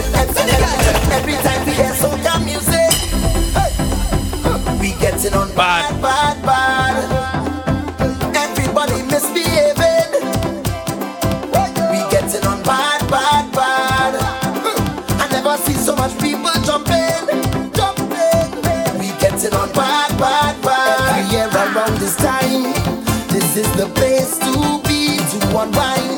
[1.16, 2.93] Every time we hear soca music,
[3.57, 3.73] hey,
[4.78, 6.94] we getting on bad, bad, bad.
[8.36, 10.12] Everybody misbehaving.
[11.89, 14.20] We getting on bad, bad, bad.
[15.19, 17.24] I never see so much people jumping,
[17.73, 18.53] jumping.
[19.01, 21.24] We getting on bad, bad, bad.
[21.24, 22.74] Every year around this time,
[23.32, 26.11] this is the place to be to unwind.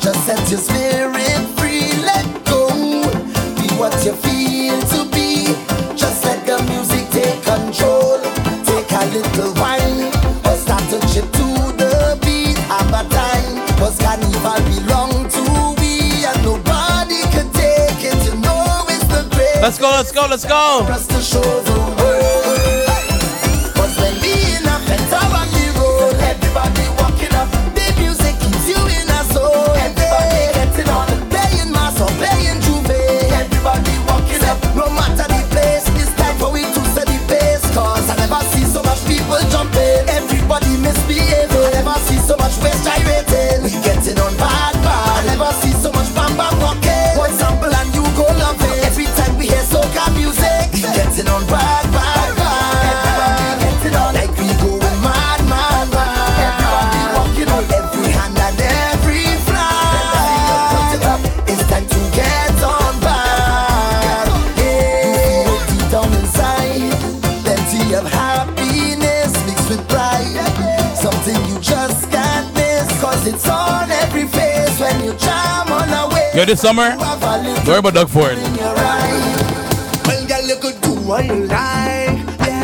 [0.00, 2.68] Just set your spirit free, let go.
[3.56, 5.44] Be what you feel to be.
[5.94, 8.18] Just let the music take control.
[8.64, 10.08] Take a little wine
[10.46, 11.46] or start to chip to
[11.76, 12.56] the beat.
[12.72, 15.42] Have a time, cause carnival belong to
[15.80, 18.24] we and nobody can take it.
[18.24, 19.60] You know it's the great.
[19.60, 21.59] Let's go, let's go, let's go.
[76.50, 78.36] this summer, don't worry about Doug Ford.
[78.36, 78.56] You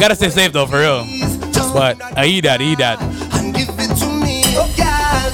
[0.00, 1.04] gotta stay safe though, for real.
[1.72, 3.00] But I eat that, I eat that.
[3.34, 5.32] And give it to me, oh God,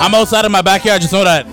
[0.00, 1.44] I'm outside in my backyard, just know that.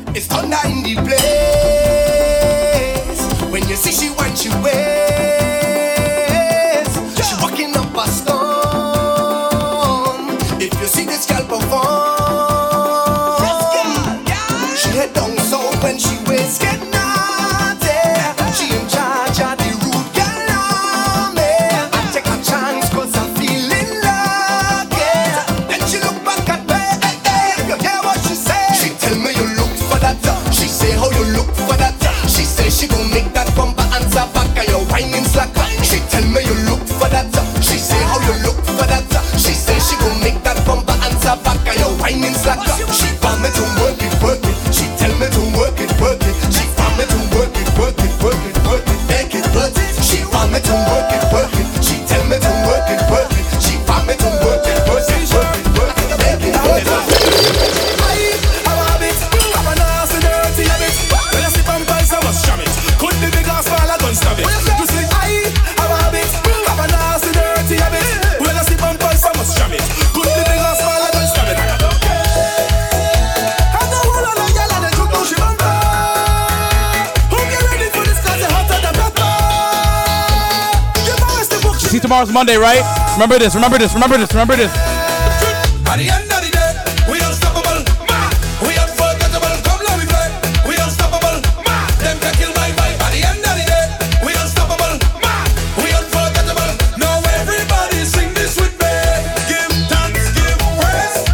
[82.22, 83.14] tomorrow's Monday, right?
[83.14, 84.72] Remember this, remember this, remember this, remember this.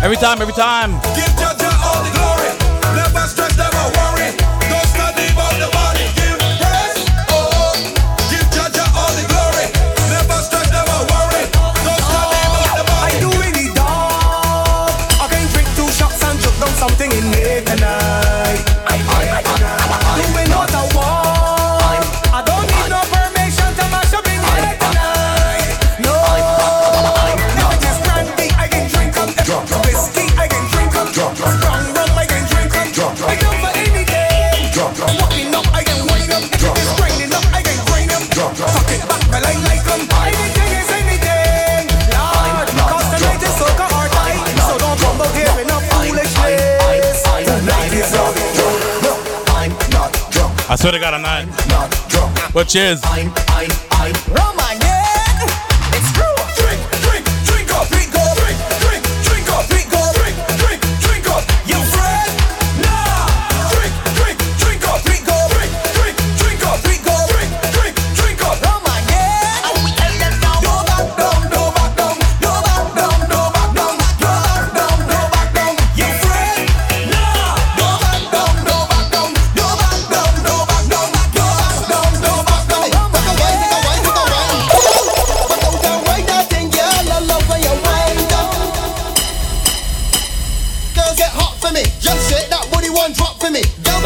[0.04, 0.92] Every time, every time.
[1.16, 1.27] Give
[50.88, 52.54] Swear to God, I'm not.
[52.54, 53.02] But cheers.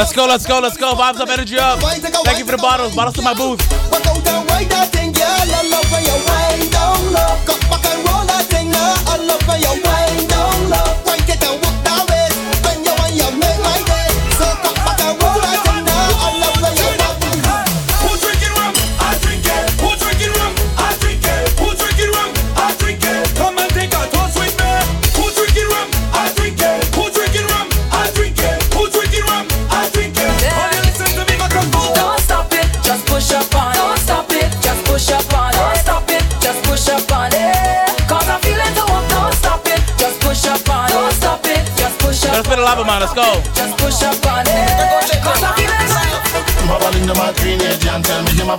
[0.02, 0.96] Let's go, let's go, let's go.
[0.96, 1.80] Vibes up, energy up.
[1.80, 2.96] Thank you for the bottles.
[2.96, 4.41] Bottles to my booth.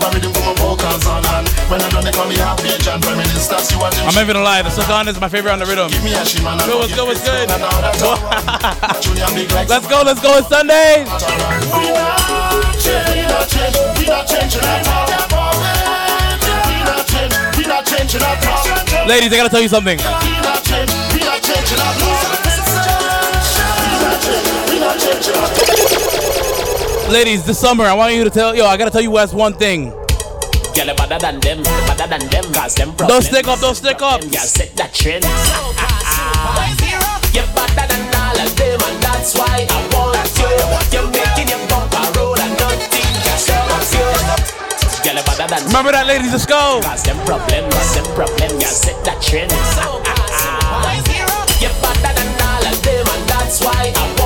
[0.01, 0.33] my on
[4.09, 4.65] I'm not even alive.
[4.65, 5.91] The Sultan is my favorite on the rhythm.
[5.91, 6.03] Give
[6.97, 7.49] go, what's good,
[9.69, 11.05] let's go, let's go, it's Sunday.
[11.05, 11.11] We
[11.93, 12.19] not
[12.81, 14.27] change, we not change, we not
[17.13, 17.35] change.
[17.57, 19.09] We not change, we not change.
[19.09, 19.99] Ladies, I gotta tell you something.
[19.99, 21.71] We not change, we not change.
[21.71, 21.77] We
[24.01, 26.02] not change, we not change at all.
[27.13, 29.53] Ladies, this summer, I want you to tell, yo, I gotta tell you guys one
[29.53, 29.91] thing.
[30.73, 30.89] Don't
[33.21, 34.23] stick up, don't stick up.
[34.23, 35.21] Girl, set that trend.
[37.37, 40.57] You're better than all of them, and that's why I want you.
[40.89, 44.09] You're making them bumper roll and nothing can stop you.
[45.05, 46.81] Girl, better than Remember that, ladies, let's go.
[46.81, 49.53] Cause them problems, cause them problems, girl, set that trend.
[51.61, 54.22] You're better than all of them, and that's why I want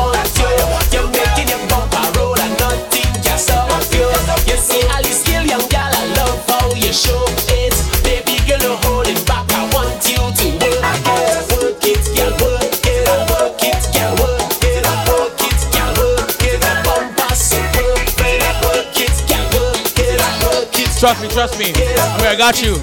[21.07, 21.67] Trust me, trust me.
[21.69, 22.75] I'm here, I got you.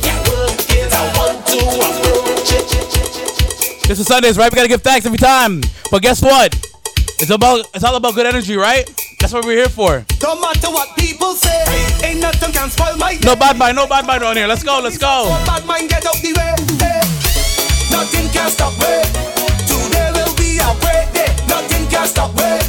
[3.85, 4.49] This is Sundays, right?
[4.49, 5.59] We gotta give thanks every time.
[5.91, 6.55] But guess what?
[7.19, 8.85] It's about it's all about good energy, right?
[9.19, 10.05] That's what we're here for.
[10.19, 11.65] Don't matter what people say,
[12.01, 14.47] ain't nothing can spoil my No bad mind, no bad mind on here.
[14.47, 15.27] Let's go, let's go.
[15.45, 16.55] Bad mind get out the way.
[17.91, 19.03] Nothing can stop me.
[19.67, 21.27] Today will be a great day.
[21.49, 22.62] Nothing can stop me.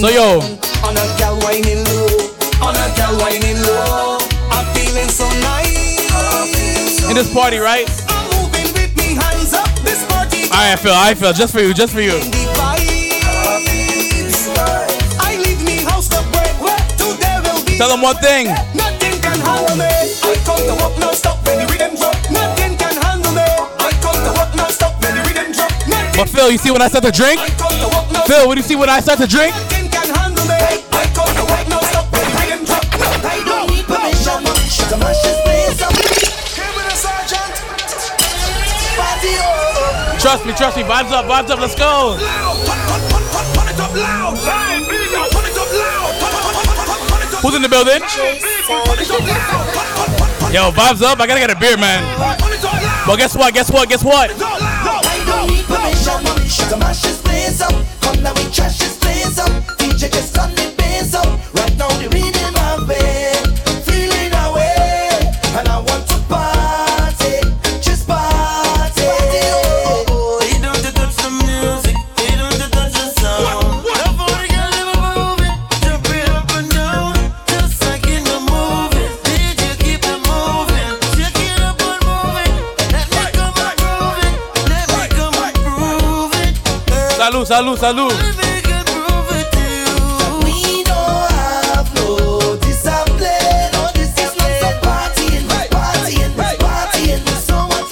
[0.00, 0.40] So yo,
[0.80, 2.08] on a gal whining low,
[2.64, 4.16] on a gal whining low.
[4.48, 7.04] I'm feeling so nice.
[7.06, 7.84] in this party, right?
[8.08, 9.68] I'm moving with me hands up.
[9.84, 12.16] This party Alright, I feel, I feel, just for you, just for you.
[15.20, 16.56] I leave me house to break.
[16.64, 17.76] Where today will be.
[17.76, 18.46] Tell them one thing.
[18.72, 19.84] Nothing can handle me.
[19.84, 22.16] I come to walk no stop when the rhythm drop.
[22.32, 23.44] Nothing can handle me.
[23.44, 25.68] I come to walk no stop when the rhythm drop.
[25.84, 27.36] Nothing But Phil, you see when I start to drink?
[27.60, 29.52] come to walk no Phil, what do you see when I start to drink?
[40.30, 40.84] Trust me, trust me.
[40.84, 41.58] Vibes up, vibes up.
[41.58, 42.14] Let's go.
[47.42, 48.00] Who's in the building?
[50.54, 51.18] Yo, vibes up.
[51.18, 52.04] I gotta get a beer, man.
[53.08, 53.52] Well, guess what?
[53.54, 53.88] Guess what?
[53.88, 54.30] Guess what?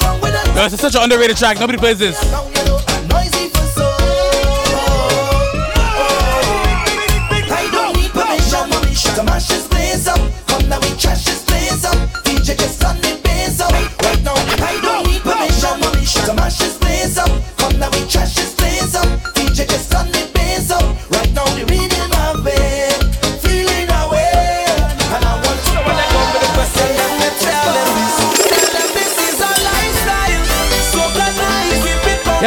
[0.03, 0.57] Wrong with us?
[0.57, 1.59] Yo, it's such an underrated track.
[1.59, 2.48] Nobody plays this.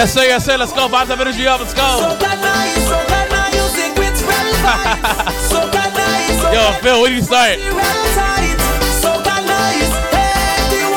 [0.02, 0.58] Yes, sir, yes, sir.
[0.58, 0.88] Let's go.
[0.88, 1.60] Vibes up, energy up.
[1.60, 1.84] Let's go.
[6.52, 7.60] Yo, Phil, where do you start?
[7.60, 7.86] They want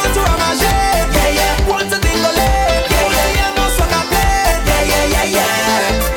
[0.09, 0.57] to run a?
[1.13, 2.01] Yeah, yeah, wanted.
[4.65, 5.53] Yeah, yeah, yeah, yeah.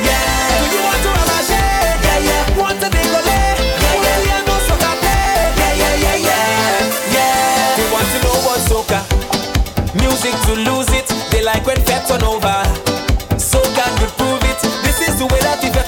[0.07, 0.63] Yeah.
[0.63, 1.99] Do you want to run a shape?
[2.07, 3.67] Yeah, yeah, won't a dingolay.
[7.11, 7.75] Yeah.
[7.75, 8.99] We want to know about soca.
[9.99, 11.07] Music to lose it.
[11.31, 12.56] They like when fed turn over.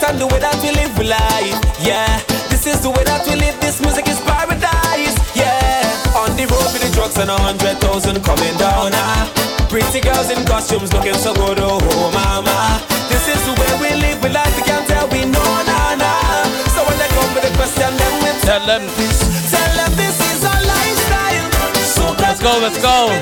[0.10, 1.54] And the way that we live we life.
[1.78, 2.10] Yeah,
[2.50, 3.54] this is the way that we live.
[3.62, 5.14] This music is paradise.
[5.38, 5.86] Yeah,
[6.18, 8.90] on the road with the drugs and a hundred thousand coming down.
[8.98, 9.30] Ah.
[9.70, 11.62] Pretty girls in costumes looking so good.
[11.62, 12.82] Oh, oh mama.
[13.14, 14.18] This is the way we live.
[14.26, 16.42] We like to can't tell we know nah nah.
[16.74, 19.22] So when they come with a question, then we tell them this.
[19.54, 21.48] Tell them this is our lifestyle.
[21.86, 23.14] Soca Let's go, let's go.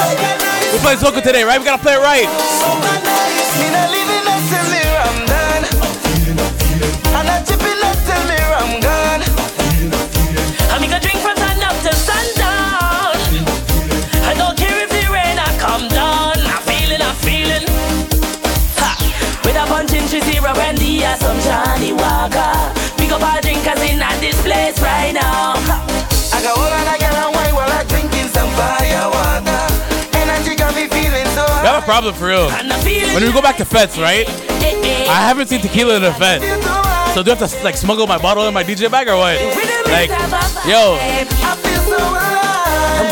[14.34, 16.34] don't care if the rain I come down.
[16.50, 17.64] I'm feeling, I'm feeling.
[18.78, 18.90] Ha!
[19.44, 21.38] With a punch in Shizira and the some
[21.96, 22.72] Walker.
[23.42, 25.54] Drinkers in at this place right now.
[26.32, 27.21] I got girl and I drink
[31.92, 32.48] problem for real.
[33.12, 34.24] When we go back to fetes, right?
[34.26, 36.40] I haven't seen tequila in a fete.
[37.12, 39.36] So do I have to like smuggle my bottle in my DJ bag or what?
[39.92, 40.08] Like,
[40.64, 41.28] yo, I'm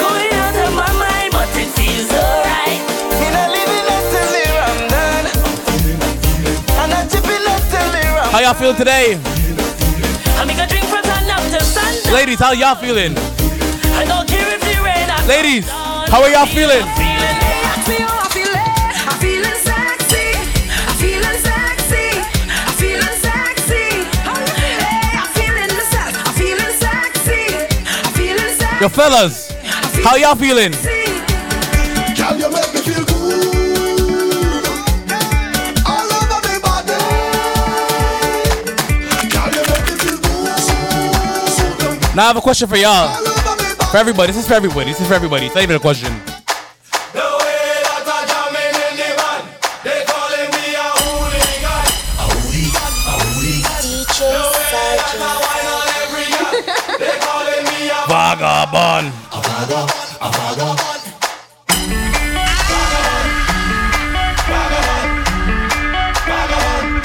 [0.01, 2.81] going out of my mind, but it feels alright.
[3.21, 5.29] Me not living up till the rum done.
[6.81, 8.33] And I'm chipping up till the rum.
[8.33, 9.21] how y'all feeling today?
[10.41, 12.15] I make a drink from sun up to sundown.
[12.15, 13.13] Ladies, how y'all feeling?
[13.93, 17.11] I don't care if the rain or Ladies, how are y'all feeling?
[28.81, 29.51] Yo, fellas,
[30.03, 30.73] how y'all feeling?
[30.73, 34.65] Girl, you make me feel good.
[35.87, 36.97] All over me body.
[39.29, 40.57] Girl, you make me feel good.
[42.17, 43.09] Now I have a question for y'all.
[43.91, 44.93] For everybody, this is for everybody.
[44.93, 45.45] This is for everybody.
[45.47, 46.20] It's not even a question.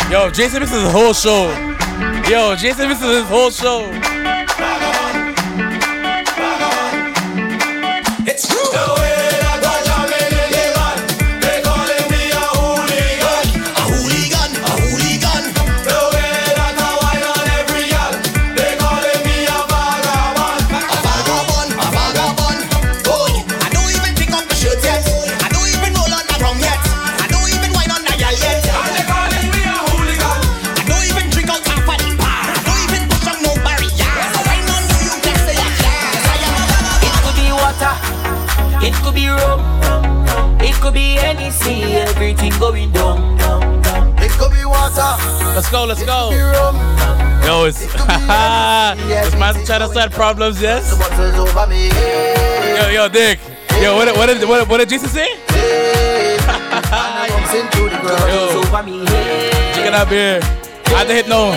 [0.10, 1.50] Yo, Jason misses his whole show.
[2.30, 4.05] Yo, Jason misses his whole show.
[45.76, 46.32] Go, let's go.
[47.44, 47.84] Yo, it's
[49.38, 50.96] man's trying to start problems, yes?
[52.80, 53.40] Yo, yo, Dick.
[53.82, 55.28] Yo, what, what, did, what, what did Jesus say?
[58.32, 58.64] Yo,
[59.76, 60.40] chicken up here.
[60.88, 61.52] I had to hit no.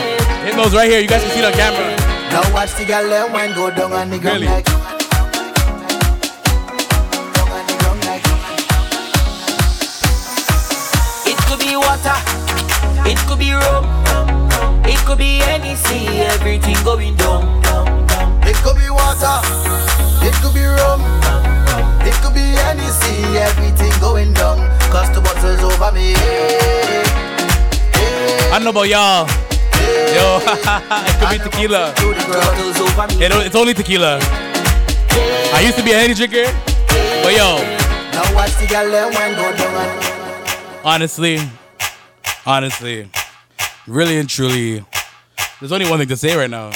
[0.45, 1.01] Hit nose right here.
[1.01, 1.97] You guys can see it on camera.
[2.31, 4.78] Now watch the let wine go down on the ground Really?
[16.49, 17.45] Everything going down.
[18.49, 19.37] It could be water,
[20.25, 21.03] it could be rum,
[22.01, 24.57] it could be anything, everything going down.
[24.91, 26.15] Cause the bottle's over me.
[28.49, 29.29] I don't know about y'all.
[30.17, 30.41] Yo,
[31.35, 31.93] it could be tequila.
[33.21, 34.19] It, it's only tequila.
[35.53, 36.45] I used to be a Henny drinker,
[37.23, 37.59] but yo,
[38.13, 40.19] Now watch the girl let go down
[40.85, 41.41] honestly,
[42.47, 43.11] honestly,
[43.87, 44.85] really and truly,
[45.61, 46.71] there's only one thing to say right now.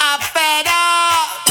[0.00, 1.48] I'm fed up.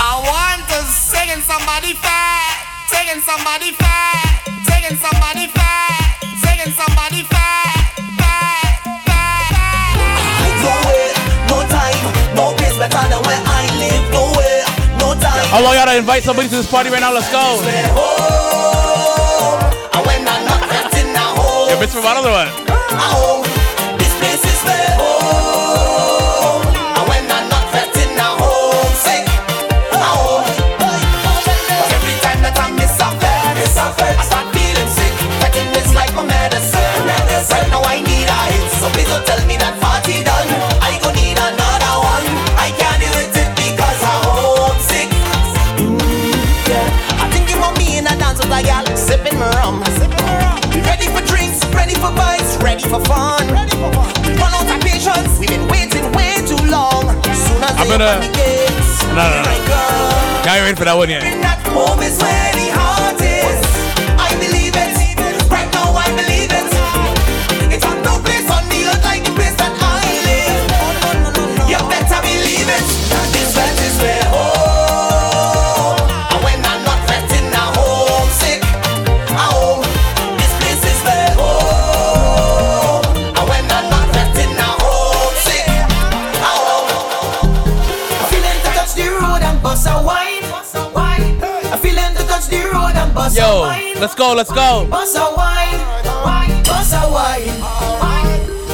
[0.00, 2.56] I want to singing somebody fat,
[2.88, 7.76] singing somebody fat, singing somebody fat, singing somebody fat,
[8.16, 10.56] fat, fat, fat.
[10.64, 11.12] No way,
[11.52, 12.00] no time,
[12.32, 14.04] no place better than where I live.
[14.08, 14.64] No way,
[14.98, 15.44] no time.
[15.52, 17.12] How long y'all to invite somebody to this party right now?
[17.12, 17.60] Let's go.
[19.92, 23.51] And when I'm not renting home, Yo, bitch, for what other one?
[60.84, 61.96] Y'all
[94.32, 94.86] go, let's go.
[94.90, 95.80] Bust a wine,
[96.24, 97.60] wine, bust a wine.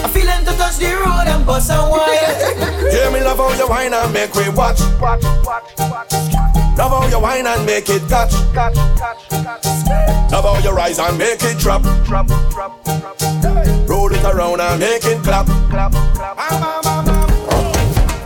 [0.05, 2.91] I'm feeling to touch the road and bust a wine.
[2.93, 4.81] Hear me love how you whine and make we watch.
[6.79, 8.33] Love how you wine and make it touch.
[8.55, 8.77] catch.
[10.31, 11.85] Love how you rise and make it drop.
[13.89, 15.47] Roll it around and make it clap.
[15.71, 16.39] Clap, clap.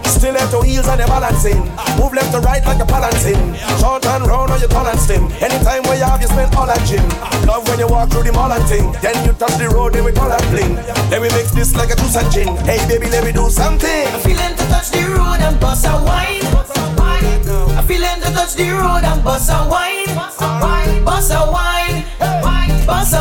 [0.07, 1.63] Stiletto heels and you're balancing.
[2.03, 3.39] Move left to right like a balancing.
[3.79, 5.31] Short and round on your tall and slim.
[5.39, 7.07] Anytime where you have, you spend all that gym.
[7.47, 8.91] Love when you walk through the mall and ting.
[8.99, 10.75] Then you touch the road, then we call that bling.
[11.11, 12.51] Then we mix this like a juice and gin.
[12.67, 14.07] Hey baby, let me do something.
[14.11, 16.43] I'm feeling to touch the road and bust a wine.
[17.79, 20.11] I'm feeling to touch the road and bust a wine.
[20.19, 21.07] Bust a wine.
[21.07, 21.39] Bust a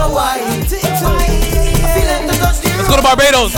[0.09, 0.41] wine.
[0.41, 0.65] I'm
[1.93, 3.53] feeling to touch the Let's go to Barbados.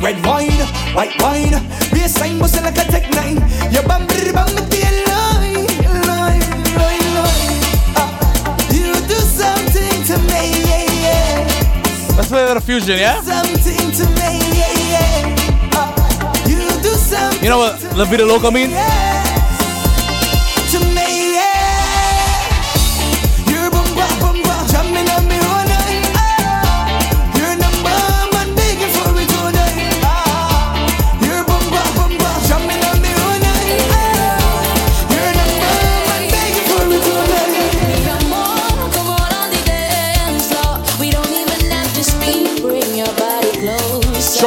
[0.00, 0.60] Red wine,
[0.94, 1.52] white wine.
[1.92, 3.36] Baseline bustin' like a tech nine.
[3.72, 5.66] Your bam, brr, bam, with the line,
[6.06, 6.46] line,
[6.78, 7.62] line, line.
[7.96, 8.10] Ah,
[8.70, 12.16] You do something to me, yeah, yeah.
[12.16, 13.20] Let's play a little fusion, yeah?
[13.22, 15.70] Something to me, yeah, yeah.
[15.74, 18.72] Ah, You do something You know what La Vida Loca means?
[18.72, 19.07] to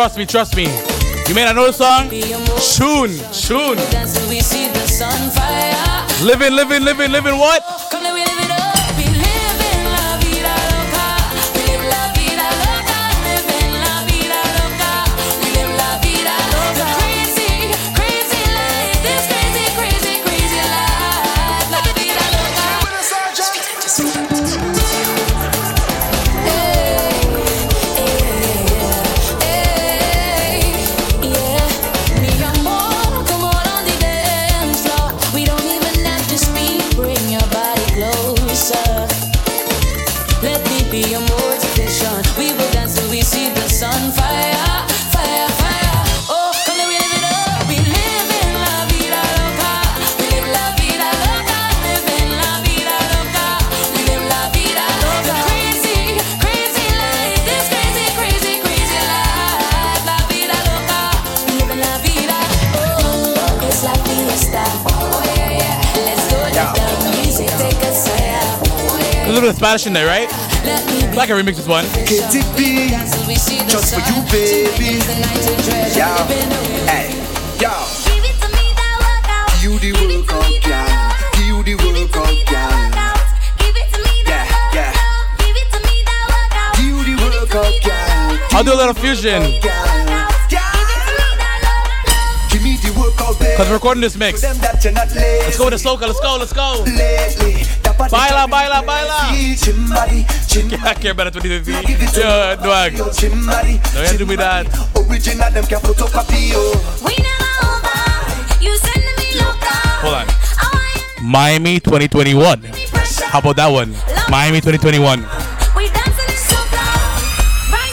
[0.02, 0.64] Trust me, trust me.
[1.28, 2.10] You may not know the song?
[2.58, 3.76] Soon, soon.
[3.92, 6.26] Dance till we see the sun fire.
[6.26, 7.81] Living, living, living, living what?
[69.52, 70.28] Of Spanish in there, right?
[70.32, 71.86] I can remix this one.
[71.86, 72.90] KTP,
[73.70, 75.00] just for you, baby.
[75.94, 76.08] Yo,
[76.88, 77.12] hey,
[77.60, 77.72] yo.
[79.62, 80.88] You the workout, girl.
[81.46, 82.72] You the workout, girl.
[84.28, 84.94] Yeah, yeah.
[86.78, 88.40] Give you the workout, girl.
[88.54, 89.42] I'll do a little fusion.
[92.50, 93.58] Give me the workout, baby.
[93.58, 94.42] Cause we're recording this mix.
[94.42, 95.46] Them that you're not lazy.
[95.46, 96.08] Let's go with the soca.
[96.08, 96.38] Let's go.
[96.38, 97.81] Let's go.
[98.02, 99.32] Lately, that body Baila, baila, baila.
[99.32, 99.56] messy.
[100.50, 102.20] Chimbody, I care about it 2050.
[102.20, 102.94] Yo, Dwag.
[103.14, 103.80] chimbody.
[103.94, 104.66] Don't you do me that.
[104.98, 106.74] Original, them can photocopy, yo.
[110.02, 110.28] Hold on.
[111.24, 112.64] Miami 2021.
[113.30, 113.94] How about that one?
[114.30, 115.22] Miami 2021.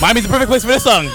[0.01, 1.06] Miami's the perfect place for this song.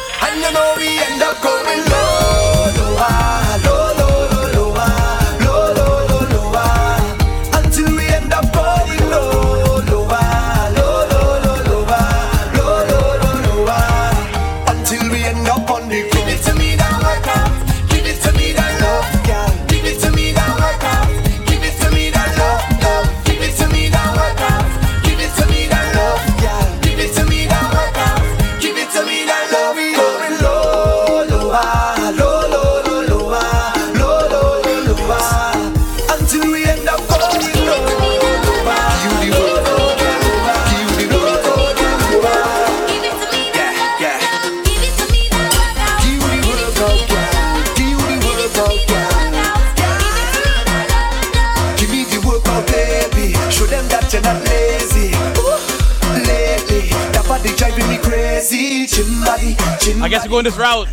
[60.04, 60.90] I guess we're going this route.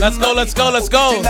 [0.00, 1.20] Let's go, let's go, let's go.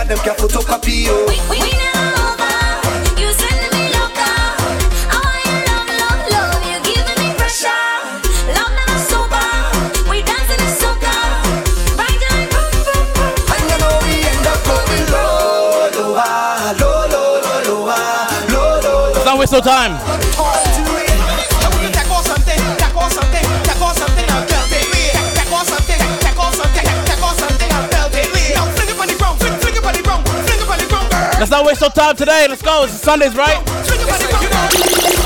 [19.62, 20.03] Time.
[31.44, 32.46] Let's not waste no time today.
[32.48, 32.84] Let's go.
[32.84, 35.23] It's Sundays, right?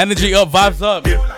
[0.00, 1.29] Energy up, vibes up.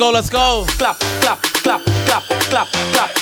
[0.00, 0.64] Go, let's go.
[0.78, 3.19] Clap, clap, clap, clap, clap, clap.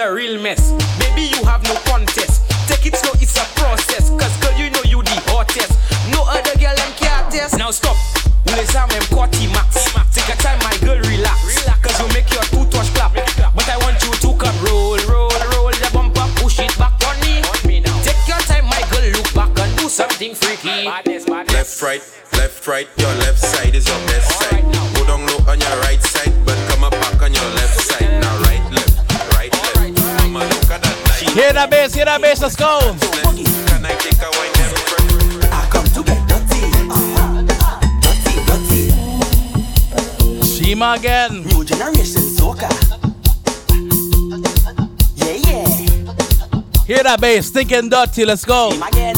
[0.00, 0.79] A real mess.
[32.40, 32.78] Let's go.
[35.52, 36.20] I come to get.
[40.46, 41.42] Shima again.
[41.44, 42.22] New generation.
[45.16, 45.66] Yeah, yeah.
[46.86, 48.70] Hear that bass, thinking dirty, let's go.
[48.70, 49.09] Him again.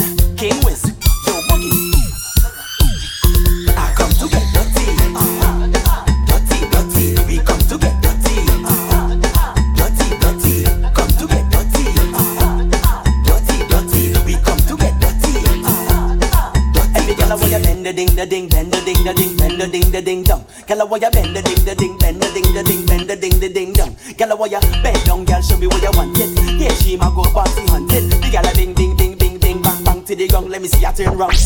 [19.67, 20.45] The ding, the ding, ding, dong.
[20.67, 23.17] Girl, want you bend the ding, the ding, bend the ding, the ding, bend the
[23.17, 23.97] ding, the ding, dong.
[24.19, 26.31] Girl, want you bend down, girl, show me what you want it.
[26.59, 28.09] Yeah, she ma go bouncy hunting.
[28.09, 30.49] The girl, a bing, bing, bing, bing, bing, bang, bang to the gong.
[30.49, 31.37] Let me see her turn round.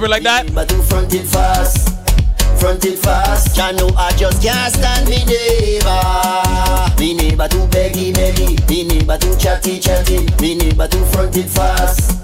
[0.00, 0.54] Neighbor like that?
[0.54, 1.92] But too front it fast.
[2.58, 3.56] Front it fast.
[3.56, 6.00] Ya know I just can't stand me neighbor.
[6.98, 8.56] Me neighbor too beggy beggy.
[8.68, 10.24] Me neighbor too chatty chatty.
[10.40, 12.16] Me neighbor too front it fast.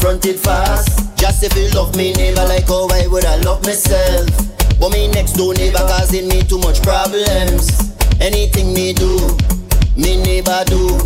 [0.00, 1.18] Front it fast.
[1.18, 4.30] Just if you love me neighbor like how I would I love myself.
[4.78, 7.98] But me next door neighbor causing me too much problems.
[8.20, 9.18] Anything me do,
[9.96, 10.98] me neighbor do.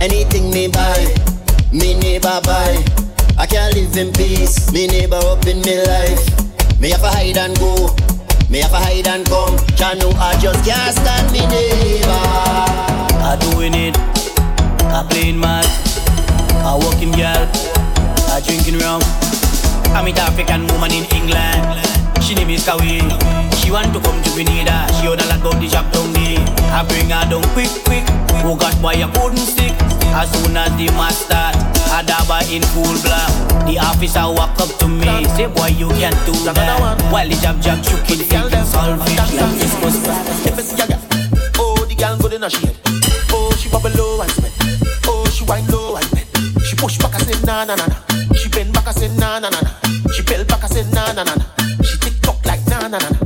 [0.00, 1.14] Anything me buy,
[1.72, 3.03] me neighbor buy.
[3.44, 6.24] I can't live in peace, me neighbor up in me life.
[6.80, 7.92] Me have to hide and go,
[8.48, 9.60] me have to hide and come.
[9.76, 12.24] Can know I just can't stand me neighbor.
[13.20, 14.00] I doing it,
[14.88, 15.68] I playing mad,
[16.64, 17.44] I working girl,
[18.32, 19.04] I drinking rum.
[19.92, 21.84] I meet African woman in England.
[22.24, 23.04] She name is Kawi.
[23.60, 24.88] She want to come to Grenada.
[24.96, 26.40] She own a lot about the job down there.
[26.72, 28.08] I bring her down quick, quick.
[28.40, 29.76] Oh God, why I couldn't stick?
[30.16, 31.28] As soon as the match
[31.94, 33.30] I dabba in full black.
[33.70, 35.06] The officer walk up to me,
[35.38, 36.58] say, boy, you can't do that.
[37.12, 37.94] While the jab jab was
[40.42, 40.98] If it's yaga,
[41.62, 42.74] oh the girl good in a shade.
[43.30, 44.50] Oh she bubble low and spin.
[45.06, 46.26] Oh she wine low and bend.
[46.66, 47.94] She push back and say na na na na.
[48.34, 49.70] She bend back and say na na na na.
[50.10, 51.46] She bell back and say na na na na.
[51.86, 53.18] She tick tock like na na na na.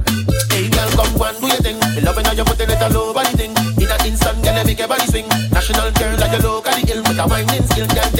[0.53, 1.81] Hey girl, come and do your thing.
[1.97, 3.57] Me loving how you putting it all over the thing.
[3.81, 5.25] In an instant, girl, make your body swing.
[5.57, 8.11] National girl, like you look at the hill with a whining skill, girl,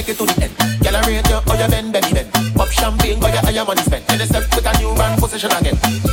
[3.59, 4.07] your money spent.
[4.07, 6.08] Tell yourself with a new brand position again.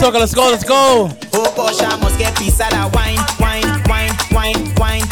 [0.00, 1.10] Let's go, let's go, let's go.
[1.34, 1.52] Oh
[1.82, 2.32] I must get
[2.72, 5.02] of wine, wine, wine, wine, wine,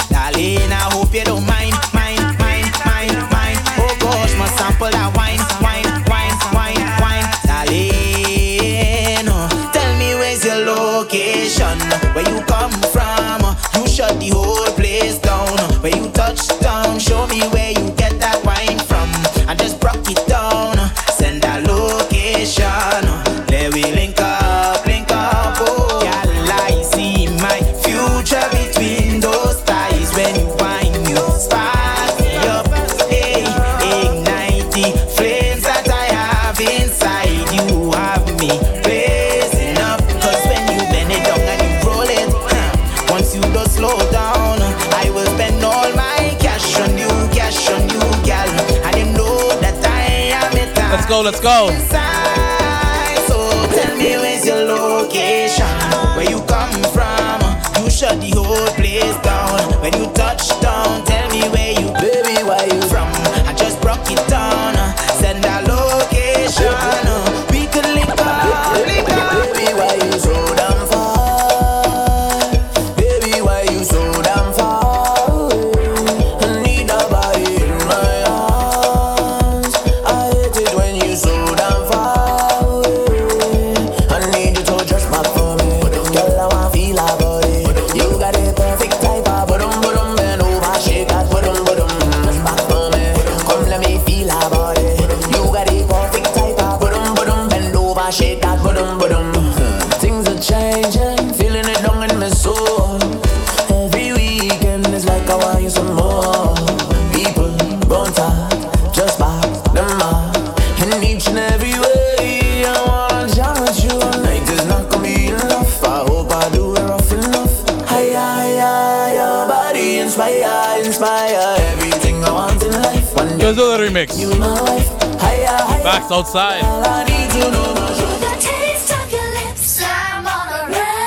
[125.96, 126.60] Relax outside.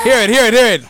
[0.02, 0.82] Hear it, hear it, hear it.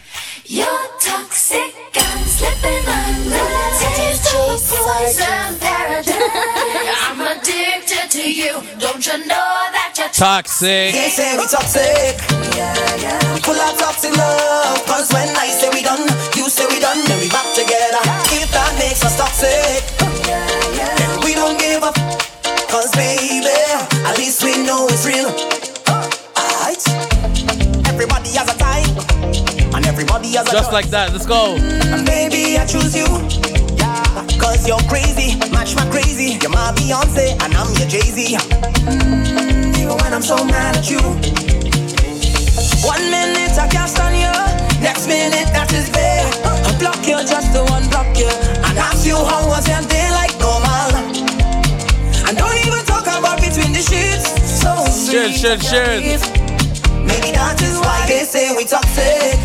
[0.46, 0.66] You're
[0.98, 3.44] toxic, I'm slipping under.
[3.76, 6.08] Taste of poison paradise.
[7.04, 8.62] I'm addicted to you.
[8.78, 10.94] Don't you know that you're toxic?
[10.94, 12.16] They say we toxic.
[12.56, 13.36] Yeah, yeah.
[13.44, 14.86] Full of toxic love.
[14.86, 18.00] Cause when I say we done, you say we done, then we back together.
[18.32, 19.99] If that makes us toxic.
[24.44, 25.28] we know it's real.
[26.38, 26.80] Alright.
[27.88, 28.88] Everybody has a time.
[29.74, 31.56] And everybody has a Just like that, let's go.
[32.04, 33.06] Maybe I choose you.
[34.40, 36.38] Cause you're crazy, match my crazy.
[36.40, 38.36] You're my Beyonce, and I'm your Jay-Z.
[39.78, 41.00] Even when I'm so mad at you.
[42.86, 43.68] One minute I
[44.16, 44.32] you,
[44.80, 46.26] next minute that is there.
[46.64, 48.30] I block you, just the one block you.
[48.64, 50.29] And ask you how was your day like?
[55.28, 56.20] shit, shit, shit.
[57.04, 59.36] Maybe that is why they say we toxic.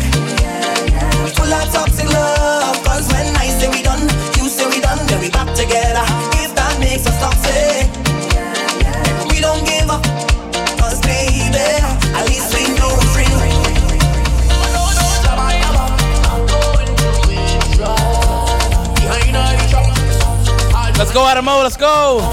[1.24, 2.80] We pull out toxic love.
[2.84, 4.00] Cause when I say we done,
[4.40, 6.04] you say we done, then we back together.
[6.40, 7.92] If that makes us toxic,
[9.28, 10.02] we don't give up.
[10.80, 13.36] Cause baby, at least we know it's real.
[20.96, 22.24] Let's go, Adamo, let's go.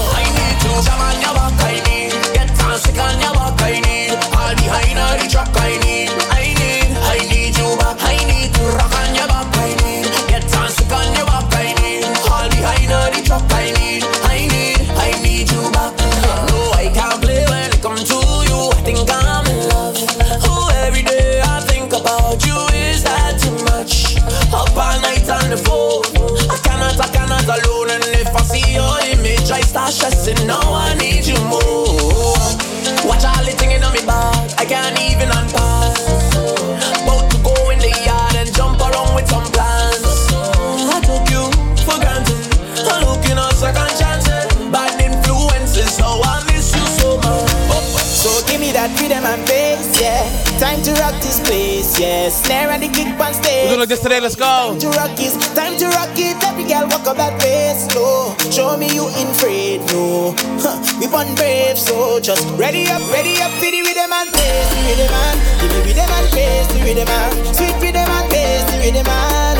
[52.34, 53.70] Snare and the kick on stage.
[53.70, 54.20] We're like this today.
[54.20, 54.44] Let's go.
[54.44, 56.36] Time to rock it, time to rock it.
[56.44, 58.34] Every girl walk up that face slow.
[58.50, 60.34] Show me you in afraid, no.
[60.60, 60.76] Huh.
[61.00, 64.80] We born brave, so just ready up, ready up for the rhythm and pace the
[64.90, 65.36] rhythm man.
[65.60, 67.30] Give me rhythm and pace the rhythm man.
[67.54, 69.32] Sweet rhythm and pace the rhythm man.
[69.44, 69.53] And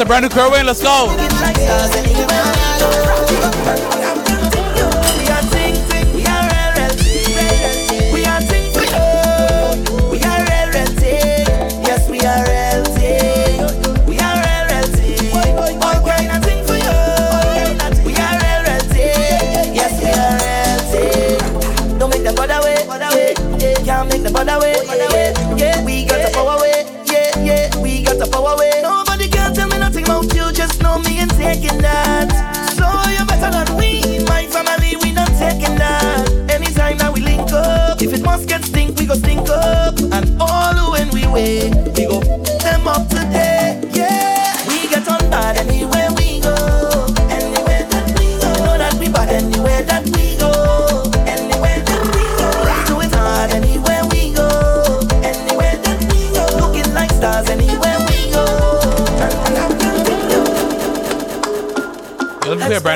[0.00, 0.66] a brand new Kerwin.
[0.66, 1.14] Let's go.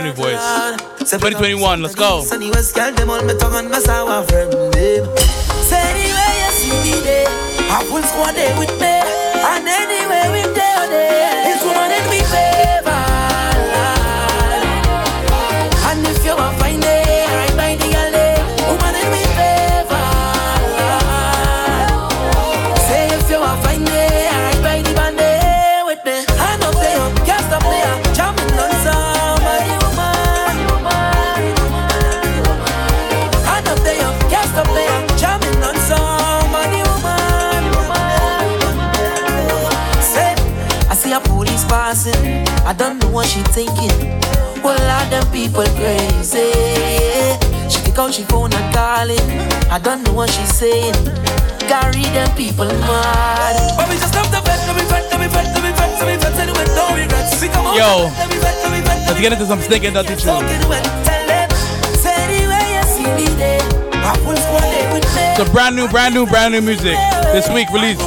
[0.00, 0.42] Brand new voice.
[0.98, 1.82] 2021.
[1.82, 2.22] Let's go.
[7.70, 8.93] I will squad with me.
[43.24, 44.20] What she thinking.
[44.62, 46.52] Well, lot them people crazy.
[47.72, 49.24] She pick out she phone and calling,
[49.72, 50.94] I don't know what she's saying.
[51.64, 53.56] Carry them people mad.
[53.76, 55.90] But we just stop the vet, let me vet, let me vet, let me vet,
[55.96, 57.40] let me vet, let me vet, no regrets.
[57.40, 59.94] We come on, Yo, let me vet, let me vet, let's get into some stinking
[59.94, 60.44] dirty tune.
[60.44, 61.48] tell them.
[61.96, 63.64] Say anywhere you see me there,
[64.04, 65.24] I will squad there with me.
[65.36, 66.96] So brand new, brand new, brand new music
[67.32, 68.04] this week released.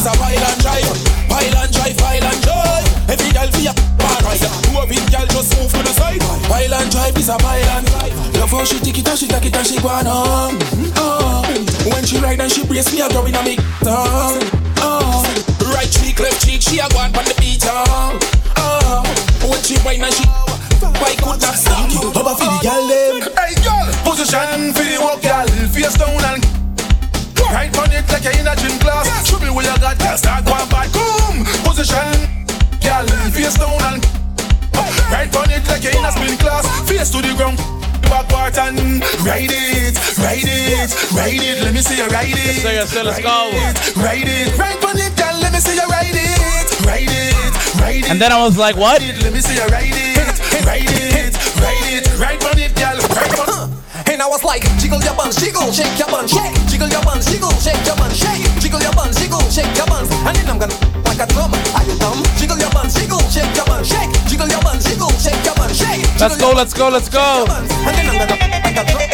[0.00, 0.88] Is a pile and drive.
[1.28, 2.88] Pile and drive, pile and drive.
[3.12, 4.40] Every girl feel a bad ride.
[4.72, 6.20] Woman girl just move to the side.
[6.48, 8.14] Pile and drive is a pile and drive.
[8.40, 10.08] Love how she take it and she take it and she go on.
[10.08, 11.44] Oh.
[11.92, 14.40] When she ride and she brace me, I go in a me tongue.
[14.40, 14.80] Um.
[14.80, 15.20] Oh.
[15.68, 17.64] Right cheek, left cheek, she a go on on the beat.
[17.68, 18.16] Oh.
[18.56, 19.04] Oh.
[19.44, 20.24] When she whine and she
[20.96, 21.92] why could not stop?
[22.14, 23.28] Baba for the girl them.
[23.36, 25.48] Hey girl, position for the walk, girl.
[25.68, 26.59] Face down and
[27.70, 29.06] right on it like you're in a gym class.
[29.28, 30.16] Show me where you got, girl.
[30.16, 30.92] Start going back.
[30.92, 32.46] Boom, position,
[32.82, 33.06] girl.
[33.30, 34.04] Face down and
[35.10, 36.66] right on it like you're in a spin class.
[36.88, 37.58] Face to the ground.
[38.10, 41.62] Back part and ride it, ride it, ride it.
[41.62, 42.34] Let me see you ride it.
[42.34, 43.50] Yes, sir, yes, sir, let's go.
[44.02, 45.38] Ride it, right on it, girl.
[45.38, 48.10] Let me see you ride it, ride it, ride it.
[48.10, 49.00] And then I was like, what?
[49.00, 50.26] Let me see you ride it,
[50.66, 52.49] ride it, ride it, right on it,
[55.30, 58.80] buns, jiggle, shake your buns, shake, jiggle your buns, jiggle, shake your buns, shake, jiggle
[58.80, 60.10] your buns, jiggle, shake your buns.
[60.10, 60.74] And then I'm gonna
[61.06, 61.54] like a drum.
[61.54, 62.22] Are you dumb?
[62.36, 65.78] Jiggle your buns, jiggle, shake your buns, shake, jiggle your buns, jiggle, shake your buns,
[65.78, 66.02] shake.
[66.18, 67.46] Let's go, let's go, let's go.
[67.46, 69.06] And then I'm gonna like a drum.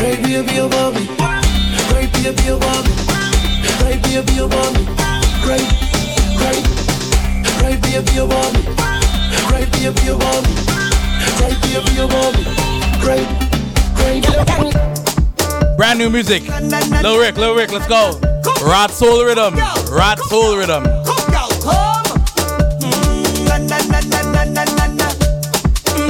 [0.00, 1.08] Right baby, your bobby.
[1.16, 2.92] Right baby, your bobby.
[3.80, 4.84] Right baby, your bobby.
[5.48, 5.64] Right,
[6.44, 6.64] right,
[7.62, 8.60] right baby, your bobby.
[9.48, 10.52] Right baby, your bobby.
[11.40, 12.44] Right baby, your bobby.
[13.00, 13.49] Right, right.
[15.76, 16.42] Brand new music.
[17.02, 18.18] Lil Rick, Lil Rick, let's go.
[18.62, 19.54] Rod Soul Rhythm.
[19.90, 20.84] Rod Soul Rhythm.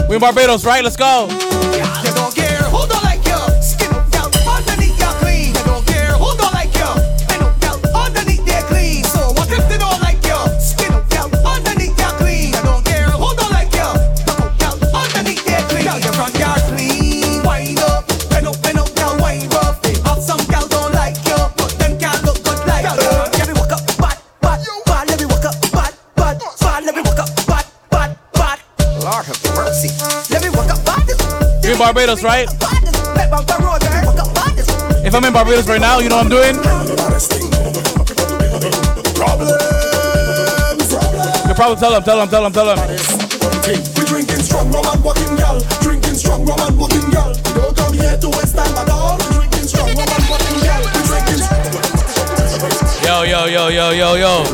[0.08, 0.82] We in Barbados, right?
[0.82, 1.28] Let's go.
[31.80, 32.46] Barbados, right?
[33.16, 33.80] Let my road?
[34.04, 34.52] Walk up, bad.
[35.02, 36.56] If I'm in Barbados right now, you know what I'm doing?
[41.48, 42.76] You probably tell them, tell them, tell them, tell them.
[43.96, 45.58] We drinking strong rum and walking gal.
[45.80, 47.00] Drinking strong rum and walking.
[47.00, 49.16] We don't come here to waste time at all.
[49.32, 50.52] Drinking strong rum and walking.
[50.60, 50.68] We
[51.08, 51.40] drinking
[53.08, 54.44] Yo, yo, yo, yo, yo, yo.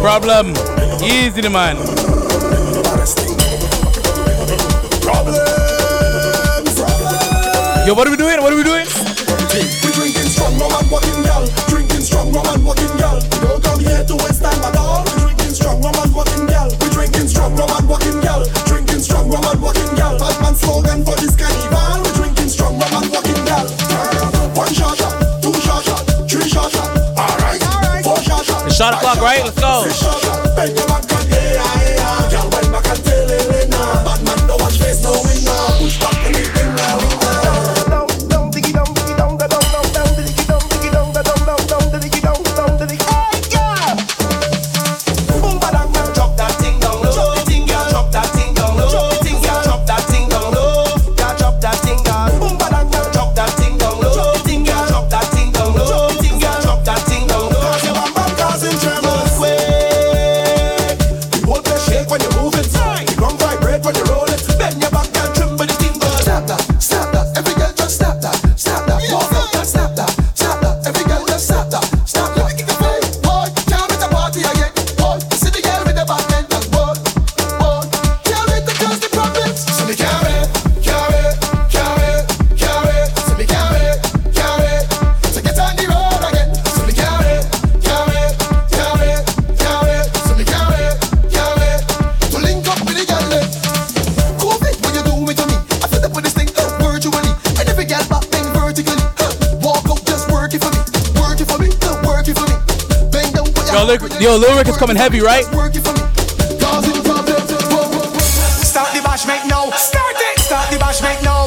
[0.00, 0.54] Problem.
[1.02, 3.39] Easy, man.
[7.90, 8.38] Yo, what are we doing?
[8.38, 8.86] What are we doing?
[8.86, 11.42] We drinking strong rum and walking gal.
[11.66, 12.86] Drinking strong rum and walking.
[12.86, 15.02] We don't come here to waste time at all.
[15.02, 16.70] We drinking strong rum and walking gal.
[16.70, 18.46] We drinking strong rum and walking gal.
[18.70, 20.14] Drinking strong rum and walking gal.
[20.22, 22.06] Batman slogan for this carnival.
[22.06, 23.66] We drinking strong rum and walking gal.
[24.54, 26.94] One shot shot, two shot shot, three shot shot.
[27.18, 28.04] All right, all right.
[28.06, 28.70] four shot shot.
[28.70, 29.42] It's shot o'clock, right?
[29.42, 29.82] Let's go.
[30.54, 30.99] Bend your back
[104.20, 105.44] Yo, yo, lyric is coming heavy, right?
[105.44, 105.64] Start
[108.92, 109.70] the bash, make no.
[109.72, 110.38] Start it.
[110.40, 111.46] Start the bash, make no.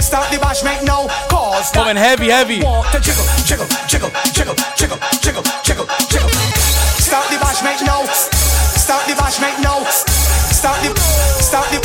[0.00, 1.06] Start the bash, make no.
[1.28, 2.62] Cause Coming heavy, heavy.
[2.62, 6.30] walk to jiggle, jiggle, jiggle, jiggle, jiggle, jiggle, jiggle, jiggle.
[6.96, 8.06] Start the bash, make no.
[8.08, 9.84] Start the bash, make no.
[9.84, 10.96] Start the,
[11.44, 11.78] start the.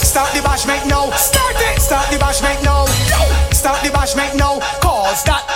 [0.00, 1.10] Start the bash, make no.
[1.12, 1.78] Start it.
[1.78, 2.86] Start the bash, make no.
[3.52, 4.60] Start the bash, make no.
[4.80, 5.47] Cause that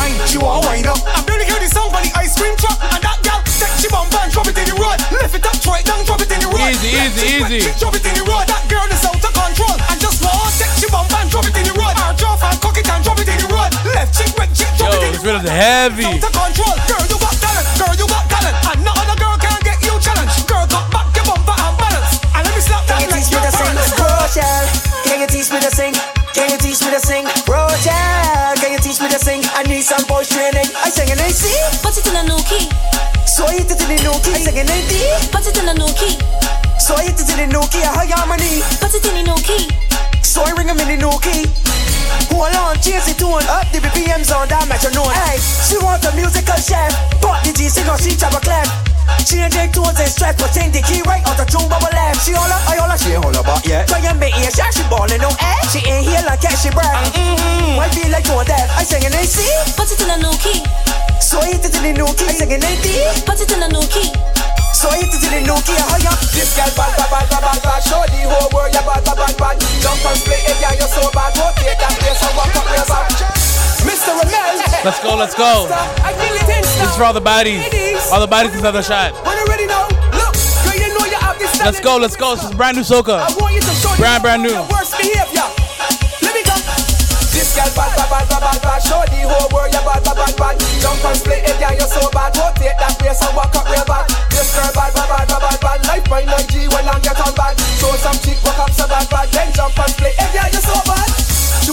[0.00, 0.16] mind.
[0.28, 0.98] She want wind up.
[1.04, 2.76] I barely hear the sound from the ice cream truck.
[2.80, 4.96] And that gal take she bum and drop it in the road.
[5.12, 6.72] Lift it up, throw it down, drop it in the road.
[6.72, 7.60] Easy, Left easy, cheek, right easy.
[7.68, 8.46] cheek, Drop it in the road.
[8.48, 9.76] That girl is out of control.
[9.92, 11.94] And just want take she bum and drop it in the road.
[12.00, 13.70] Her drop and cock it and drop it in the road.
[13.92, 16.06] Left cheek, right cheek, drop Yo, it in this rhythm's heavy.
[16.08, 16.74] out of control.
[16.88, 17.66] Girl, you got talent.
[17.76, 18.56] Girl, you got talent.
[18.72, 20.32] And no other girl can get you challenge.
[20.48, 22.12] Girl, cut back your bumper and balance.
[22.32, 23.92] And let me slap that Can you like teach me your to sing, parents.
[24.00, 24.66] Rochelle?
[25.04, 25.94] Can you teach me to sing?
[26.30, 27.09] Can you teach me to sing,
[31.50, 32.68] sing in A C, Put it in a new key.
[33.26, 34.34] so I hit it in the new key.
[34.34, 34.92] I sing in A D,
[35.30, 36.14] Put it in a new key.
[36.78, 37.82] so I hit it in the new key.
[37.82, 39.66] I high harmony, Put it in a new key.
[40.22, 41.46] so I ring in the new key.
[42.30, 45.10] Hold on, change the tune up the BPMs on that metronome.
[45.12, 48.66] Hey, she want a musical chef, but the G singer she chop a clap.
[49.26, 52.22] Change the tones and stress, but change the key right out the tune bubble left.
[52.24, 53.88] She holla, I holla, she ain't holla back yet.
[53.90, 55.60] Try and make it shot, she ballin' no air.
[55.68, 57.10] She ain't here like cat, she brag.
[57.12, 58.70] Mm-hmm, I feel like doing that.
[58.78, 59.42] I sing in A C,
[59.76, 60.62] Put it in a new key.
[61.90, 62.26] The new key.
[62.26, 62.86] I sing A D,
[63.26, 64.10] Put it in a new key.
[64.74, 65.74] so I hit it in the new key.
[65.74, 67.80] I high This girl bad, bad, bad, bad, bad, bad.
[67.82, 69.54] Show the whole world you bad, bad, bad, bad.
[69.82, 71.34] Jump and split it, yeah, you're so bad.
[71.34, 73.10] Rotate that place and walk up real back.
[73.82, 74.12] Mr.
[74.14, 74.54] Ramel.
[74.84, 75.66] Let's go, let's go.
[76.04, 77.64] I feel it This is for all the baddies.
[78.12, 79.12] All the baddies inside the shot.
[79.26, 80.32] When you ready now, look,
[80.64, 82.36] girl, you know you have this Let's go, let's go.
[82.36, 83.24] This is brand new soca.
[83.24, 84.52] I want you to show Brand, brand new.
[84.52, 85.48] your worst behavior.
[86.22, 86.54] Let me go.
[87.32, 88.80] This girl bad, bad, bad, bad, bad, bad.
[88.84, 90.69] Show the whole world you bad, bad, bad, bad.
[90.80, 92.32] Jump and split it, yeah, you're so bad.
[92.36, 94.08] Rotate that place and walk up real bad.
[94.32, 95.78] This girl bad, bad, bad, bad, bad, bad.
[95.86, 97.54] Life by night G when I get on bad.
[97.76, 99.28] Show some cheek, walk up so bad, bad.
[99.28, 101.08] Then jump and split it, yeah, you're so bad.
[101.60, 101.70] She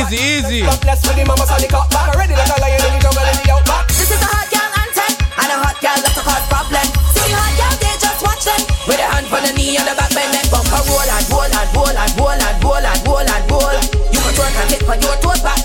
[0.00, 0.60] Easy, easy.
[0.80, 2.16] Bless with the mama sonic up back.
[2.16, 3.84] Ready like a lion in the jungle in the outback.
[3.92, 5.12] This is a hot girl anthem,
[5.44, 6.86] and a hot girl that's a cause problem.
[7.14, 8.62] See the hot girl, they just watch them.
[8.88, 11.46] With a hand on the knee and the back bend, then bumper roll and roll
[11.46, 13.78] and roll and roll and roll and roll and roll.
[14.10, 15.60] You can twerk and hit on your toes back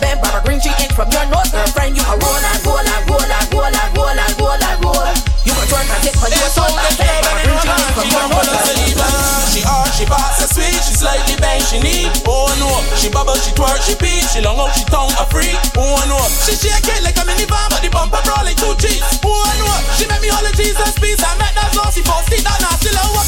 [0.55, 1.99] Barbara green from your nose, girlfriend.
[1.99, 5.11] You can roll and roll and roll and roll and roll and roll and roll.
[5.43, 8.47] You can twerk and hit on your toes back bend, tree in from your nose,
[8.47, 9.51] girlfriend.
[9.51, 12.07] She hard, she pass her sweet, she slightly bang, she need.
[12.23, 15.59] Oh no, she bubble, she twerk, she peach, she long out, she tongue a freak.
[15.75, 19.19] Oh no, she shake it like a minivan, but the bumper like two cheeks.
[19.27, 19.67] Oh no,
[19.99, 23.24] she make me all the Jesus piece, I met that saucy bossy, that nasty little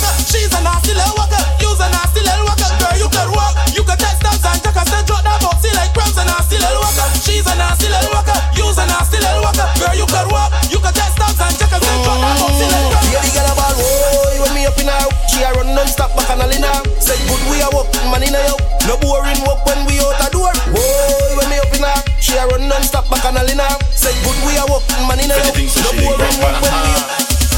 [16.28, 17.00] run non-stop back and all in.
[17.00, 18.52] Say good we a walk, man in her,
[18.88, 20.52] no boring walk when we out a door.
[20.76, 23.62] Oh, when me open up in she a run non-stop back and all in.
[23.96, 27.08] Say good we a walk, man in her, no boring walk when we out.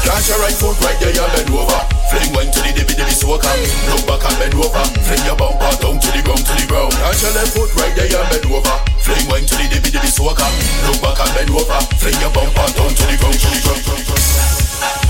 [0.06, 1.80] Catch your right foot right there, you bend over.
[2.10, 3.50] Fling wine to the dibby dibby soca.
[3.90, 4.84] Look back and bend over.
[5.06, 6.92] Fling your bumper down to the ground, to the ground.
[6.94, 8.76] Catch your left foot right there, you bend over.
[8.98, 10.46] Fling wine to the dibby dibby soca.
[10.88, 11.78] Look back and bend over.
[12.00, 14.29] Fling your bumper down to the ground, to the ground.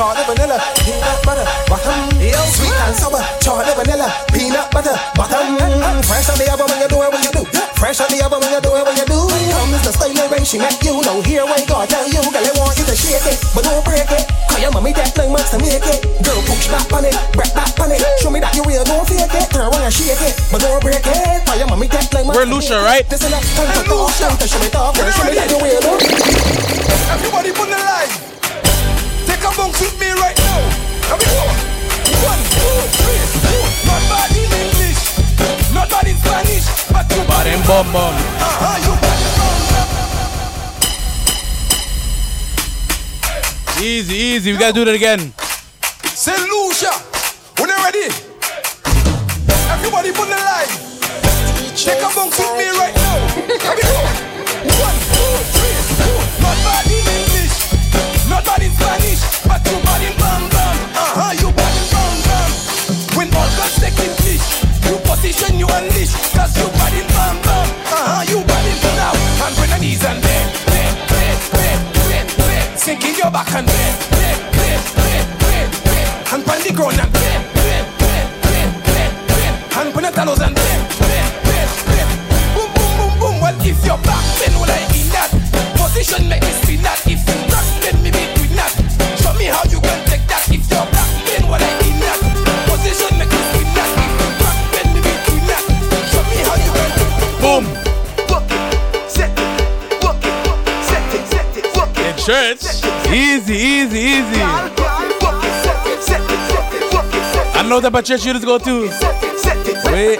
[0.00, 2.08] Chocolate vanilla, peanut butter, bottom.
[2.16, 3.20] Yo, sweet and sour.
[3.44, 5.60] Chocolate vanilla, peanut butter, bottom.
[6.08, 7.44] Fresh on the oven when you do it when you do.
[7.76, 9.20] Fresh on the oven when you do it when you do.
[9.28, 11.04] Comes the style when she met you.
[11.04, 13.84] No, here when God tell you, girl, I want you to shake it, but don't
[13.84, 14.24] break it.
[14.48, 16.00] Cause your mommy take nine months to make it.
[16.24, 18.00] Girl, push back on it, break back on it.
[18.24, 19.52] Show me that you real, don't fake it.
[19.52, 21.44] Turn around and shake it, but don't break it.
[21.44, 23.04] Cause your mommy take nine months We're Lucia, right?
[23.04, 24.96] This is not time to talk, time to show me talk.
[24.96, 26.00] Show me that you real, don't
[27.12, 28.19] Everybody put the line.
[29.60, 30.60] Bounce with me right now.
[31.04, 31.44] Here we go.
[32.24, 33.64] One, two, three, four.
[33.84, 35.00] Not bad in English,
[35.76, 38.14] not bad in Spanish, but you bad in Bum bum.
[38.40, 39.20] Uh-huh, you bad
[43.76, 44.52] in Easy, easy.
[44.52, 45.32] We gotta do that again.
[46.16, 46.92] Say Lucia,
[47.58, 48.08] when you ready?
[49.76, 50.72] Everybody put the line.
[51.76, 52.59] Take a bounce with me
[73.44, 76.04] back and play, play, play, play, play, play.
[76.28, 79.48] Hand on the ground and play, play, play, play, play, play.
[79.74, 81.22] Hand on the talos and play, play,
[81.88, 82.04] play.
[82.54, 83.40] Boom, boom, boom, boom.
[83.40, 85.30] Well, if your back bend, well, I in that
[85.76, 86.39] position, make
[103.60, 104.40] easy, easy.
[107.52, 108.88] I know that my church shooters go too.
[109.92, 110.18] Wait.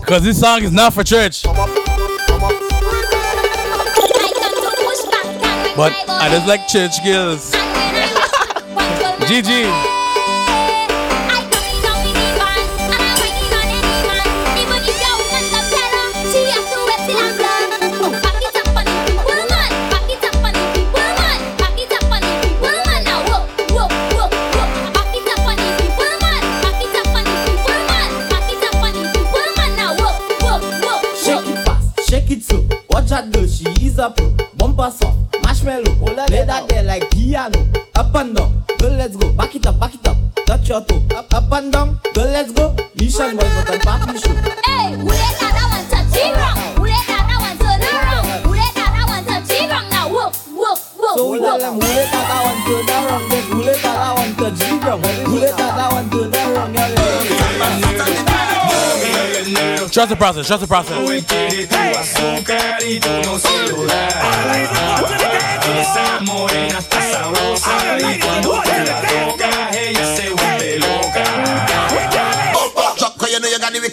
[0.00, 1.42] Because this song is not for church.
[5.76, 7.50] But I just like church girls.
[9.24, 10.03] GG.
[40.74, 40.98] Touch your.
[41.16, 42.74] Up, up and down, girl, let's go.
[42.98, 44.34] Mission boy, but I'm papi show.
[44.34, 46.58] Hey, who let that that one touch it wrong?
[46.74, 48.42] Who let that that one turn around?
[48.42, 49.86] Who let that that one touch it wrong?
[49.88, 51.46] Now whoop, whoop, whoop, So we whoop.
[51.46, 53.22] tell them, who let that that one turn around?
[53.30, 55.06] Then who let that that one touch the ground?
[55.06, 56.74] Who let that that one turn around?
[56.74, 57.22] Yeah, yeah,
[59.46, 59.86] yeah.
[59.94, 60.98] Trust the process, trust the process.
[62.04, 62.82] azúcar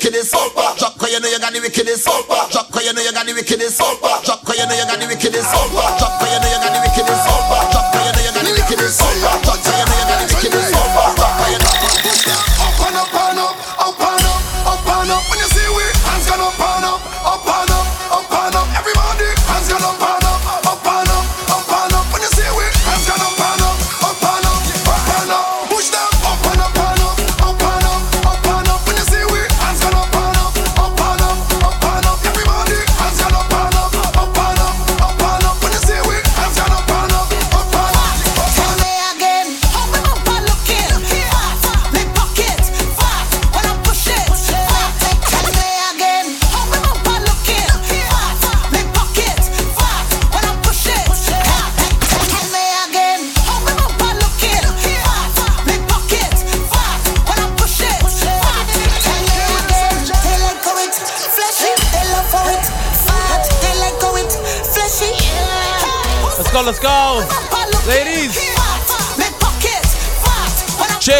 [0.01, 3.77] wickedest cause you know you got the wickedest cause you know you got the wickedest
[3.77, 7.00] cause you know you got the wickedest cause you know you got the wickedest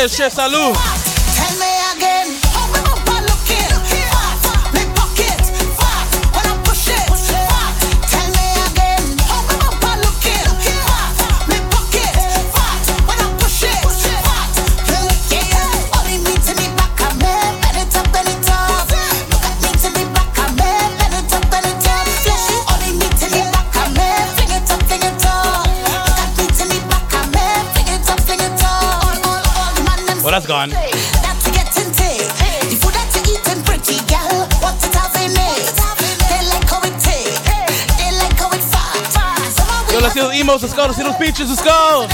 [0.01, 1.00] Cheers, cheers,
[40.51, 40.83] Let's see go.
[40.83, 41.47] Let's see those peaches.
[41.49, 42.07] Let's go.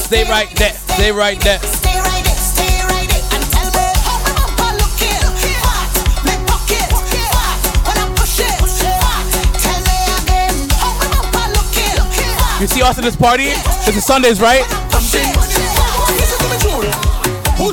[0.00, 0.72] Stay right there.
[0.72, 1.58] Stay right there.
[1.58, 3.00] Stay right there, stay right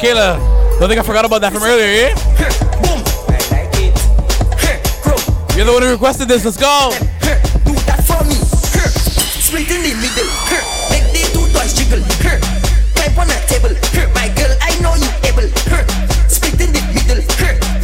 [0.00, 0.40] Kayla.
[0.80, 2.16] Don't think I forgot about that from earlier, yeah?
[5.52, 6.40] You're the one who requested this.
[6.40, 6.88] Let's go.
[7.68, 8.32] Do that for me.
[8.32, 10.24] Split in the middle.
[10.88, 12.00] Make the two toys jiggle.
[12.96, 13.76] Pipe on the table.
[14.16, 15.52] My girl, I know you able.
[16.32, 17.20] Split in the middle.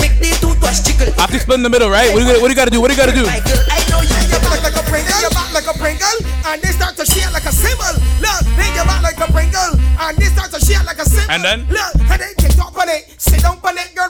[0.00, 1.12] Make the two toys jiggle.
[1.20, 2.08] After you split in the middle, right?
[2.16, 2.80] What do you, what do you gotta do?
[2.80, 3.28] What do you gotta do?
[3.28, 4.16] My girl, I know you
[4.64, 6.16] like a Pringle, your back like a Pringle,
[6.48, 7.52] and they start to shake like a.
[8.24, 8.40] Look,
[8.72, 10.56] your back like a Pringle, and they start to
[11.28, 11.66] And then?
[11.68, 14.08] Look, and they kick up on it, sit down on it, girl,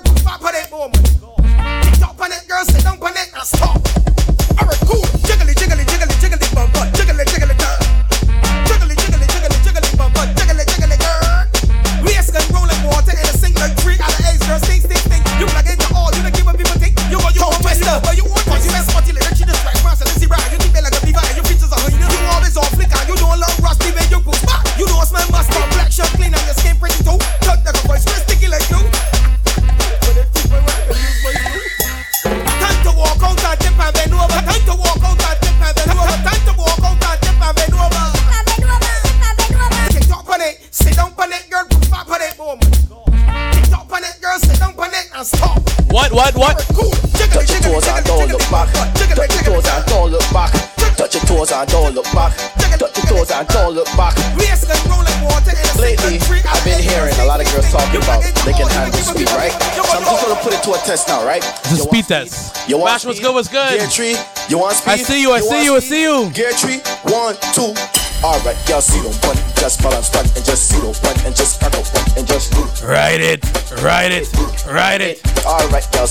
[52.16, 52.32] back.
[52.80, 54.16] Touch your toes and don't look back.
[54.40, 57.46] Waist gun roll like water in a sink Lately, I've been hearing a lot of
[57.52, 59.52] girls talking about they can handle speed, right?
[59.76, 61.44] So I'm just gonna put it to a test now, right?
[61.68, 62.56] It's a speed test.
[62.68, 63.34] You want Bash, what's good?
[63.34, 63.78] What's good?
[63.78, 64.16] Gear tree.
[64.48, 64.92] You want speed?
[64.92, 66.30] I see you, I see want you, I see you.
[66.32, 66.80] Gear tree.
[67.12, 67.76] One, two.
[68.24, 71.60] Alright, y'all see them one, just balance one and just see them one and just
[71.60, 72.64] crack up one and just do.
[72.86, 73.44] Ride it,
[73.82, 74.26] ride it,
[74.66, 75.20] ride it.
[75.44, 76.08] Alright, y'all.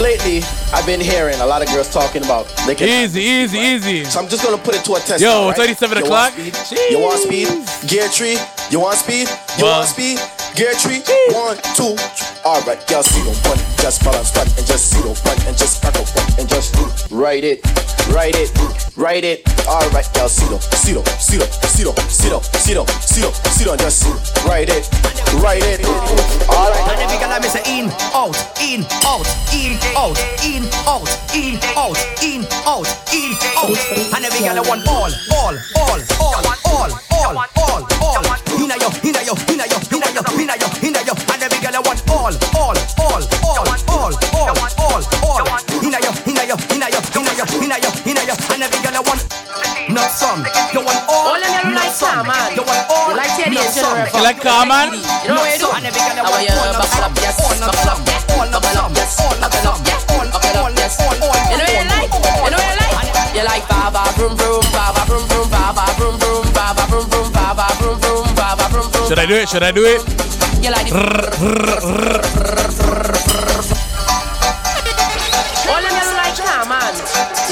[0.00, 4.04] Lately, I've been hearing a lot of girls talking about they can Easy, easy, easy.
[4.04, 5.22] So I'm just gonna put it to a test.
[5.22, 5.58] Yo, right?
[5.58, 6.32] 87 You o'clock.
[6.36, 6.90] Want speed?
[6.90, 7.88] You want speed?
[7.88, 8.38] Gear tree.
[8.70, 9.28] You want speed?
[9.58, 9.78] You Well.
[9.78, 10.18] want speed?
[10.56, 11.02] Gear tree.
[11.34, 11.94] One, two.
[12.44, 13.71] All right, y'all see them one.
[13.82, 16.70] Just balance one and just them one and just crack up one and just.
[17.10, 17.60] Write it,
[18.14, 18.50] write it,
[18.96, 19.42] write it.
[19.66, 21.88] All right, y'all see them, see them, see them, see
[22.78, 23.76] them.
[23.82, 24.06] Just
[24.46, 24.86] write it,
[25.42, 25.84] write it.
[26.48, 26.78] All right.
[26.94, 30.14] And every girl I miss a in, out, in, out, in, out,
[30.46, 33.74] in, out, in, out, in, out, in, out.
[34.14, 36.38] And every girl I want all, all, all, all,
[36.70, 38.22] all, all, all, all.
[38.62, 41.14] Inna yo, inna yo, inna yo, inna yo, inna yo, inna yo.
[41.34, 45.44] And every girl I want all, all, all, all, all, all, all, all.
[45.82, 48.34] Inna yo, inna yo, inna yo, inna yo, inna yo, inna yo.
[48.52, 49.22] And every girl I want
[49.88, 50.44] not some.
[50.72, 52.22] You want all, All of them not like some.
[52.24, 52.54] Carman.
[52.56, 53.96] You want all, You like Teddy not and some.
[53.96, 54.16] Jennifer.
[54.16, 54.88] You like Carman?
[54.94, 55.68] You know what you do?
[55.72, 57.12] And every girl I How want you all, not buckle some.
[57.12, 58.04] up, yes, All, not buckle up, some.
[58.06, 58.94] yes, All, not buckle up, some.
[58.94, 59.84] yes, All, not buckle up, some.
[59.88, 60.94] yes, All, buckle up, all, yes.
[61.02, 62.10] all, all, You know what you like?
[62.12, 63.00] You know what you like?
[63.32, 64.61] You like baba vroom vroom, baba vroom
[69.12, 69.46] Should I do it?
[69.50, 70.00] Should I do it?
[75.68, 76.96] All them yellow like nah, man.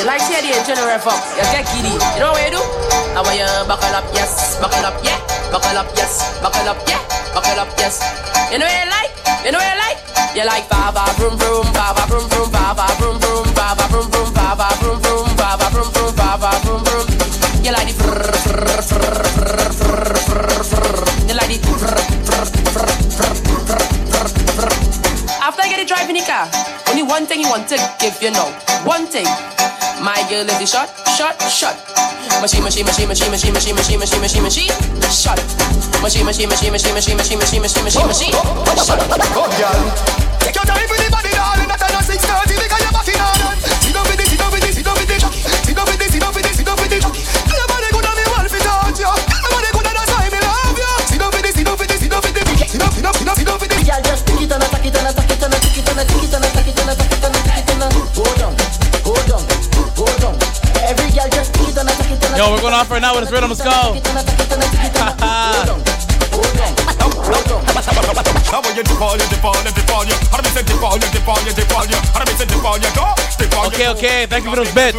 [0.00, 1.20] You like see the engine rev up.
[1.36, 1.92] You get giddy.
[2.16, 2.64] You know what you do?
[3.12, 4.56] I want you buckle up, yes.
[4.56, 5.20] Buckle up, yeah.
[5.52, 6.40] Buckle up, yes.
[6.40, 7.04] Buckle up, yeah.
[7.36, 8.00] Buckle up, yes.
[8.50, 9.12] You know what you like?
[9.44, 10.00] You know what you like?
[10.32, 13.49] You like ba ba vroom vroom, ba ba vroom vroom, ba ba vroom vroom.
[26.40, 28.48] Driving the car, only one thing you want to give you know.
[28.84, 29.26] One thing.
[30.00, 31.76] My girl is the shot, shot, shot.
[32.40, 34.72] Machine, machine, machine, machine, machine, machine, machine, machine, machine, machine,
[35.12, 35.36] shot.
[36.00, 39.00] Machine, machine, machine, machine, machine, machine, machine, machine, machine, machine, shot.
[39.36, 39.80] Go, girl.
[40.40, 41.68] Take your time with the body, darling.
[41.68, 43.52] That I know six thirty because you're back in order.
[43.84, 45.40] Sit down with it, sit down with it, sit down with it, jockey.
[45.44, 47.22] Sit down with it, sit down with it, sit down with it, jockey.
[47.52, 49.04] Your body good and me want to touch you.
[49.04, 50.92] Your body good and that's why me love you.
[51.04, 53.04] Sit down with it, sit down with it, sit down with it, sit down, sit
[53.04, 53.84] down, sit down, sit down with it.
[53.84, 55.19] Girl, just tick it and attack it and attack
[62.40, 63.50] Yo, we're going off right now with this rhythm.
[63.52, 63.68] Let's go.
[68.48, 70.16] Now when you dip you dip you dip you.
[70.32, 72.00] How do we say dip you dip you dip you.
[72.00, 73.12] How do we say dip you go?
[73.36, 74.24] Dip Okay, okay.
[74.24, 74.96] Thank you for those bits.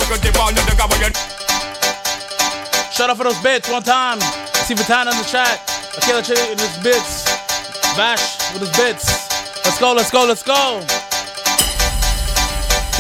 [2.94, 4.22] Shout out for those bits one time.
[4.62, 5.66] See Vitana in the chat.
[5.98, 7.26] Akela Chili in his bits.
[7.98, 9.10] Bash with his bits.
[9.66, 11.01] Let's go, let's go, let's go.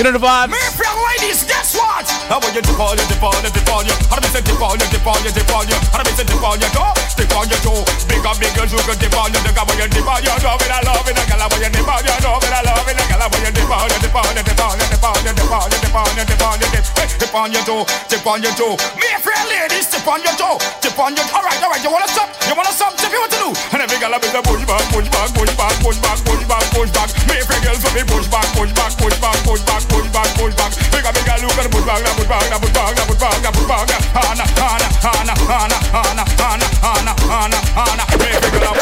[0.01, 0.49] You know the vibes.
[0.49, 2.09] Me from ladies, guess what?
[2.25, 3.93] Now when you dip on, you dip on, you dip on, you.
[4.09, 5.77] How do we say dip on, you dip on, you dip on, you.
[5.93, 6.89] How do we say dip on, you go?
[7.13, 7.85] Dip on, you go.
[8.09, 9.37] Big up, big girls who can dip on, you.
[9.45, 11.13] The guy when you dip on, you know it, I love it.
[11.13, 12.97] The girl when you dip on, you know it, I love it.
[12.97, 15.21] The girl when you dip on, you dip on, you dip on, you dip on,
[15.21, 16.85] you dip on, you dip on, you dip on, you dip.
[16.97, 18.73] Hey, dip on your toe, dip on your toe.
[18.97, 21.29] Me from ladies, dip on your toe, dip on your.
[21.29, 21.83] All right, all right.
[21.85, 22.33] You wanna stop?
[22.49, 22.97] You wanna stop?
[22.97, 23.53] Tell me what to do.
[23.69, 26.65] And every girl is a push back, push back, push back, push back, push back,
[26.73, 27.09] push back.
[27.29, 30.29] Me from girls will be push back, push back, push back, push back, push back,
[30.39, 30.71] push back.
[30.91, 32.95] Big up, big up, look at the push back, the push back, the push back,
[32.95, 33.91] the push back, the push back.
[34.15, 38.03] Hana, hana, hana, hana, hana, hana, hana, hana, hana.
[38.17, 38.75] Me from girl.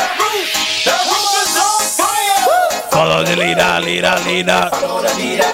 [0.86, 2.46] The roof is on fire.
[2.94, 4.70] Follow the leader, leader, leader.
[4.72, 5.52] Follow the leader.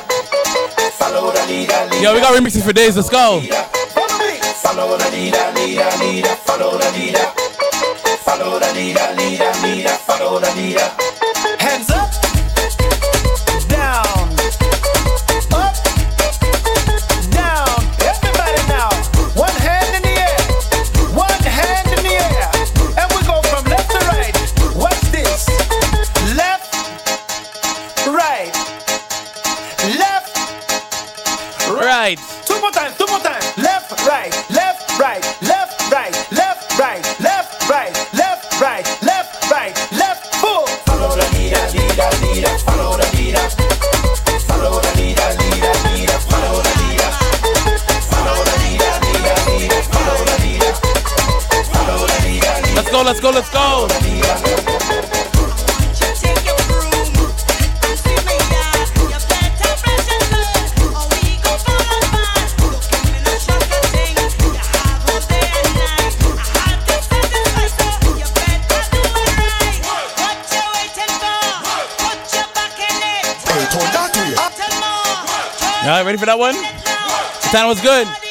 [1.00, 2.03] Follow the leader, leader.
[2.03, 2.95] Yo, we got remixes for days.
[2.95, 3.42] Let's go.
[4.61, 6.35] Follow the leader, leader, leader.
[6.43, 7.25] Follow the leader.
[8.25, 9.95] Follow the leader, leader, leader.
[10.08, 11.55] Follow the leader.
[53.06, 53.88] let's go, let's go.
[75.84, 76.56] All right, ready for that one?
[76.56, 78.24] The time was good.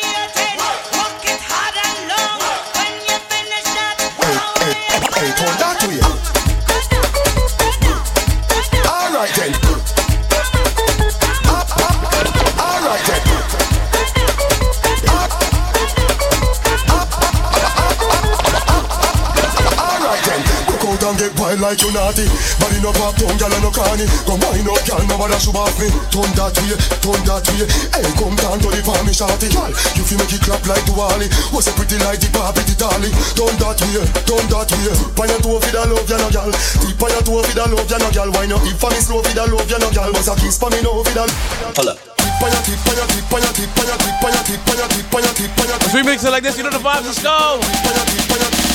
[21.75, 22.27] Like you naughty.
[22.63, 24.07] Body no pop down, gyal no carny.
[24.23, 25.91] Come wind up, gyal, no bother shoot off me.
[26.15, 27.67] Turn that way, turn that way.
[27.91, 29.51] Hey, come down to the farm, shorty.
[29.51, 31.27] Gyal, you feel make it clap like the Wally.
[31.51, 33.11] Was a pretty like the Barbie, the dolly.
[33.35, 34.95] Turn that way, turn that way.
[34.95, 36.53] Tip on your toe for the love, you no gyal.
[36.55, 38.31] Tip on your toe for the love, you no gyal.
[38.31, 40.15] Wind up, if for me slow for the love, you no gyal.
[40.15, 41.27] Was a kiss for me no for the.
[41.75, 41.99] Hold up.
[41.99, 44.43] Tip on your, tip on your, tip on your, tip on your, tip on your,
[44.47, 45.79] tip on your, tip on your, tip on your.
[45.83, 46.55] Let's remix it like this.
[46.55, 47.03] You know the vibes.
[47.03, 48.74] Let's go.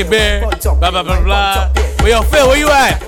[0.00, 0.76] We're drinking beer.
[0.78, 1.72] Blah, blah, blah, blah.
[1.98, 2.98] Well, yo, Phil, where you at?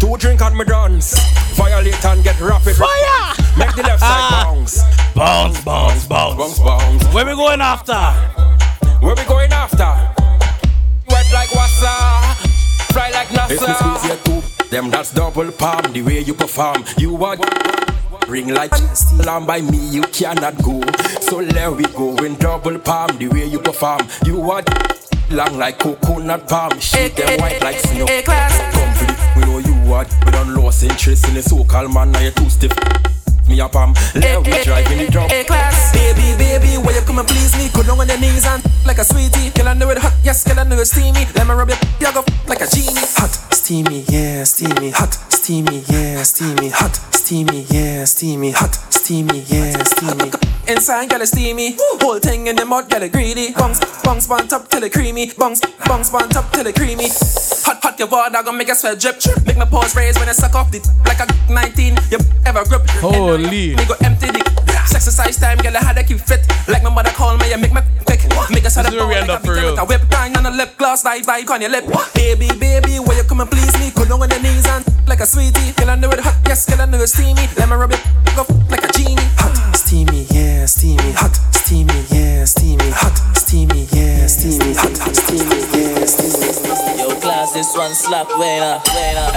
[0.00, 1.18] Two drink on me dance.
[1.56, 2.76] Violate and get rapid.
[2.76, 3.34] Fire!
[3.58, 4.44] Make the left side ah.
[4.44, 4.82] bounce.
[5.14, 6.36] Bounce, bounce, bounce.
[6.36, 7.04] Bounce, bounce.
[7.12, 8.00] Where we going after?
[9.04, 9.84] Where we going after?
[11.10, 12.34] Wet like wassa.
[12.92, 13.50] Fly like NASA.
[13.50, 14.66] It's me squeeze your two.
[14.68, 15.92] Them that's double palm.
[15.92, 16.84] The way you perform.
[16.96, 17.44] You want
[18.26, 18.72] ring like
[19.26, 19.78] lamb by me.
[19.90, 20.80] You cannot go.
[21.20, 23.18] So let we go in double palm.
[23.18, 24.00] The way you perform.
[24.24, 24.70] You want
[25.30, 26.78] long like coconut palm.
[26.80, 28.06] Shake eh, them eh, white eh, like snow.
[28.06, 30.08] Come for the, we know you what.
[30.24, 32.12] We don't lost interest in the so-called man.
[32.12, 32.72] Now you're too stiff.
[33.48, 35.30] Me up, um, let we drive in the drop.
[35.32, 37.68] A class, baby, baby, will you come and please me?
[37.74, 39.50] Go down on your knees and like a sweetie.
[39.50, 41.26] Girl, I know it hot, yes, girl, I know it steamy.
[41.34, 42.94] Let me rub your, you go like a genie.
[43.18, 44.90] Hot, steamy, yeah, steamy.
[44.90, 46.68] Hot, steamy, yeah, steamy.
[46.68, 48.50] Hot, steamy, yeah, steamy.
[48.50, 50.30] Hot, steamy, yeah, steamy.
[50.68, 51.76] Inside, girl, it's steamy.
[52.00, 53.52] Whole thing in the mud, girl, it greedy.
[53.54, 55.32] Bungs, bungs, on top till it creamy.
[55.38, 57.08] Bungs, bungs, on top till it creamy.
[57.64, 59.16] Hot, hot, your water gonna make a sweat drip.
[59.46, 61.96] Make my pores raise when I suck off the like a 19.
[62.10, 62.82] You ever grip?
[63.00, 63.74] Holy.
[63.88, 64.49] Go empty the
[64.94, 66.40] Exercise time, girl, I had to keep fit.
[66.68, 68.20] Like my mother call me, you make me quick.
[68.50, 69.78] Make us This is where we end up for real.
[69.78, 71.86] a whip grind on the lip gloss, dive, dive on your lip.
[72.14, 73.90] Baby, baby, will you come and please me?
[73.94, 75.72] Go down on your knees and like a sweetie.
[75.76, 77.48] Girl, I know it hot, yes, girl, I know it's steamy.
[77.56, 78.00] Let me rub it,
[78.36, 79.16] go like a genie.
[79.40, 81.12] Hot, steamy, yeah, steamy.
[81.16, 82.90] Hot, steamy, yeah, steamy.
[82.90, 84.74] Hot, steamy, yeah, steamy.
[84.74, 86.98] Hot, steamy, yeah, steamy.
[87.00, 89.32] Yo, class, this one slap, wait up, wait up.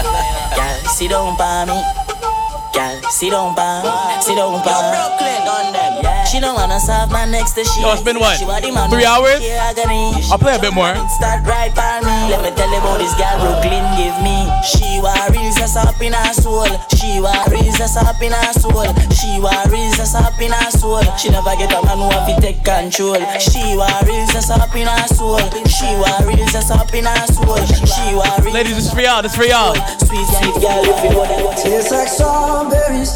[0.57, 2.02] Girl, sit down by me.
[2.73, 4.21] Girl, sit down by me.
[4.21, 4.97] Sit down by me.
[4.97, 5.93] Brooklyn, on them.
[6.33, 7.81] She don't wanna serve my next to she.
[7.81, 8.39] Yo, it's been what?
[8.39, 9.37] She want the man Three hours?
[10.33, 10.89] I'll play a bit more.
[11.13, 12.33] Start right by me.
[12.33, 14.49] Let me tell you about this girl Brooklyn give me.
[14.65, 16.65] She worries us up in her soul.
[16.97, 18.89] She worries us up in her soul.
[19.13, 21.05] She worries us up in her soul.
[21.21, 23.21] She never get a man who have to take control.
[23.37, 25.37] She worries us up in her soul.
[25.69, 27.61] She worries us up in her soul.
[27.85, 28.49] She worries.
[28.49, 29.21] Ladies, this is for y'all.
[29.21, 29.77] This is for y'all.
[30.01, 31.61] Sweet, sweet girl, if you know that.
[31.61, 32.09] Tastes like
[32.63, 33.13] strawberries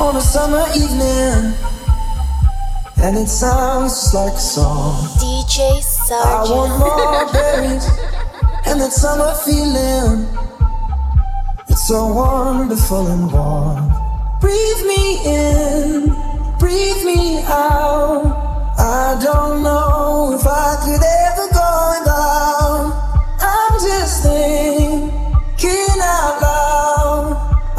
[0.00, 1.54] on a summer evening,
[3.02, 5.04] and it sounds just like a song.
[5.18, 5.80] DJ
[6.10, 7.86] I want more berries
[8.66, 10.26] and that summer feeling.
[11.68, 13.92] It's so wonderful and warm.
[14.40, 16.08] Breathe me in,
[16.58, 18.36] breathe me out.
[18.78, 22.90] I don't know if I could ever go without.
[23.40, 24.79] I'm just thinking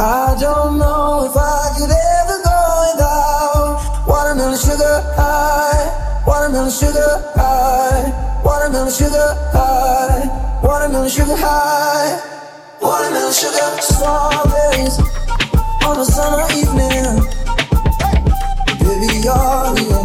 [0.04, 2.58] I don't know if I could ever go
[2.90, 8.10] without watermelon sugar high, watermelon sugar high,
[8.44, 10.26] watermelon sugar high,
[10.64, 12.18] watermelon sugar high,
[12.82, 14.98] watermelon sugar strawberries
[15.86, 17.22] on a summer evening.
[18.82, 20.02] Baby, you're the.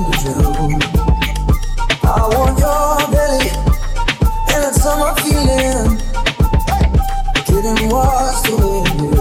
[2.04, 3.48] I want your belly
[4.52, 5.96] and that summer feeling.
[7.88, 9.15] Washed away in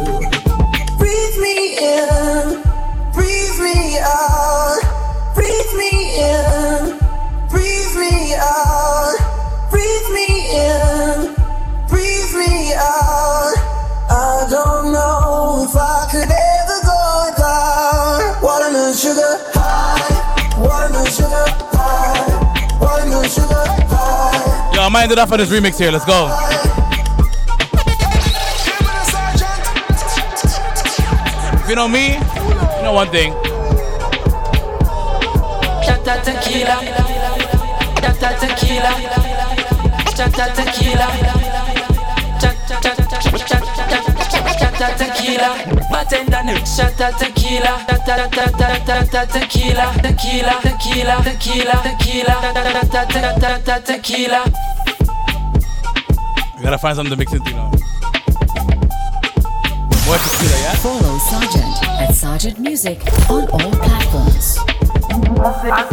[19.15, 20.59] sugar high.
[20.59, 22.79] Want no sugar high.
[22.79, 24.75] Want no sugar high.
[24.75, 25.91] Yo, I might end it off on this remix here.
[25.91, 26.27] Let's go.
[31.63, 33.31] If you know me, you know one thing.
[35.85, 36.77] Chata tequila,
[38.01, 38.91] chata tequila,
[40.17, 41.07] chata tequila,
[42.41, 42.95] chata
[43.47, 43.64] chata
[44.97, 45.57] tequila.
[45.89, 46.57] Bartender new.
[46.63, 47.85] Chata tequila.
[47.87, 49.93] Chata tequila.
[50.01, 50.53] Tequila.
[50.61, 51.21] Tequila.
[51.23, 51.75] Tequila.
[51.83, 52.35] Tequila.
[53.85, 54.43] Tequila.
[56.57, 57.71] We gotta find something to mix it, you know.
[60.05, 60.75] More tequila, yeah?
[60.75, 62.99] Follow Sergeant at Sergeant Music
[63.29, 64.57] on all platforms.
[65.67, 65.85] I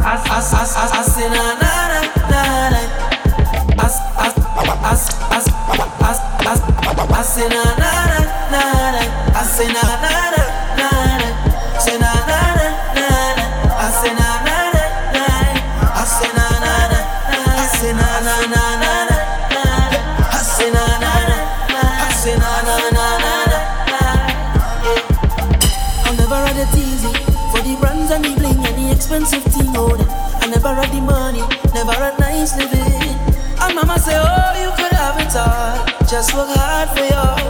[26.33, 27.13] never had it easy
[27.51, 29.69] for the brands and the bling and the expensive thing.
[29.77, 29.97] Oh,
[30.41, 31.43] I never had the money,
[31.75, 33.19] never had nice living.
[33.61, 36.09] And mama say, Oh, you could have it all.
[36.09, 37.42] Just work hard for yours.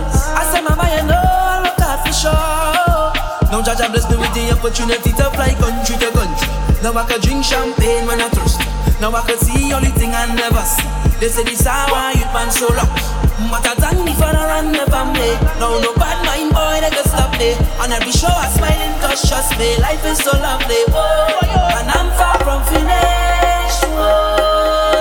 [4.62, 6.46] Opportunity to fly country to country.
[6.86, 8.62] Now I can drink champagne when I thirst.
[9.02, 10.86] Now I can see only thing I never see.
[11.18, 13.02] They say this how I youth man so lucky.
[13.50, 15.42] But I thank the run never make.
[15.58, 17.58] No, no bad mind boy, they can stop me.
[17.82, 20.78] On every show I smiling cause trust me, life is so lovely.
[20.94, 23.82] Whoa, and I'm far from finished.
[23.90, 24.91] Whoa,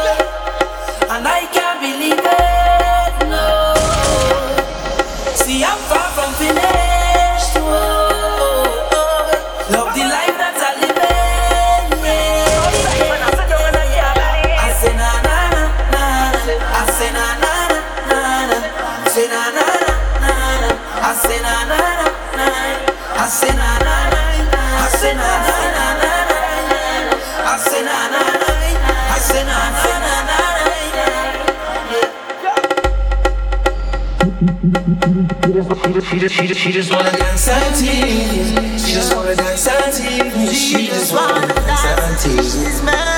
[36.12, 38.86] She just, she just, she just, wanna dance and tease.
[38.86, 40.62] She just wanna dance and tease.
[40.62, 43.11] She just wanna dance and tease.